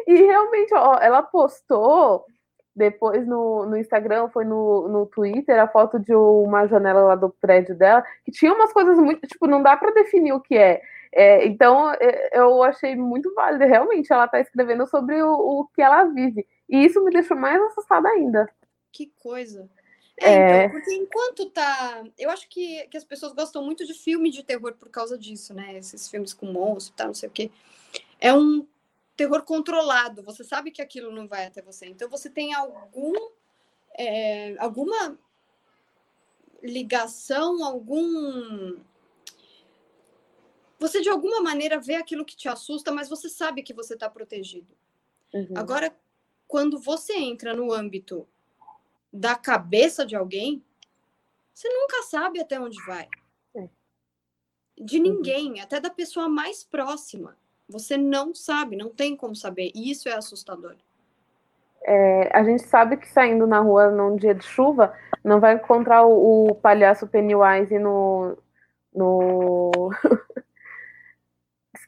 e 0.08 0.16
realmente, 0.16 0.74
ó, 0.76 1.00
ela 1.00 1.24
postou 1.24 2.26
depois 2.76 3.28
no, 3.28 3.66
no 3.66 3.78
Instagram, 3.78 4.30
foi 4.30 4.46
no, 4.46 4.88
no 4.88 5.06
Twitter, 5.06 5.60
a 5.60 5.68
foto 5.68 6.00
de 6.00 6.16
uma 6.16 6.68
janela 6.68 7.02
lá 7.02 7.16
do 7.16 7.30
prédio 7.30 7.76
dela, 7.76 8.04
que 8.24 8.32
tinha 8.32 8.54
umas 8.54 8.72
coisas 8.72 8.98
muito, 8.98 9.28
tipo, 9.28 9.46
não 9.46 9.62
dá 9.62 9.76
para 9.76 9.94
definir 9.94 10.34
o 10.34 10.40
que 10.40 10.58
é. 10.58 10.82
É, 11.14 11.46
então, 11.46 11.92
é, 11.92 12.30
eu 12.34 12.64
achei 12.64 12.96
muito 12.96 13.34
válido. 13.34 13.66
Realmente, 13.66 14.12
ela 14.12 14.26
está 14.26 14.40
escrevendo 14.40 14.88
sobre 14.88 15.22
o, 15.22 15.32
o, 15.32 15.68
que 15.68 15.82
ela 15.82 16.06
vive. 16.06 16.48
E 16.70 16.86
isso 16.86 17.04
me 17.04 17.12
deixou 17.12 17.36
mais 17.36 17.62
assustada 17.62 18.08
ainda. 18.08 18.50
Que 18.92 19.08
coisa. 19.22 19.70
É, 20.18 20.34
é... 20.34 20.66
Então, 20.66 20.72
porque 20.72 20.94
enquanto 20.94 21.50
tá. 21.50 22.04
Eu 22.18 22.30
acho 22.30 22.48
que, 22.48 22.88
que 22.88 22.98
as 22.98 23.04
pessoas 23.04 23.34
gostam 23.34 23.64
muito 23.64 23.86
de 23.86 23.94
filme 23.94 24.30
de 24.30 24.44
terror 24.44 24.74
por 24.76 24.90
causa 24.90 25.18
disso, 25.18 25.54
né? 25.54 25.78
Esses 25.78 26.08
filmes 26.08 26.34
com 26.34 26.46
monstro, 26.46 26.96
tá, 26.96 27.06
não 27.06 27.14
sei 27.14 27.28
o 27.28 27.32
quê. 27.32 27.52
É 28.20 28.34
um 28.34 28.66
terror 29.18 29.44
controlado. 29.44 30.24
Você 30.24 30.44
sabe 30.44 30.72
que 30.72 30.82
aquilo 30.82 31.12
não 31.12 31.28
vai 31.28 31.46
até 31.46 31.62
você. 31.62 31.88
Então, 31.88 32.10
você 32.10 32.30
tem 32.30 32.54
algum. 32.54 33.14
É, 33.98 34.56
alguma 34.58 35.18
ligação, 36.64 37.66
algum 37.66 38.78
você 40.82 41.00
de 41.00 41.10
alguma 41.10 41.40
maneira 41.42 41.80
vê 41.80 41.94
aquilo 41.94 42.26
que 42.26 42.36
te 42.36 42.50
assusta, 42.50 42.92
mas 42.92 43.08
você 43.08 43.30
sabe 43.30 43.62
que 43.62 43.72
você 43.72 43.94
está 43.94 44.10
protegido. 44.10 44.76
Uhum. 45.32 45.54
Agora, 45.56 45.96
quando 46.48 46.80
você 46.80 47.14
entra 47.14 47.54
no 47.54 47.72
âmbito 47.72 48.28
da 49.14 49.36
cabeça 49.36 50.04
de 50.04 50.16
alguém, 50.16 50.66
você 51.54 51.70
nunca 51.70 52.02
sabe 52.02 52.42
até 52.42 52.60
onde 52.60 52.84
vai. 52.84 53.08
É. 53.56 53.70
De 54.76 54.98
uhum. 54.98 55.04
ninguém, 55.04 55.52
uhum. 55.52 55.62
até 55.62 55.80
da 55.80 55.92
pessoa 55.92 56.28
mais 56.28 56.64
próxima. 56.64 57.38
Você 57.70 57.96
não 57.96 58.34
sabe, 58.34 58.76
não 58.76 58.90
tem 58.90 59.16
como 59.16 59.36
saber. 59.36 59.72
E 59.76 59.92
isso 59.92 60.10
é 60.10 60.14
assustador. 60.14 60.76
É, 61.84 62.36
a 62.36 62.44
gente 62.44 62.64
sabe 62.64 62.98
que 62.98 63.08
saindo 63.08 63.46
na 63.46 63.60
rua 63.60 63.92
num 63.92 64.16
dia 64.16 64.34
de 64.34 64.44
chuva, 64.44 64.98
não 65.24 65.40
vai 65.40 65.54
encontrar 65.54 66.08
o, 66.08 66.48
o 66.48 66.56
palhaço 66.56 67.08
Pennywise 67.08 67.78
no, 67.78 68.36
no 68.92 69.92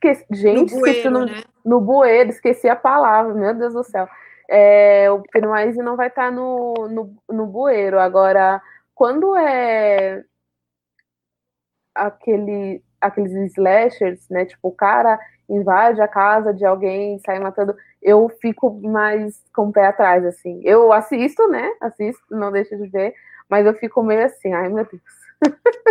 Esqueci, 0.04 0.26
gente, 0.32 0.74
no 0.74 0.80
bueiro, 0.80 0.89
esqueci 0.89 1.10
no, 1.10 1.26
né? 1.26 1.43
no 1.64 1.82
bueiro, 1.82 2.30
esqueci 2.30 2.70
a 2.70 2.76
palavra, 2.76 3.34
meu 3.34 3.54
Deus 3.54 3.74
do 3.74 3.84
céu. 3.84 4.08
É, 4.49 5.10
o 5.10 5.22
Pennywise 5.32 5.82
não 5.82 5.95
vai 5.95 6.08
estar 6.08 6.26
tá 6.26 6.32
no, 6.32 6.74
no, 6.89 7.16
no 7.30 7.47
bueiro. 7.47 7.99
Agora, 7.99 8.62
quando 8.93 9.36
é 9.38 10.24
aquele, 11.95 12.84
aqueles 12.99 13.32
slashers, 13.54 14.28
né? 14.30 14.45
Tipo, 14.45 14.68
o 14.68 14.76
cara 14.76 15.18
invade 15.49 16.01
a 16.01 16.08
casa 16.08 16.54
de 16.54 16.66
alguém, 16.66 17.20
sai 17.20 17.39
matando, 17.39 17.76
eu 18.01 18.30
fico 18.41 18.72
mais 18.82 19.41
com 19.54 19.68
o 19.68 19.72
pé 19.72 19.88
atrás, 19.88 20.26
assim. 20.26 20.62
Eu 20.64 20.91
assisto, 20.91 21.47
né? 21.47 21.72
Assisto, 21.82 22.24
não 22.30 22.51
deixo 22.51 22.76
de 22.78 22.88
ver, 22.88 23.14
mas 23.49 23.66
eu 23.66 23.74
fico 23.76 24.04
meio 24.04 24.26
assim, 24.26 24.54
ai 24.54 24.68
meu 24.70 24.86
Deus. 24.86 25.22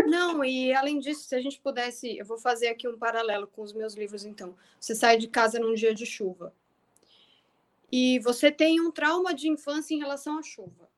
Não, 0.07 0.45
e 0.45 0.72
além 0.72 0.99
disso, 0.99 1.24
se 1.24 1.34
a 1.34 1.40
gente 1.40 1.61
pudesse, 1.61 2.16
eu 2.16 2.24
vou 2.24 2.38
fazer 2.38 2.68
aqui 2.68 2.88
um 2.88 2.99
paralelo 2.99 3.47
com 3.47 3.62
os 3.62 3.72
meus 3.72 3.95
livros, 3.95 4.24
então. 4.24 4.57
Você 4.78 4.95
sai 4.95 5.16
de 5.18 5.28
casa 5.28 5.59
num 5.59 5.74
dia 5.74 5.95
de 5.95 6.07
chuva. 6.07 6.55
E 7.90 8.18
você 8.20 8.51
tem 8.51 8.80
um 8.80 8.90
trauma 8.90 9.34
de 9.34 9.49
infância 9.49 9.95
em 9.95 9.99
relação 9.99 10.38
à 10.38 10.43
chuva. 10.43 10.88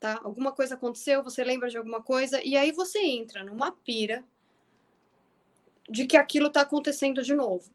Tá? 0.00 0.20
Alguma 0.22 0.52
coisa 0.52 0.74
aconteceu, 0.74 1.22
você 1.22 1.44
lembra 1.44 1.68
de 1.68 1.76
alguma 1.76 2.02
coisa, 2.02 2.42
e 2.42 2.56
aí 2.56 2.72
você 2.72 3.00
entra 3.00 3.44
numa 3.44 3.72
pira 3.72 4.24
de 5.88 6.06
que 6.06 6.16
aquilo 6.16 6.48
está 6.48 6.62
acontecendo 6.62 7.22
de 7.22 7.34
novo. 7.34 7.70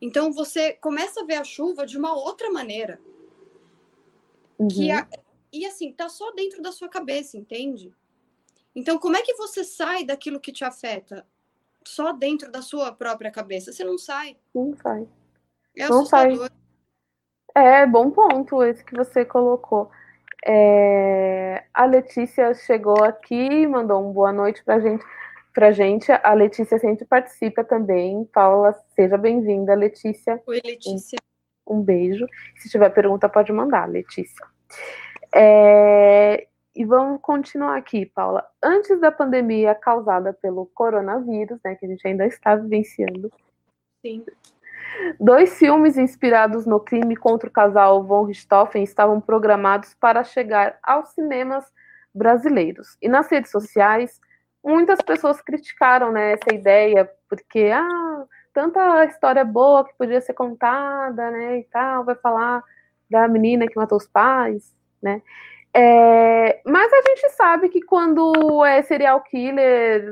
Então 0.00 0.32
você 0.32 0.72
começa 0.74 1.20
a 1.20 1.24
ver 1.24 1.36
a 1.36 1.44
chuva 1.44 1.86
de 1.86 1.96
uma 1.96 2.14
outra 2.14 2.50
maneira. 2.50 3.00
Uhum. 4.58 4.68
Que 4.68 4.90
a... 4.90 5.08
E 5.52 5.66
assim, 5.66 5.92
tá 5.92 6.08
só 6.08 6.32
dentro 6.32 6.62
da 6.62 6.72
sua 6.72 6.88
cabeça, 6.88 7.36
entende? 7.36 7.94
Então, 8.74 8.98
como 8.98 9.16
é 9.16 9.22
que 9.22 9.34
você 9.34 9.64
sai 9.64 10.04
daquilo 10.04 10.40
que 10.40 10.52
te 10.52 10.64
afeta? 10.64 11.26
Só 11.86 12.12
dentro 12.12 12.50
da 12.50 12.62
sua 12.62 12.92
própria 12.92 13.30
cabeça? 13.30 13.72
Você 13.72 13.84
não 13.84 13.98
sai. 13.98 14.36
Não 14.54 14.74
sai. 14.76 15.06
É 15.76 15.88
não 15.88 15.98
assustador. 15.98 16.48
Sai. 16.48 16.62
É, 17.54 17.86
bom 17.86 18.10
ponto 18.10 18.62
esse 18.62 18.84
que 18.84 18.96
você 18.96 19.24
colocou. 19.24 19.90
É... 20.46 21.64
A 21.72 21.84
Letícia 21.84 22.54
chegou 22.54 23.04
aqui, 23.04 23.66
mandou 23.66 24.08
um 24.08 24.12
boa 24.12 24.32
noite 24.32 24.62
pra 24.64 24.80
gente. 24.80 25.04
Pra 25.52 25.70
gente, 25.70 26.10
a 26.10 26.32
Letícia 26.32 26.78
sempre 26.78 27.04
participa 27.04 27.62
também. 27.62 28.24
Paula, 28.32 28.72
seja 28.94 29.18
bem-vinda, 29.18 29.74
Letícia. 29.74 30.42
Oi, 30.46 30.62
Letícia. 30.64 31.18
Um, 31.66 31.76
um, 31.76 31.82
beijo. 31.82 32.26
Se 32.56 32.70
tiver 32.70 32.88
pergunta, 32.88 33.28
pode 33.28 33.52
mandar, 33.52 33.86
Letícia. 33.86 34.46
É... 35.34 36.46
E 36.74 36.84
vamos 36.84 37.20
continuar 37.20 37.76
aqui, 37.76 38.06
Paula. 38.06 38.46
Antes 38.62 38.98
da 38.98 39.12
pandemia 39.12 39.74
causada 39.74 40.32
pelo 40.32 40.66
coronavírus, 40.66 41.60
né, 41.62 41.74
que 41.74 41.84
a 41.84 41.88
gente 41.88 42.06
ainda 42.06 42.26
está 42.26 42.56
vivenciando. 42.56 43.30
Sim. 44.00 44.24
Dois 45.20 45.58
filmes 45.58 45.98
inspirados 45.98 46.66
no 46.66 46.80
crime 46.80 47.14
contra 47.14 47.48
o 47.48 47.52
casal 47.52 48.02
von 48.02 48.24
Richthofen 48.24 48.82
estavam 48.82 49.20
programados 49.20 49.94
para 49.94 50.24
chegar 50.24 50.78
aos 50.82 51.10
cinemas 51.10 51.64
brasileiros. 52.14 52.96
E 53.00 53.08
nas 53.08 53.30
redes 53.30 53.50
sociais, 53.50 54.20
muitas 54.64 55.00
pessoas 55.02 55.40
criticaram 55.42 56.10
né, 56.10 56.32
essa 56.32 56.54
ideia, 56.54 57.10
porque 57.28 57.70
ah, 57.72 58.24
tanta 58.52 59.04
história 59.04 59.44
boa 59.44 59.84
que 59.84 59.94
podia 59.96 60.20
ser 60.20 60.34
contada, 60.34 61.30
né, 61.30 61.58
e 61.58 61.64
tal, 61.64 62.04
vai 62.04 62.14
falar 62.14 62.62
da 63.10 63.28
menina 63.28 63.66
que 63.66 63.76
matou 63.76 63.98
os 63.98 64.06
pais, 64.06 64.74
né? 65.02 65.20
É, 65.74 66.60
mas 66.66 66.92
a 66.92 67.02
gente 67.08 67.30
sabe 67.30 67.68
que 67.70 67.80
quando 67.80 68.64
é 68.64 68.82
serial 68.82 69.22
killer, 69.22 70.04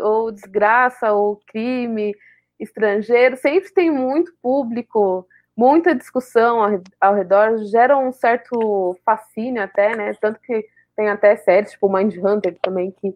ou 0.00 0.30
desgraça, 0.30 1.12
ou 1.12 1.40
crime 1.46 2.14
estrangeiro, 2.58 3.36
sempre 3.36 3.70
tem 3.72 3.90
muito 3.90 4.32
público, 4.40 5.26
muita 5.56 5.94
discussão 5.94 6.62
ao, 6.62 6.80
ao 7.00 7.14
redor, 7.14 7.58
gera 7.64 7.96
um 7.96 8.12
certo 8.12 8.96
fascínio 9.04 9.62
até, 9.62 9.96
né? 9.96 10.14
Tanto 10.20 10.40
que 10.40 10.66
tem 10.96 11.08
até 11.08 11.36
séries, 11.36 11.72
tipo 11.72 11.92
Mind 11.92 12.16
Hunter 12.16 12.56
também, 12.62 12.92
que 12.92 13.14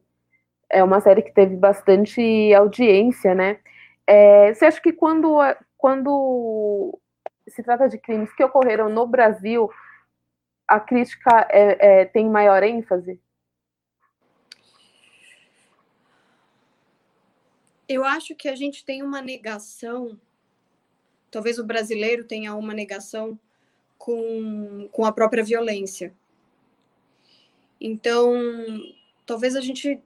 é 0.71 0.83
uma 0.83 1.01
série 1.01 1.23
que 1.23 1.33
teve 1.33 1.57
bastante 1.57 2.53
audiência, 2.55 3.35
né? 3.35 3.59
É, 4.07 4.53
você 4.53 4.65
acha 4.67 4.81
que 4.81 4.93
quando, 4.93 5.37
quando 5.79 6.99
se 7.47 7.63
trata 7.63 7.89
de 7.89 7.99
crimes 7.99 8.33
que 8.33 8.43
ocorreram 8.43 8.89
no 8.89 9.07
Brasil, 9.07 9.71
a 10.67 10.81
crítica 10.81 11.47
é, 11.51 12.01
é, 12.01 12.05
tem 12.05 12.29
maior 12.29 12.63
ênfase? 12.63 13.21
Eu 17.89 18.05
acho 18.05 18.35
que 18.35 18.49
a 18.49 18.57
gente 18.57 18.85
tem 18.85 19.03
uma 19.03 19.21
negação, 19.21 20.19
talvez 21.31 21.59
o 21.59 21.65
brasileiro 21.65 22.25
tenha 22.25 22.55
uma 22.55 22.73
negação 22.73 23.39
com, 23.99 24.89
com 24.91 25.05
a 25.05 25.13
própria 25.13 25.45
violência. 25.45 26.15
Então, 27.81 28.33
talvez 29.27 29.55
a 29.55 29.61
gente 29.61 30.01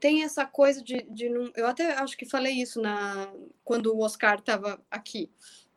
tenha 0.00 0.24
essa 0.24 0.44
coisa 0.44 0.82
de, 0.82 1.02
de 1.02 1.28
não, 1.28 1.50
eu 1.54 1.66
até 1.66 1.94
acho 1.94 2.16
que 2.16 2.24
falei 2.24 2.54
isso 2.54 2.80
na 2.80 3.32
quando 3.64 3.94
o 3.94 4.00
Oscar 4.00 4.38
estava 4.38 4.80
aqui, 4.90 5.30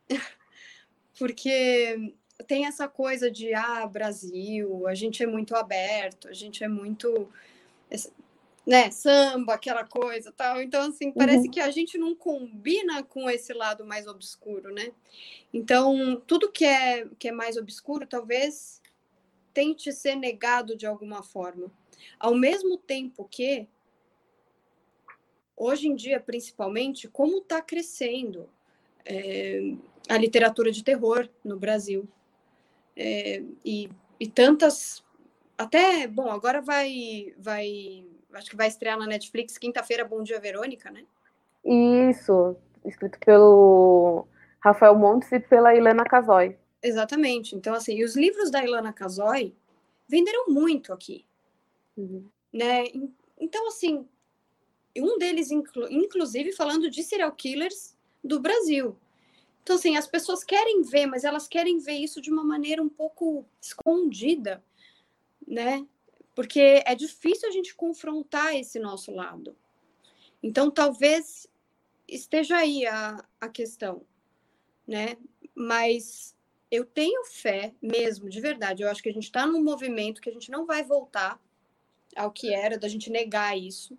porque 1.17 2.13
tem 2.47 2.65
essa 2.65 2.87
coisa 2.87 3.29
de 3.29 3.53
ah 3.53 3.85
Brasil, 3.87 4.87
a 4.87 4.95
gente 4.95 5.21
é 5.23 5.27
muito 5.27 5.55
aberto, 5.55 6.27
a 6.27 6.33
gente 6.33 6.63
é 6.63 6.67
muito 6.67 7.29
né, 8.65 8.91
samba, 8.91 9.55
aquela 9.55 9.83
coisa, 9.83 10.31
tal. 10.31 10.61
Então 10.61 10.89
assim, 10.89 11.11
parece 11.11 11.45
uhum. 11.45 11.51
que 11.51 11.59
a 11.59 11.71
gente 11.71 11.97
não 11.97 12.15
combina 12.15 13.03
com 13.03 13.29
esse 13.29 13.53
lado 13.53 13.85
mais 13.85 14.07
obscuro, 14.07 14.73
né? 14.73 14.91
Então, 15.53 16.21
tudo 16.27 16.51
que 16.51 16.65
é 16.65 17.07
que 17.17 17.29
é 17.29 17.31
mais 17.31 17.57
obscuro, 17.57 18.05
talvez 18.05 18.81
tente 19.53 19.91
ser 19.91 20.15
negado 20.15 20.75
de 20.75 20.85
alguma 20.85 21.23
forma. 21.23 21.71
Ao 22.19 22.35
mesmo 22.35 22.77
tempo 22.77 23.27
que, 23.29 23.67
hoje 25.57 25.87
em 25.87 25.95
dia, 25.95 26.19
principalmente, 26.19 27.07
como 27.07 27.39
está 27.39 27.61
crescendo 27.61 28.49
é, 29.05 29.73
a 30.07 30.17
literatura 30.17 30.71
de 30.71 30.83
terror 30.83 31.27
no 31.43 31.57
Brasil. 31.57 32.07
É, 33.01 33.41
e, 33.63 33.89
e 34.19 34.27
tantas. 34.27 35.01
Até, 35.57 36.05
bom, 36.05 36.29
agora 36.29 36.61
vai, 36.61 37.33
vai. 37.37 38.05
Acho 38.33 38.49
que 38.49 38.57
vai 38.57 38.67
estrear 38.67 38.99
na 38.99 39.07
Netflix 39.07 39.57
quinta-feira 39.57 40.03
Bom 40.03 40.21
Dia 40.21 40.39
Verônica, 40.39 40.91
né? 40.91 41.05
Isso, 41.63 42.57
escrito 42.85 43.17
pelo 43.19 44.27
Rafael 44.59 44.95
Montes 44.95 45.31
e 45.31 45.39
pela 45.39 45.73
Helena 45.73 46.03
Casoy. 46.03 46.57
Exatamente. 46.83 47.55
Então, 47.55 47.73
assim, 47.73 47.95
e 47.95 48.03
os 48.03 48.17
livros 48.17 48.51
da 48.51 48.63
Ilana 48.63 48.91
Casoy 48.91 49.55
venderam 50.07 50.47
muito 50.49 50.91
aqui. 50.91 51.25
Uhum. 51.95 52.25
Né? 52.51 52.85
Então, 53.39 53.67
assim, 53.67 54.05
um 54.97 55.17
deles, 55.17 55.51
inclu 55.51 55.87
inclusive, 55.89 56.51
falando 56.51 56.89
de 56.89 57.01
serial 57.03 57.31
killers 57.31 57.95
do 58.23 58.39
Brasil. 58.39 58.97
Então, 59.61 59.75
assim, 59.75 59.97
as 59.97 60.07
pessoas 60.07 60.43
querem 60.43 60.81
ver, 60.81 61.05
mas 61.05 61.23
elas 61.23 61.47
querem 61.47 61.77
ver 61.77 61.93
isso 61.93 62.21
de 62.21 62.31
uma 62.31 62.43
maneira 62.43 62.81
um 62.81 62.89
pouco 62.89 63.45
escondida, 63.61 64.63
né? 65.47 65.85
Porque 66.35 66.81
é 66.85 66.95
difícil 66.95 67.47
a 67.47 67.51
gente 67.51 67.75
confrontar 67.75 68.55
esse 68.55 68.79
nosso 68.79 69.11
lado. 69.11 69.55
Então, 70.41 70.71
talvez 70.71 71.47
esteja 72.07 72.57
aí 72.57 72.85
a, 72.85 73.23
a 73.39 73.49
questão, 73.49 74.05
né? 74.87 75.17
Mas 75.53 76.35
eu 76.71 76.85
tenho 76.85 77.25
fé 77.25 77.73
mesmo, 77.81 78.29
de 78.29 78.39
verdade. 78.39 78.83
Eu 78.83 78.89
acho 78.89 79.01
que 79.01 79.09
a 79.09 79.13
gente 79.13 79.25
está 79.25 79.45
num 79.45 79.63
movimento 79.63 80.21
que 80.21 80.29
a 80.29 80.33
gente 80.33 80.51
não 80.51 80.65
vai 80.65 80.83
voltar 80.83 81.39
ao 82.15 82.31
que 82.31 82.53
era, 82.53 82.77
da 82.77 82.87
gente 82.87 83.09
negar 83.09 83.57
isso. 83.57 83.97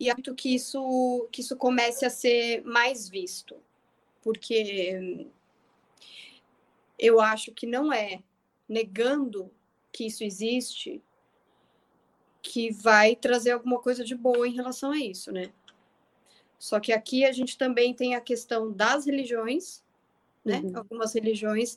E 0.00 0.08
acredito 0.08 0.34
que 0.34 0.54
isso, 0.54 1.28
que 1.30 1.42
isso 1.42 1.54
comece 1.54 2.06
a 2.06 2.10
ser 2.10 2.64
mais 2.64 3.06
visto. 3.06 3.54
Porque 4.22 5.28
eu 6.98 7.20
acho 7.20 7.52
que 7.52 7.66
não 7.66 7.92
é 7.92 8.22
negando 8.66 9.50
que 9.92 10.06
isso 10.06 10.24
existe 10.24 11.02
que 12.42 12.72
vai 12.72 13.14
trazer 13.14 13.50
alguma 13.50 13.78
coisa 13.78 14.02
de 14.02 14.14
boa 14.14 14.48
em 14.48 14.54
relação 14.54 14.92
a 14.92 14.98
isso, 14.98 15.30
né? 15.30 15.52
Só 16.58 16.80
que 16.80 16.92
aqui 16.92 17.24
a 17.24 17.32
gente 17.32 17.58
também 17.58 17.92
tem 17.92 18.14
a 18.14 18.20
questão 18.20 18.72
das 18.72 19.04
religiões, 19.04 19.82
né? 20.42 20.60
Uhum. 20.60 20.78
Algumas 20.78 21.12
religiões 21.12 21.76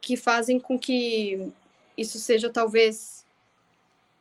que 0.00 0.16
fazem 0.16 0.58
com 0.58 0.78
que 0.78 1.52
isso 1.96 2.18
seja 2.18 2.50
talvez 2.50 3.17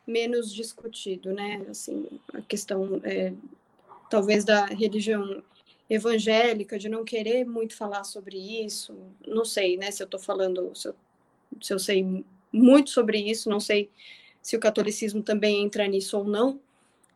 menos 0.08 0.54
discutido, 0.54 1.34
né? 1.34 1.66
Assim, 1.70 2.08
a 2.34 2.42
questão 2.42 3.02
é, 3.04 3.34
talvez 4.10 4.46
da 4.46 4.66
religião 4.66 5.44
evangélica 5.90 6.80
de 6.80 6.90
não 6.90 7.04
querer 7.04 7.46
muito 7.46 7.76
falar 7.76 8.04
sobre 8.06 8.38
isso. 8.66 8.98
Não 9.26 9.44
sei, 9.44 9.78
né? 9.78 9.92
Se 9.92 10.02
eu 10.02 10.06
estou 10.06 10.20
falando, 10.20 10.74
se 10.74 10.88
eu, 10.88 10.96
se 11.62 11.74
eu 11.74 11.80
sei 11.80 12.26
muito 12.52 12.90
sobre 12.90 13.20
isso, 13.20 13.50
não 13.50 13.60
sei 13.60 13.90
se 14.42 14.56
o 14.56 14.60
catolicismo 14.60 15.22
também 15.22 15.64
entra 15.64 15.86
nisso 15.88 16.18
ou 16.18 16.24
não, 16.24 16.60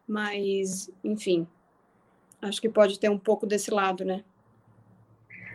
mas 0.05 0.89
enfim, 1.03 1.47
acho 2.41 2.61
que 2.61 2.67
pode 2.67 2.99
ter 2.99 3.09
um 3.09 3.17
pouco 3.17 3.47
desse 3.47 3.71
lado, 3.71 4.03
né? 4.03 4.23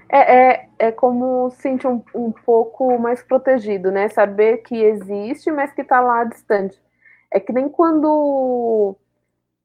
É, 0.09 0.37
é, 0.37 0.69
é 0.79 0.93
como 0.93 1.51
sentir 1.51 1.87
um, 1.87 2.03
um 2.15 2.31
pouco 2.31 2.97
mais 2.99 3.23
protegido, 3.23 3.91
né? 3.91 4.09
Saber 4.09 4.59
que 4.59 4.75
existe, 4.77 5.51
mas 5.51 5.73
que 5.73 5.83
está 5.83 6.01
lá 6.01 6.25
distante. 6.25 6.81
É 7.37 7.41
que 7.41 7.53
nem 7.53 7.69
quando 7.69 8.97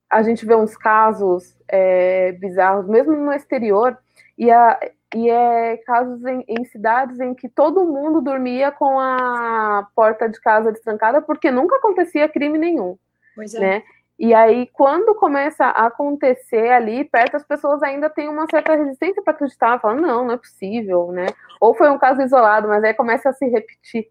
a 0.09 0.21
gente 0.21 0.45
vê 0.45 0.53
uns 0.53 0.75
casos 0.75 1.55
é, 1.69 2.33
bizarros, 2.33 2.85
mesmo 2.85 3.15
no 3.15 3.31
exterior, 3.31 3.97
e, 4.37 4.51
a, 4.51 4.77
e 5.15 5.29
é 5.29 5.77
casos 5.77 6.21
em, 6.25 6.43
em, 6.49 6.65
cidades 6.65 7.17
em 7.21 7.33
que 7.33 7.47
todo 7.47 7.85
mundo 7.85 8.19
dormia 8.19 8.73
com 8.73 8.99
a 8.99 9.87
porta 9.95 10.27
de 10.27 10.37
casa 10.41 10.69
destrancada, 10.69 11.21
porque 11.21 11.49
nunca 11.49 11.77
acontecia 11.77 12.27
crime 12.27 12.57
nenhum. 12.57 12.97
Pois 13.33 13.55
é. 13.55 13.59
Né? 13.61 13.83
E 14.19 14.33
aí, 14.33 14.67
quando 14.73 15.15
começa 15.15 15.63
a 15.63 15.85
acontecer 15.85 16.71
ali 16.71 17.05
perto, 17.05 17.37
as 17.37 17.45
pessoas 17.45 17.81
ainda 17.81 18.09
têm 18.09 18.27
uma 18.27 18.47
certa 18.51 18.75
resistência 18.75 19.23
para 19.23 19.31
acreditar, 19.31 19.79
falando, 19.79 20.01
não, 20.01 20.25
não 20.25 20.33
é 20.33 20.37
possível, 20.37 21.13
né? 21.13 21.27
Ou 21.57 21.73
foi 21.73 21.89
um 21.89 21.97
caso 21.97 22.21
isolado, 22.21 22.67
mas 22.67 22.83
aí 22.83 22.93
começa 22.93 23.29
a 23.29 23.33
se 23.33 23.47
repetir. 23.47 24.09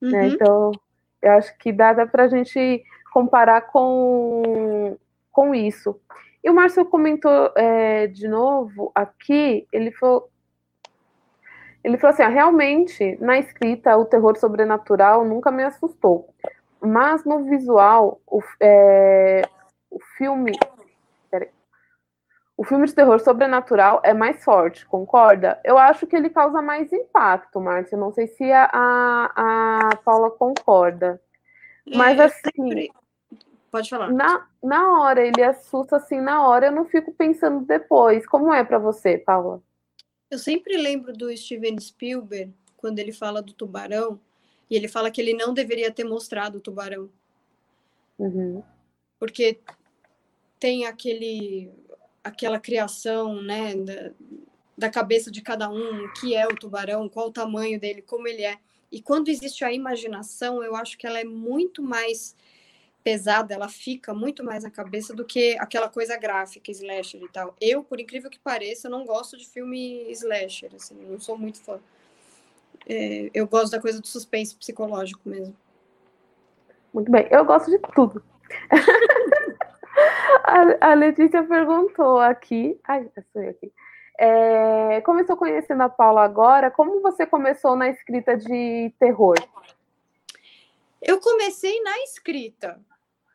Né? 0.00 0.08
Uhum. 0.08 0.10
Né? 0.12 0.26
Então, 0.28 0.72
eu 1.22 1.32
acho 1.32 1.56
que 1.58 1.72
dá, 1.72 1.92
dá 1.92 2.06
para 2.06 2.24
a 2.24 2.28
gente 2.28 2.82
comparar 3.12 3.62
com, 3.62 4.96
com 5.30 5.54
isso. 5.54 6.00
E 6.42 6.50
o 6.50 6.54
Márcio 6.54 6.84
comentou 6.84 7.52
é, 7.56 8.06
de 8.08 8.26
novo 8.26 8.90
aqui, 8.94 9.66
ele 9.72 9.92
falou. 9.92 10.28
Ele 11.84 11.98
falou 11.98 12.14
assim: 12.14 12.22
ah, 12.22 12.28
realmente, 12.28 13.16
na 13.20 13.38
escrita, 13.38 13.96
o 13.96 14.04
terror 14.04 14.36
sobrenatural 14.36 15.24
nunca 15.24 15.50
me 15.50 15.62
assustou. 15.62 16.34
Mas 16.80 17.24
no 17.24 17.44
visual, 17.44 18.20
o, 18.26 18.40
é, 18.60 19.42
o 19.90 20.00
filme. 20.16 20.52
Peraí, 21.30 21.48
o 22.56 22.64
filme 22.64 22.86
de 22.86 22.94
terror 22.94 23.20
sobrenatural 23.20 24.00
é 24.04 24.12
mais 24.12 24.44
forte, 24.44 24.86
concorda? 24.86 25.60
Eu 25.64 25.78
acho 25.78 26.06
que 26.06 26.16
ele 26.16 26.30
causa 26.30 26.60
mais 26.60 26.92
impacto, 26.92 27.60
Márcia. 27.60 27.96
Não 27.96 28.12
sei 28.12 28.26
se 28.26 28.50
a, 28.52 28.68
a, 28.72 29.88
a 29.92 29.96
Paula 30.04 30.30
concorda. 30.30 31.20
Mas 31.86 32.18
é, 32.18 32.24
assim. 32.24 32.88
Pode 33.72 33.88
falar. 33.88 34.12
Na, 34.12 34.46
na 34.62 35.00
hora, 35.00 35.26
ele 35.26 35.42
assusta 35.42 35.96
assim, 35.96 36.20
na 36.20 36.46
hora 36.46 36.66
eu 36.66 36.72
não 36.72 36.84
fico 36.84 37.10
pensando 37.10 37.64
depois. 37.64 38.26
Como 38.26 38.52
é 38.52 38.62
para 38.62 38.78
você, 38.78 39.16
Paula? 39.16 39.62
Eu 40.30 40.38
sempre 40.38 40.76
lembro 40.76 41.14
do 41.14 41.34
Steven 41.34 41.80
Spielberg, 41.80 42.52
quando 42.76 42.98
ele 42.98 43.12
fala 43.12 43.40
do 43.40 43.54
tubarão, 43.54 44.20
e 44.68 44.76
ele 44.76 44.88
fala 44.88 45.10
que 45.10 45.22
ele 45.22 45.32
não 45.32 45.54
deveria 45.54 45.90
ter 45.90 46.04
mostrado 46.04 46.58
o 46.58 46.60
tubarão. 46.60 47.08
Uhum. 48.18 48.62
Porque 49.18 49.58
tem 50.60 50.84
aquele, 50.84 51.72
aquela 52.22 52.60
criação, 52.60 53.40
né, 53.40 53.74
da, 53.74 54.10
da 54.76 54.90
cabeça 54.90 55.30
de 55.30 55.40
cada 55.40 55.70
um, 55.70 56.04
o 56.04 56.12
que 56.12 56.34
é 56.34 56.46
o 56.46 56.54
tubarão, 56.54 57.08
qual 57.08 57.28
o 57.28 57.32
tamanho 57.32 57.80
dele, 57.80 58.02
como 58.02 58.28
ele 58.28 58.42
é. 58.42 58.58
E 58.90 59.00
quando 59.00 59.28
existe 59.28 59.64
a 59.64 59.72
imaginação, 59.72 60.62
eu 60.62 60.76
acho 60.76 60.98
que 60.98 61.06
ela 61.06 61.18
é 61.18 61.24
muito 61.24 61.82
mais 61.82 62.36
pesada, 63.02 63.54
ela 63.54 63.68
fica 63.68 64.14
muito 64.14 64.44
mais 64.44 64.64
na 64.64 64.70
cabeça 64.70 65.14
do 65.14 65.24
que 65.24 65.56
aquela 65.58 65.88
coisa 65.88 66.16
gráfica, 66.16 66.70
slasher 66.70 67.22
e 67.22 67.28
tal. 67.28 67.54
Eu, 67.60 67.82
por 67.82 68.00
incrível 68.00 68.30
que 68.30 68.38
pareça, 68.38 68.88
não 68.88 69.04
gosto 69.04 69.36
de 69.36 69.48
filme 69.48 70.10
slasher, 70.12 70.70
assim, 70.74 70.94
não 70.94 71.20
sou 71.20 71.36
muito 71.36 71.60
fã. 71.60 71.80
É, 72.88 73.30
eu 73.34 73.46
gosto 73.46 73.72
da 73.72 73.80
coisa 73.80 74.00
do 74.00 74.06
suspense 74.06 74.56
psicológico 74.56 75.28
mesmo. 75.28 75.54
Muito 76.92 77.10
bem, 77.10 77.26
eu 77.30 77.44
gosto 77.44 77.70
de 77.70 77.78
tudo. 77.94 78.22
a, 80.80 80.94
Letícia 80.94 81.42
perguntou 81.42 82.18
aqui. 82.18 82.78
Ai, 82.84 83.08
sou 83.32 83.42
eu 83.42 83.50
aqui. 83.50 83.72
É, 84.18 85.00
começou 85.00 85.36
conhecendo 85.36 85.82
a 85.82 85.88
Paula 85.88 86.22
agora. 86.22 86.70
Como 86.70 87.00
você 87.00 87.24
começou 87.24 87.76
na 87.76 87.88
escrita 87.88 88.36
de 88.36 88.92
terror? 88.98 89.36
Eu 91.00 91.20
comecei 91.20 91.80
na 91.82 91.98
escrita. 92.00 92.78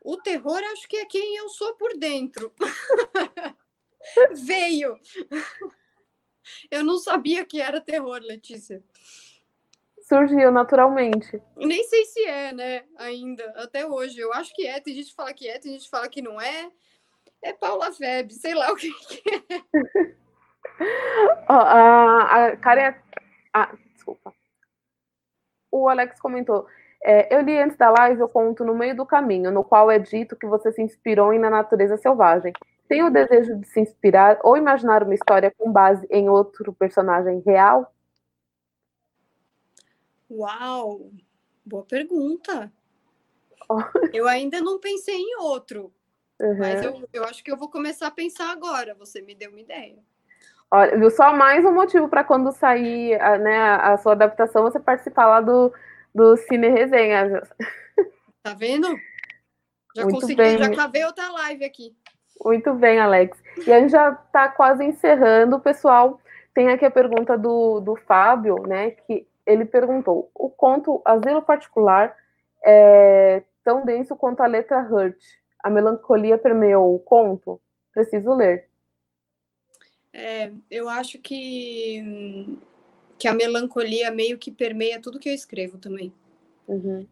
O 0.02 0.16
terror 0.16 0.60
acho 0.72 0.88
que 0.88 0.96
é 0.96 1.04
quem 1.06 1.36
eu 1.36 1.48
sou 1.48 1.74
por 1.74 1.96
dentro. 1.96 2.52
Veio. 4.46 4.98
Eu 6.70 6.84
não 6.84 6.98
sabia 6.98 7.44
que 7.44 7.60
era 7.60 7.80
terror, 7.80 8.20
Letícia. 8.22 8.82
Surgiu 10.00 10.50
naturalmente. 10.50 11.42
Nem 11.56 11.84
sei 11.84 12.04
se 12.06 12.24
é, 12.24 12.52
né? 12.52 12.84
Ainda, 12.96 13.44
até 13.56 13.86
hoje. 13.86 14.18
Eu 14.18 14.32
acho 14.32 14.54
que 14.54 14.66
é. 14.66 14.80
Tem 14.80 14.94
gente 14.94 15.10
que 15.10 15.14
fala 15.14 15.34
que 15.34 15.46
é, 15.46 15.58
tem 15.58 15.72
gente 15.72 15.84
que 15.84 15.90
fala 15.90 16.08
que 16.08 16.22
não 16.22 16.40
é. 16.40 16.70
É 17.42 17.52
Paula 17.52 17.92
Feb, 17.92 18.32
sei 18.32 18.54
lá 18.54 18.72
o 18.72 18.76
que, 18.76 18.90
que 18.90 19.30
é. 19.30 20.16
oh, 21.48 21.52
a, 21.52 22.46
a 22.46 22.56
Karen. 22.56 22.94
Ah, 23.52 23.76
desculpa. 23.92 24.34
O 25.70 25.88
Alex 25.88 26.18
comentou. 26.20 26.66
É, 27.02 27.34
eu 27.34 27.42
li 27.42 27.56
antes 27.58 27.76
da 27.76 27.90
live 27.90 28.22
o 28.22 28.28
conto 28.28 28.64
No 28.64 28.74
Meio 28.74 28.96
do 28.96 29.06
Caminho, 29.06 29.50
no 29.50 29.62
qual 29.62 29.90
é 29.90 29.98
dito 29.98 30.36
que 30.36 30.46
você 30.46 30.72
se 30.72 30.82
inspirou 30.82 31.32
em 31.32 31.38
Na 31.38 31.48
Natureza 31.48 31.96
Selvagem. 31.96 32.52
Tem 32.88 33.02
o 33.02 33.10
desejo 33.10 33.56
de 33.56 33.68
se 33.68 33.80
inspirar 33.80 34.38
ou 34.42 34.56
imaginar 34.56 35.02
uma 35.02 35.14
história 35.14 35.52
com 35.56 35.70
base 35.70 36.06
em 36.10 36.28
outro 36.28 36.72
personagem 36.72 37.42
real? 37.44 37.92
Uau! 40.30 41.10
Boa 41.64 41.84
pergunta. 41.84 42.72
Oh. 43.68 43.82
Eu 44.12 44.26
ainda 44.26 44.60
não 44.60 44.80
pensei 44.80 45.16
em 45.16 45.36
outro. 45.36 45.92
Uhum. 46.40 46.58
Mas 46.58 46.82
eu, 46.82 47.08
eu 47.12 47.24
acho 47.24 47.44
que 47.44 47.50
eu 47.50 47.56
vou 47.56 47.70
começar 47.70 48.06
a 48.06 48.12
pensar 48.12 48.50
agora. 48.50 48.94
Você 48.94 49.20
me 49.20 49.34
deu 49.34 49.50
uma 49.50 49.60
ideia. 49.60 49.98
Olha, 50.70 50.98
viu? 50.98 51.10
Só 51.10 51.32
mais 51.34 51.64
um 51.64 51.72
motivo 51.72 52.08
para 52.08 52.24
quando 52.24 52.52
sair 52.52 53.18
né, 53.40 53.58
a 53.58 53.96
sua 53.98 54.12
adaptação, 54.12 54.62
você 54.62 54.78
participar 54.78 55.26
lá 55.26 55.40
do, 55.40 55.72
do 56.14 56.36
Cine 56.36 56.68
Resenha. 56.68 57.42
Tá 58.42 58.54
vendo? 58.54 58.88
Já 59.94 60.02
Muito 60.02 60.20
consegui, 60.20 60.36
bem. 60.36 60.58
já 60.58 60.74
cavei 60.74 61.04
outra 61.04 61.30
live 61.30 61.64
aqui. 61.64 61.96
Muito 62.44 62.72
bem, 62.74 63.00
Alex. 63.00 63.36
E 63.66 63.72
a 63.72 63.80
gente 63.80 63.90
já 63.90 64.10
está 64.12 64.48
quase 64.48 64.84
encerrando. 64.84 65.56
O 65.56 65.60
pessoal 65.60 66.20
tem 66.54 66.68
aqui 66.68 66.84
a 66.84 66.90
pergunta 66.90 67.36
do, 67.36 67.80
do 67.80 67.96
Fábio, 67.96 68.62
né? 68.66 68.92
Que 68.92 69.26
ele 69.44 69.64
perguntou: 69.64 70.30
o 70.34 70.48
conto 70.48 71.02
Asilo 71.04 71.42
Particular 71.42 72.16
é 72.64 73.42
tão 73.64 73.84
denso 73.84 74.16
quanto 74.16 74.42
a 74.42 74.46
letra 74.46 74.80
Hurt. 74.80 75.18
A 75.62 75.68
melancolia 75.68 76.38
permeou 76.38 76.94
o 76.94 77.00
conto? 77.00 77.60
Preciso 77.92 78.32
ler. 78.34 78.68
É, 80.12 80.50
eu 80.70 80.88
acho 80.88 81.18
que 81.18 82.58
que 83.18 83.26
a 83.26 83.34
melancolia 83.34 84.10
meio 84.10 84.38
que 84.38 84.50
permeia 84.50 85.00
tudo 85.00 85.18
que 85.18 85.28
eu 85.28 85.34
escrevo 85.34 85.76
também. 85.78 86.12
Uhum. 86.66 87.06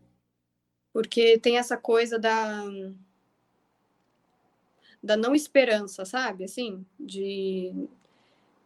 Porque 0.92 1.38
tem 1.38 1.58
essa 1.58 1.76
coisa 1.76 2.18
da 2.18 2.64
da 5.02 5.16
não 5.16 5.34
esperança, 5.34 6.04
sabe? 6.04 6.44
Assim, 6.44 6.84
de 6.98 7.88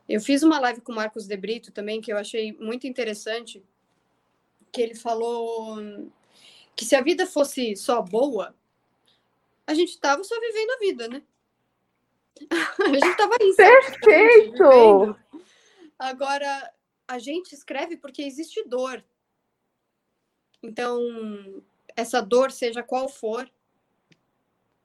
eu 0.09 0.21
fiz 0.21 0.43
uma 0.43 0.59
live 0.59 0.81
com 0.81 0.93
o 0.93 0.95
Marcos 0.95 1.27
De 1.27 1.37
Brito 1.37 1.71
também 1.71 2.01
que 2.01 2.13
eu 2.13 2.17
achei 2.17 2.53
muito 2.53 2.87
interessante, 2.87 3.63
que 4.73 4.81
ele 4.81 4.95
falou 4.95 5.77
que 6.75 6.85
se 6.85 6.97
a 6.97 7.03
vida 7.03 7.27
fosse 7.27 7.77
só 7.77 8.01
boa, 8.01 8.55
a 9.67 9.75
gente 9.75 9.91
estava 9.91 10.25
só 10.25 10.39
vivendo 10.41 10.71
a 10.71 10.79
vida, 10.79 11.09
né? 11.09 11.23
a 12.81 12.89
gente 12.89 13.07
estava 13.07 13.37
aí. 13.41 13.55
Perfeito! 13.55 15.17
Agora, 15.99 16.73
a 17.11 17.19
gente 17.19 17.53
escreve 17.53 17.97
porque 17.97 18.23
existe 18.23 18.63
dor. 18.69 19.05
Então, 20.63 21.01
essa 21.97 22.23
dor, 22.23 22.53
seja 22.53 22.85
qual 22.85 23.09
for, 23.09 23.51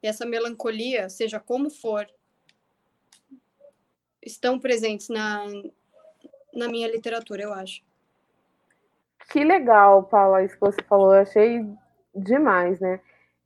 essa 0.02 0.26
melancolia, 0.26 1.08
seja 1.08 1.38
como 1.38 1.70
for, 1.70 2.08
estão 4.20 4.58
presentes 4.58 5.08
na, 5.08 5.44
na 6.52 6.68
minha 6.68 6.88
literatura, 6.88 7.42
eu 7.42 7.52
acho. 7.52 7.84
Que 9.30 9.44
legal, 9.44 10.02
Paula, 10.04 10.42
isso 10.42 10.54
que 10.54 10.60
você 10.60 10.82
falou, 10.82 11.14
eu 11.14 11.22
achei 11.22 11.64
demais, 12.12 12.80
né? 12.80 13.00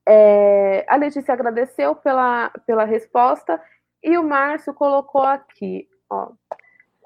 É, 0.07 0.87
a 0.89 0.97
Letícia 0.97 1.35
agradeceu 1.35 1.95
pela, 1.95 2.51
pela 2.67 2.85
resposta 2.85 3.63
e 4.03 4.17
o 4.17 4.25
Márcio 4.25 4.73
colocou 4.73 5.23
aqui, 5.23 5.87
ó. 6.09 6.33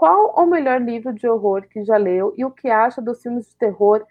Qual 0.05 0.35
o 0.37 0.45
melhor 0.45 0.83
livro 0.83 1.15
de 1.15 1.27
horror 1.27 1.67
que 1.67 1.83
já 1.83 1.97
leu 1.97 2.35
e 2.37 2.45
o 2.45 2.51
que 2.51 2.69
acha 2.69 3.01
dos 3.01 3.23
filmes 3.23 3.49
de 3.49 3.57
terror 3.57 4.07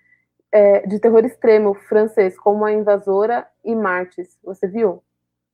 é, 0.51 0.87
de 0.87 0.99
terror 0.99 1.23
extremo 1.23 1.75
francês, 1.75 2.35
como 2.35 2.65
A 2.65 2.73
Invasora 2.73 3.47
e 3.63 3.75
Martes? 3.75 4.39
Você 4.43 4.67
viu? 4.67 5.03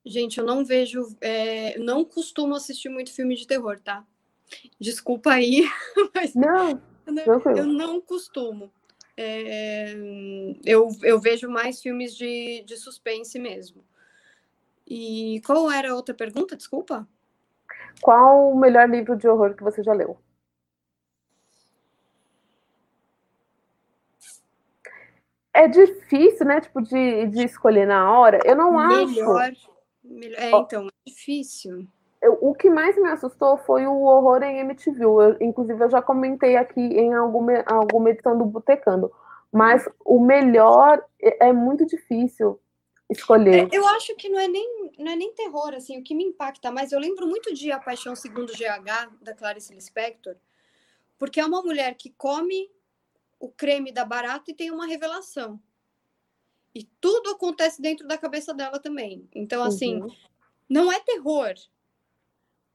Gente, 0.05 0.37
eu 0.37 0.45
não 0.45 0.63
vejo, 0.63 1.05
é, 1.19 1.77
não 1.77 2.05
costumo 2.05 2.55
assistir 2.55 2.87
muito 2.87 3.13
filme 3.13 3.35
de 3.35 3.45
terror, 3.45 3.81
tá? 3.81 4.05
Desculpa 4.79 5.31
aí, 5.31 5.65
mas 6.15 6.33
não, 6.33 6.81
eu, 7.05 7.57
eu 7.57 7.67
não 7.67 7.99
costumo. 7.99 8.71
É, 9.17 9.93
eu, 10.63 10.87
eu 11.03 11.19
vejo 11.19 11.49
mais 11.49 11.81
filmes 11.81 12.15
de, 12.15 12.63
de 12.65 12.77
suspense 12.77 13.37
mesmo. 13.37 13.83
E 14.87 15.41
qual 15.45 15.69
era 15.69 15.91
a 15.91 15.95
outra 15.95 16.15
pergunta? 16.15 16.55
Desculpa. 16.55 17.05
Qual 17.99 18.53
o 18.53 18.57
melhor 18.57 18.89
livro 18.89 19.17
de 19.17 19.27
horror 19.27 19.53
que 19.53 19.63
você 19.63 19.83
já 19.83 19.91
leu? 19.91 20.17
É 25.59 25.67
difícil, 25.67 26.45
né? 26.45 26.61
Tipo, 26.61 26.81
de, 26.81 27.27
de 27.27 27.43
escolher 27.43 27.85
na 27.85 28.17
hora. 28.17 28.39
Eu 28.45 28.55
não 28.55 28.71
melhor, 28.71 29.41
acho. 29.41 29.69
Melhor. 30.01 30.39
É, 30.39 30.51
então, 30.51 30.87
é 30.87 31.09
difícil. 31.09 31.85
Eu, 32.21 32.37
o 32.39 32.55
que 32.55 32.69
mais 32.69 32.95
me 32.95 33.09
assustou 33.09 33.57
foi 33.57 33.85
o 33.85 34.03
horror 34.03 34.41
em 34.41 34.59
MTV. 34.59 35.03
Eu, 35.03 35.37
inclusive, 35.41 35.83
eu 35.83 35.89
já 35.89 36.01
comentei 36.01 36.55
aqui 36.55 36.79
em 36.79 37.13
alguma, 37.13 37.61
alguma 37.65 38.09
edição 38.09 38.37
do 38.37 38.45
Botecando. 38.45 39.11
Mas 39.51 39.85
o 40.05 40.23
melhor 40.23 41.03
é, 41.21 41.49
é 41.49 41.53
muito 41.53 41.85
difícil 41.85 42.57
escolher. 43.09 43.67
É, 43.67 43.77
eu 43.77 43.85
acho 43.89 44.15
que 44.15 44.29
não 44.29 44.39
é 44.39 44.47
nem 44.47 44.93
não 44.97 45.11
é 45.11 45.15
nem 45.15 45.33
terror 45.33 45.73
assim, 45.73 45.99
o 45.99 46.03
que 46.03 46.13
me 46.15 46.23
impacta 46.23 46.71
mais, 46.71 46.91
eu 46.91 46.99
lembro 46.99 47.25
muito 47.25 47.53
de 47.53 47.71
A 47.71 47.79
Paixão 47.79 48.15
Segundo 48.15 48.53
GH 48.53 49.11
da 49.21 49.33
Clarice 49.33 49.73
Lispector, 49.73 50.35
porque 51.17 51.39
é 51.39 51.45
uma 51.45 51.61
mulher 51.61 51.95
que 51.95 52.11
come 52.11 52.69
o 53.39 53.49
creme 53.49 53.91
da 53.91 54.03
barata 54.03 54.51
e 54.51 54.53
tem 54.53 54.69
uma 54.69 54.85
revelação. 54.85 55.61
E 56.75 56.83
tudo 57.01 57.31
acontece 57.31 57.81
dentro 57.81 58.07
da 58.07 58.17
cabeça 58.17 58.53
dela 58.53 58.79
também. 58.79 59.27
Então 59.33 59.63
assim, 59.63 60.01
uhum. 60.01 60.15
não 60.67 60.91
é 60.91 60.99
terror, 60.99 61.53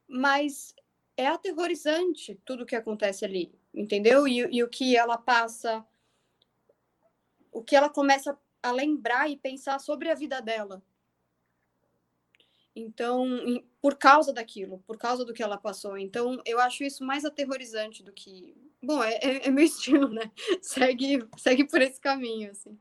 mas 0.07 0.75
é 1.15 1.27
aterrorizante 1.27 2.39
tudo 2.45 2.65
que 2.65 2.75
acontece 2.75 3.23
ali, 3.23 3.53
entendeu? 3.73 4.27
E, 4.27 4.39
e 4.39 4.63
o 4.63 4.69
que 4.69 4.97
ela 4.97 5.17
passa, 5.17 5.85
o 7.51 7.63
que 7.63 7.75
ela 7.75 7.89
começa 7.89 8.37
a 8.61 8.71
lembrar 8.71 9.29
e 9.29 9.37
pensar 9.37 9.79
sobre 9.79 10.09
a 10.09 10.15
vida 10.15 10.41
dela. 10.41 10.83
Então, 12.75 13.25
por 13.81 13.95
causa 13.95 14.33
daquilo, 14.33 14.83
por 14.85 14.97
causa 14.97 15.23
do 15.23 15.33
que 15.33 15.41
ela 15.41 15.57
passou. 15.57 15.97
Então, 15.97 16.41
eu 16.45 16.59
acho 16.59 16.83
isso 16.83 17.05
mais 17.05 17.23
aterrorizante 17.23 18.03
do 18.03 18.11
que. 18.11 18.55
Bom, 18.83 19.01
é, 19.01 19.15
é, 19.15 19.47
é 19.47 19.51
meu 19.51 19.63
estilo, 19.65 20.09
né? 20.09 20.29
Segue, 20.61 21.25
segue 21.37 21.63
por 21.65 21.81
esse 21.81 21.99
caminho, 22.01 22.51
assim. 22.51 22.77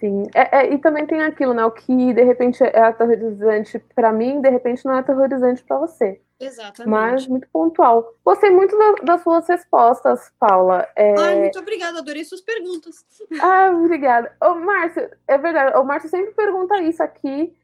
Sim, 0.00 0.24
é, 0.34 0.60
é, 0.60 0.72
e 0.72 0.78
também 0.78 1.06
tem 1.06 1.22
aquilo, 1.22 1.52
né? 1.52 1.64
O 1.64 1.70
que 1.70 2.14
de 2.14 2.24
repente 2.24 2.64
é 2.64 2.80
aterrorizante 2.80 3.78
para 3.94 4.10
mim, 4.10 4.40
de 4.40 4.48
repente 4.48 4.84
não 4.86 4.94
é 4.94 5.00
aterrorizante 5.00 5.62
para 5.62 5.78
você. 5.78 6.20
Exatamente. 6.40 6.88
Mas 6.88 7.26
muito 7.26 7.46
pontual. 7.52 8.14
Gostei 8.24 8.50
muito 8.50 8.76
da, 8.78 8.92
das 9.02 9.22
suas 9.22 9.46
respostas, 9.46 10.32
Paula. 10.40 10.88
É... 10.96 11.14
Ai, 11.20 11.38
muito 11.38 11.58
obrigada, 11.58 11.98
adorei 11.98 12.24
suas 12.24 12.40
perguntas. 12.40 13.04
Ah, 13.42 13.70
obrigada. 13.74 14.34
O 14.42 14.54
Márcio, 14.54 15.10
é 15.28 15.36
verdade, 15.36 15.76
o 15.76 15.84
Márcio 15.84 16.08
sempre 16.08 16.32
pergunta 16.32 16.80
isso 16.80 17.02
aqui, 17.02 17.54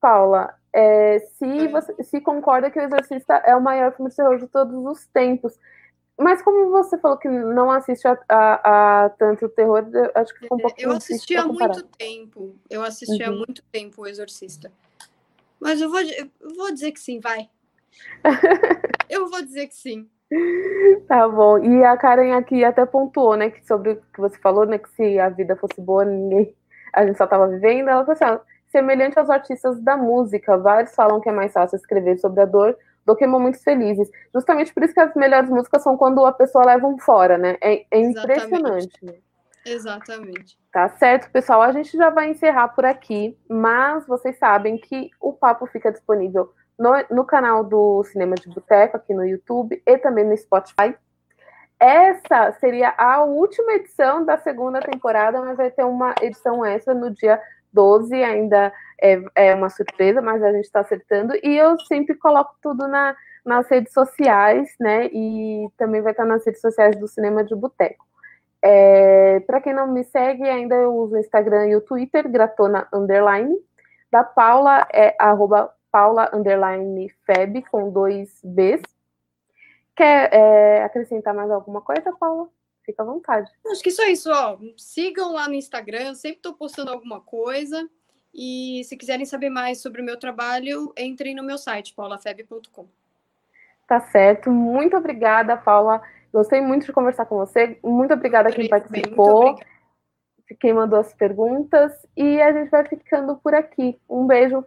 Paula. 0.00 0.54
É, 0.72 1.18
se 1.18 1.44
é. 1.44 1.68
você 1.68 2.02
se 2.02 2.20
concorda 2.20 2.70
que 2.70 2.78
o 2.78 2.82
Exorcista 2.82 3.34
é 3.44 3.56
o 3.56 3.60
maior 3.60 3.92
filme 3.94 4.10
de 4.10 4.16
terror 4.16 4.38
de 4.38 4.46
todos 4.46 4.86
os 4.86 5.06
tempos. 5.06 5.58
Mas 6.16 6.42
como 6.42 6.70
você 6.70 6.98
falou 6.98 7.16
que 7.16 7.28
não 7.28 7.70
assiste 7.70 8.06
a, 8.06 8.18
a, 8.28 9.04
a 9.04 9.10
tanto 9.10 9.48
terror, 9.48 9.84
acho 10.14 10.34
que 10.34 10.40
ficou 10.40 10.58
um 10.58 10.60
pouco 10.60 10.76
Eu 10.78 10.92
assisti 10.92 11.34
há 11.34 11.46
muito 11.46 11.82
tempo. 11.96 12.54
Eu 12.68 12.82
assisti 12.82 13.22
uhum. 13.22 13.28
há 13.28 13.36
muito 13.36 13.62
tempo 13.72 14.02
o 14.02 14.06
Exorcista. 14.06 14.70
Mas 15.58 15.80
eu 15.80 15.90
vou, 15.90 16.00
eu 16.00 16.28
vou 16.56 16.72
dizer 16.72 16.92
que 16.92 17.00
sim, 17.00 17.20
vai. 17.20 17.48
eu 19.08 19.28
vou 19.28 19.42
dizer 19.42 19.66
que 19.66 19.74
sim. 19.74 20.08
Tá 21.08 21.26
bom. 21.26 21.58
E 21.58 21.84
a 21.84 21.96
Karen 21.96 22.34
aqui 22.34 22.64
até 22.64 22.86
pontuou, 22.86 23.36
né, 23.36 23.50
que 23.50 23.66
sobre 23.66 23.92
o 23.92 23.96
que 24.12 24.20
você 24.20 24.38
falou, 24.38 24.64
né, 24.64 24.78
que 24.78 24.88
se 24.90 25.18
a 25.18 25.28
vida 25.28 25.56
fosse 25.56 25.80
boa, 25.80 26.04
ninguém, 26.04 26.54
a 26.92 27.04
gente 27.04 27.16
só 27.16 27.26
tava 27.26 27.48
vivendo. 27.48 27.88
Ela 27.88 28.04
falou 28.04 28.12
assim, 28.12 28.42
semelhante 28.70 29.18
aos 29.18 29.28
artistas 29.28 29.80
da 29.80 29.96
música, 29.96 30.56
vários 30.56 30.94
falam 30.94 31.20
que 31.20 31.28
é 31.28 31.32
mais 31.32 31.52
fácil 31.52 31.76
escrever 31.76 32.18
sobre 32.18 32.40
a 32.40 32.46
dor 32.46 32.76
do 33.04 33.16
que 33.16 33.26
momentos 33.26 33.62
felizes. 33.62 34.10
Justamente 34.34 34.72
por 34.72 34.82
isso 34.82 34.94
que 34.94 35.00
as 35.00 35.14
melhores 35.14 35.50
músicas 35.50 35.82
são 35.82 35.96
quando 35.96 36.24
a 36.24 36.32
pessoa 36.32 36.64
leva 36.64 36.86
um 36.86 36.98
fora, 36.98 37.36
né? 37.36 37.56
É, 37.60 37.84
é 37.90 37.98
impressionante. 37.98 39.04
Né? 39.04 39.14
Exatamente. 39.64 40.58
Tá 40.72 40.88
certo, 40.90 41.30
pessoal. 41.30 41.62
A 41.62 41.72
gente 41.72 41.96
já 41.96 42.10
vai 42.10 42.30
encerrar 42.30 42.68
por 42.68 42.84
aqui, 42.84 43.36
mas 43.48 44.06
vocês 44.06 44.38
sabem 44.38 44.78
que 44.78 45.10
o 45.20 45.32
papo 45.32 45.66
fica 45.66 45.90
disponível 45.90 46.52
no, 46.78 46.92
no 47.10 47.24
canal 47.24 47.64
do 47.64 48.02
Cinema 48.04 48.34
de 48.36 48.48
Boteco, 48.48 48.96
aqui 48.96 49.12
no 49.12 49.26
YouTube 49.26 49.82
e 49.84 49.98
também 49.98 50.24
no 50.24 50.36
Spotify. 50.36 50.94
Essa 51.78 52.52
seria 52.52 52.94
a 52.96 53.22
última 53.24 53.72
edição 53.72 54.24
da 54.24 54.36
segunda 54.36 54.80
temporada, 54.80 55.40
mas 55.40 55.56
vai 55.56 55.70
ter 55.70 55.84
uma 55.84 56.14
edição 56.20 56.64
extra 56.64 56.94
no 56.94 57.10
dia 57.10 57.40
12, 57.72 58.14
ainda 58.14 58.72
é, 59.00 59.22
é 59.34 59.54
uma 59.54 59.70
surpresa, 59.70 60.20
mas 60.20 60.42
a 60.42 60.52
gente 60.52 60.64
está 60.64 60.80
acertando. 60.80 61.34
E 61.42 61.56
eu 61.56 61.78
sempre 61.80 62.14
coloco 62.16 62.54
tudo 62.62 62.86
na, 62.88 63.16
nas 63.44 63.68
redes 63.68 63.92
sociais, 63.92 64.74
né? 64.78 65.06
E 65.12 65.68
também 65.76 66.02
vai 66.02 66.12
estar 66.12 66.24
nas 66.24 66.44
redes 66.44 66.60
sociais 66.60 66.96
do 66.98 67.08
Cinema 67.08 67.44
de 67.44 67.54
Boteco. 67.54 68.04
É, 68.62 69.40
Para 69.40 69.60
quem 69.60 69.72
não 69.72 69.86
me 69.86 70.04
segue, 70.04 70.44
ainda 70.44 70.74
eu 70.74 70.94
uso 70.94 71.14
o 71.14 71.18
Instagram 71.18 71.68
e 71.68 71.76
o 71.76 71.80
Twitter, 71.80 72.28
gratona 72.30 72.86
underline. 72.92 73.56
Da 74.10 74.24
Paula 74.24 74.86
é 74.92 75.14
arroba 75.18 75.72
paula 75.90 76.30
underline 76.32 77.08
feb, 77.26 77.62
com 77.70 77.90
dois 77.90 78.40
Bs. 78.44 78.82
Quer 79.96 80.32
é, 80.32 80.82
acrescentar 80.84 81.34
mais 81.34 81.50
alguma 81.50 81.80
coisa, 81.80 82.12
Paula? 82.18 82.48
Fica 82.84 83.02
à 83.02 83.06
vontade. 83.06 83.50
Acho 83.66 83.82
que 83.82 83.90
só 83.90 84.06
isso, 84.06 84.30
ó. 84.30 84.58
Sigam 84.76 85.32
lá 85.32 85.48
no 85.48 85.54
Instagram, 85.54 86.14
sempre 86.14 86.38
estou 86.38 86.54
postando 86.54 86.90
alguma 86.90 87.20
coisa. 87.20 87.88
E 88.32 88.82
se 88.84 88.96
quiserem 88.96 89.26
saber 89.26 89.50
mais 89.50 89.80
sobre 89.80 90.00
o 90.00 90.04
meu 90.04 90.18
trabalho, 90.18 90.92
entrem 90.96 91.34
no 91.34 91.42
meu 91.42 91.58
site, 91.58 91.94
paulafeb.com. 91.94 92.86
Tá 93.86 94.00
certo. 94.00 94.50
Muito 94.50 94.96
obrigada, 94.96 95.56
Paula. 95.56 96.00
Gostei 96.32 96.60
muito 96.60 96.86
de 96.86 96.92
conversar 96.92 97.26
com 97.26 97.36
você. 97.36 97.78
Muito 97.82 98.14
obrigada 98.14 98.48
a 98.48 98.52
quem 98.52 98.68
participou, 98.68 99.58
quem 100.60 100.72
mandou 100.72 101.00
as 101.00 101.12
perguntas. 101.12 101.92
E 102.16 102.40
a 102.40 102.52
gente 102.52 102.70
vai 102.70 102.86
ficando 102.88 103.36
por 103.36 103.52
aqui. 103.52 104.00
Um 104.08 104.26
beijo. 104.26 104.64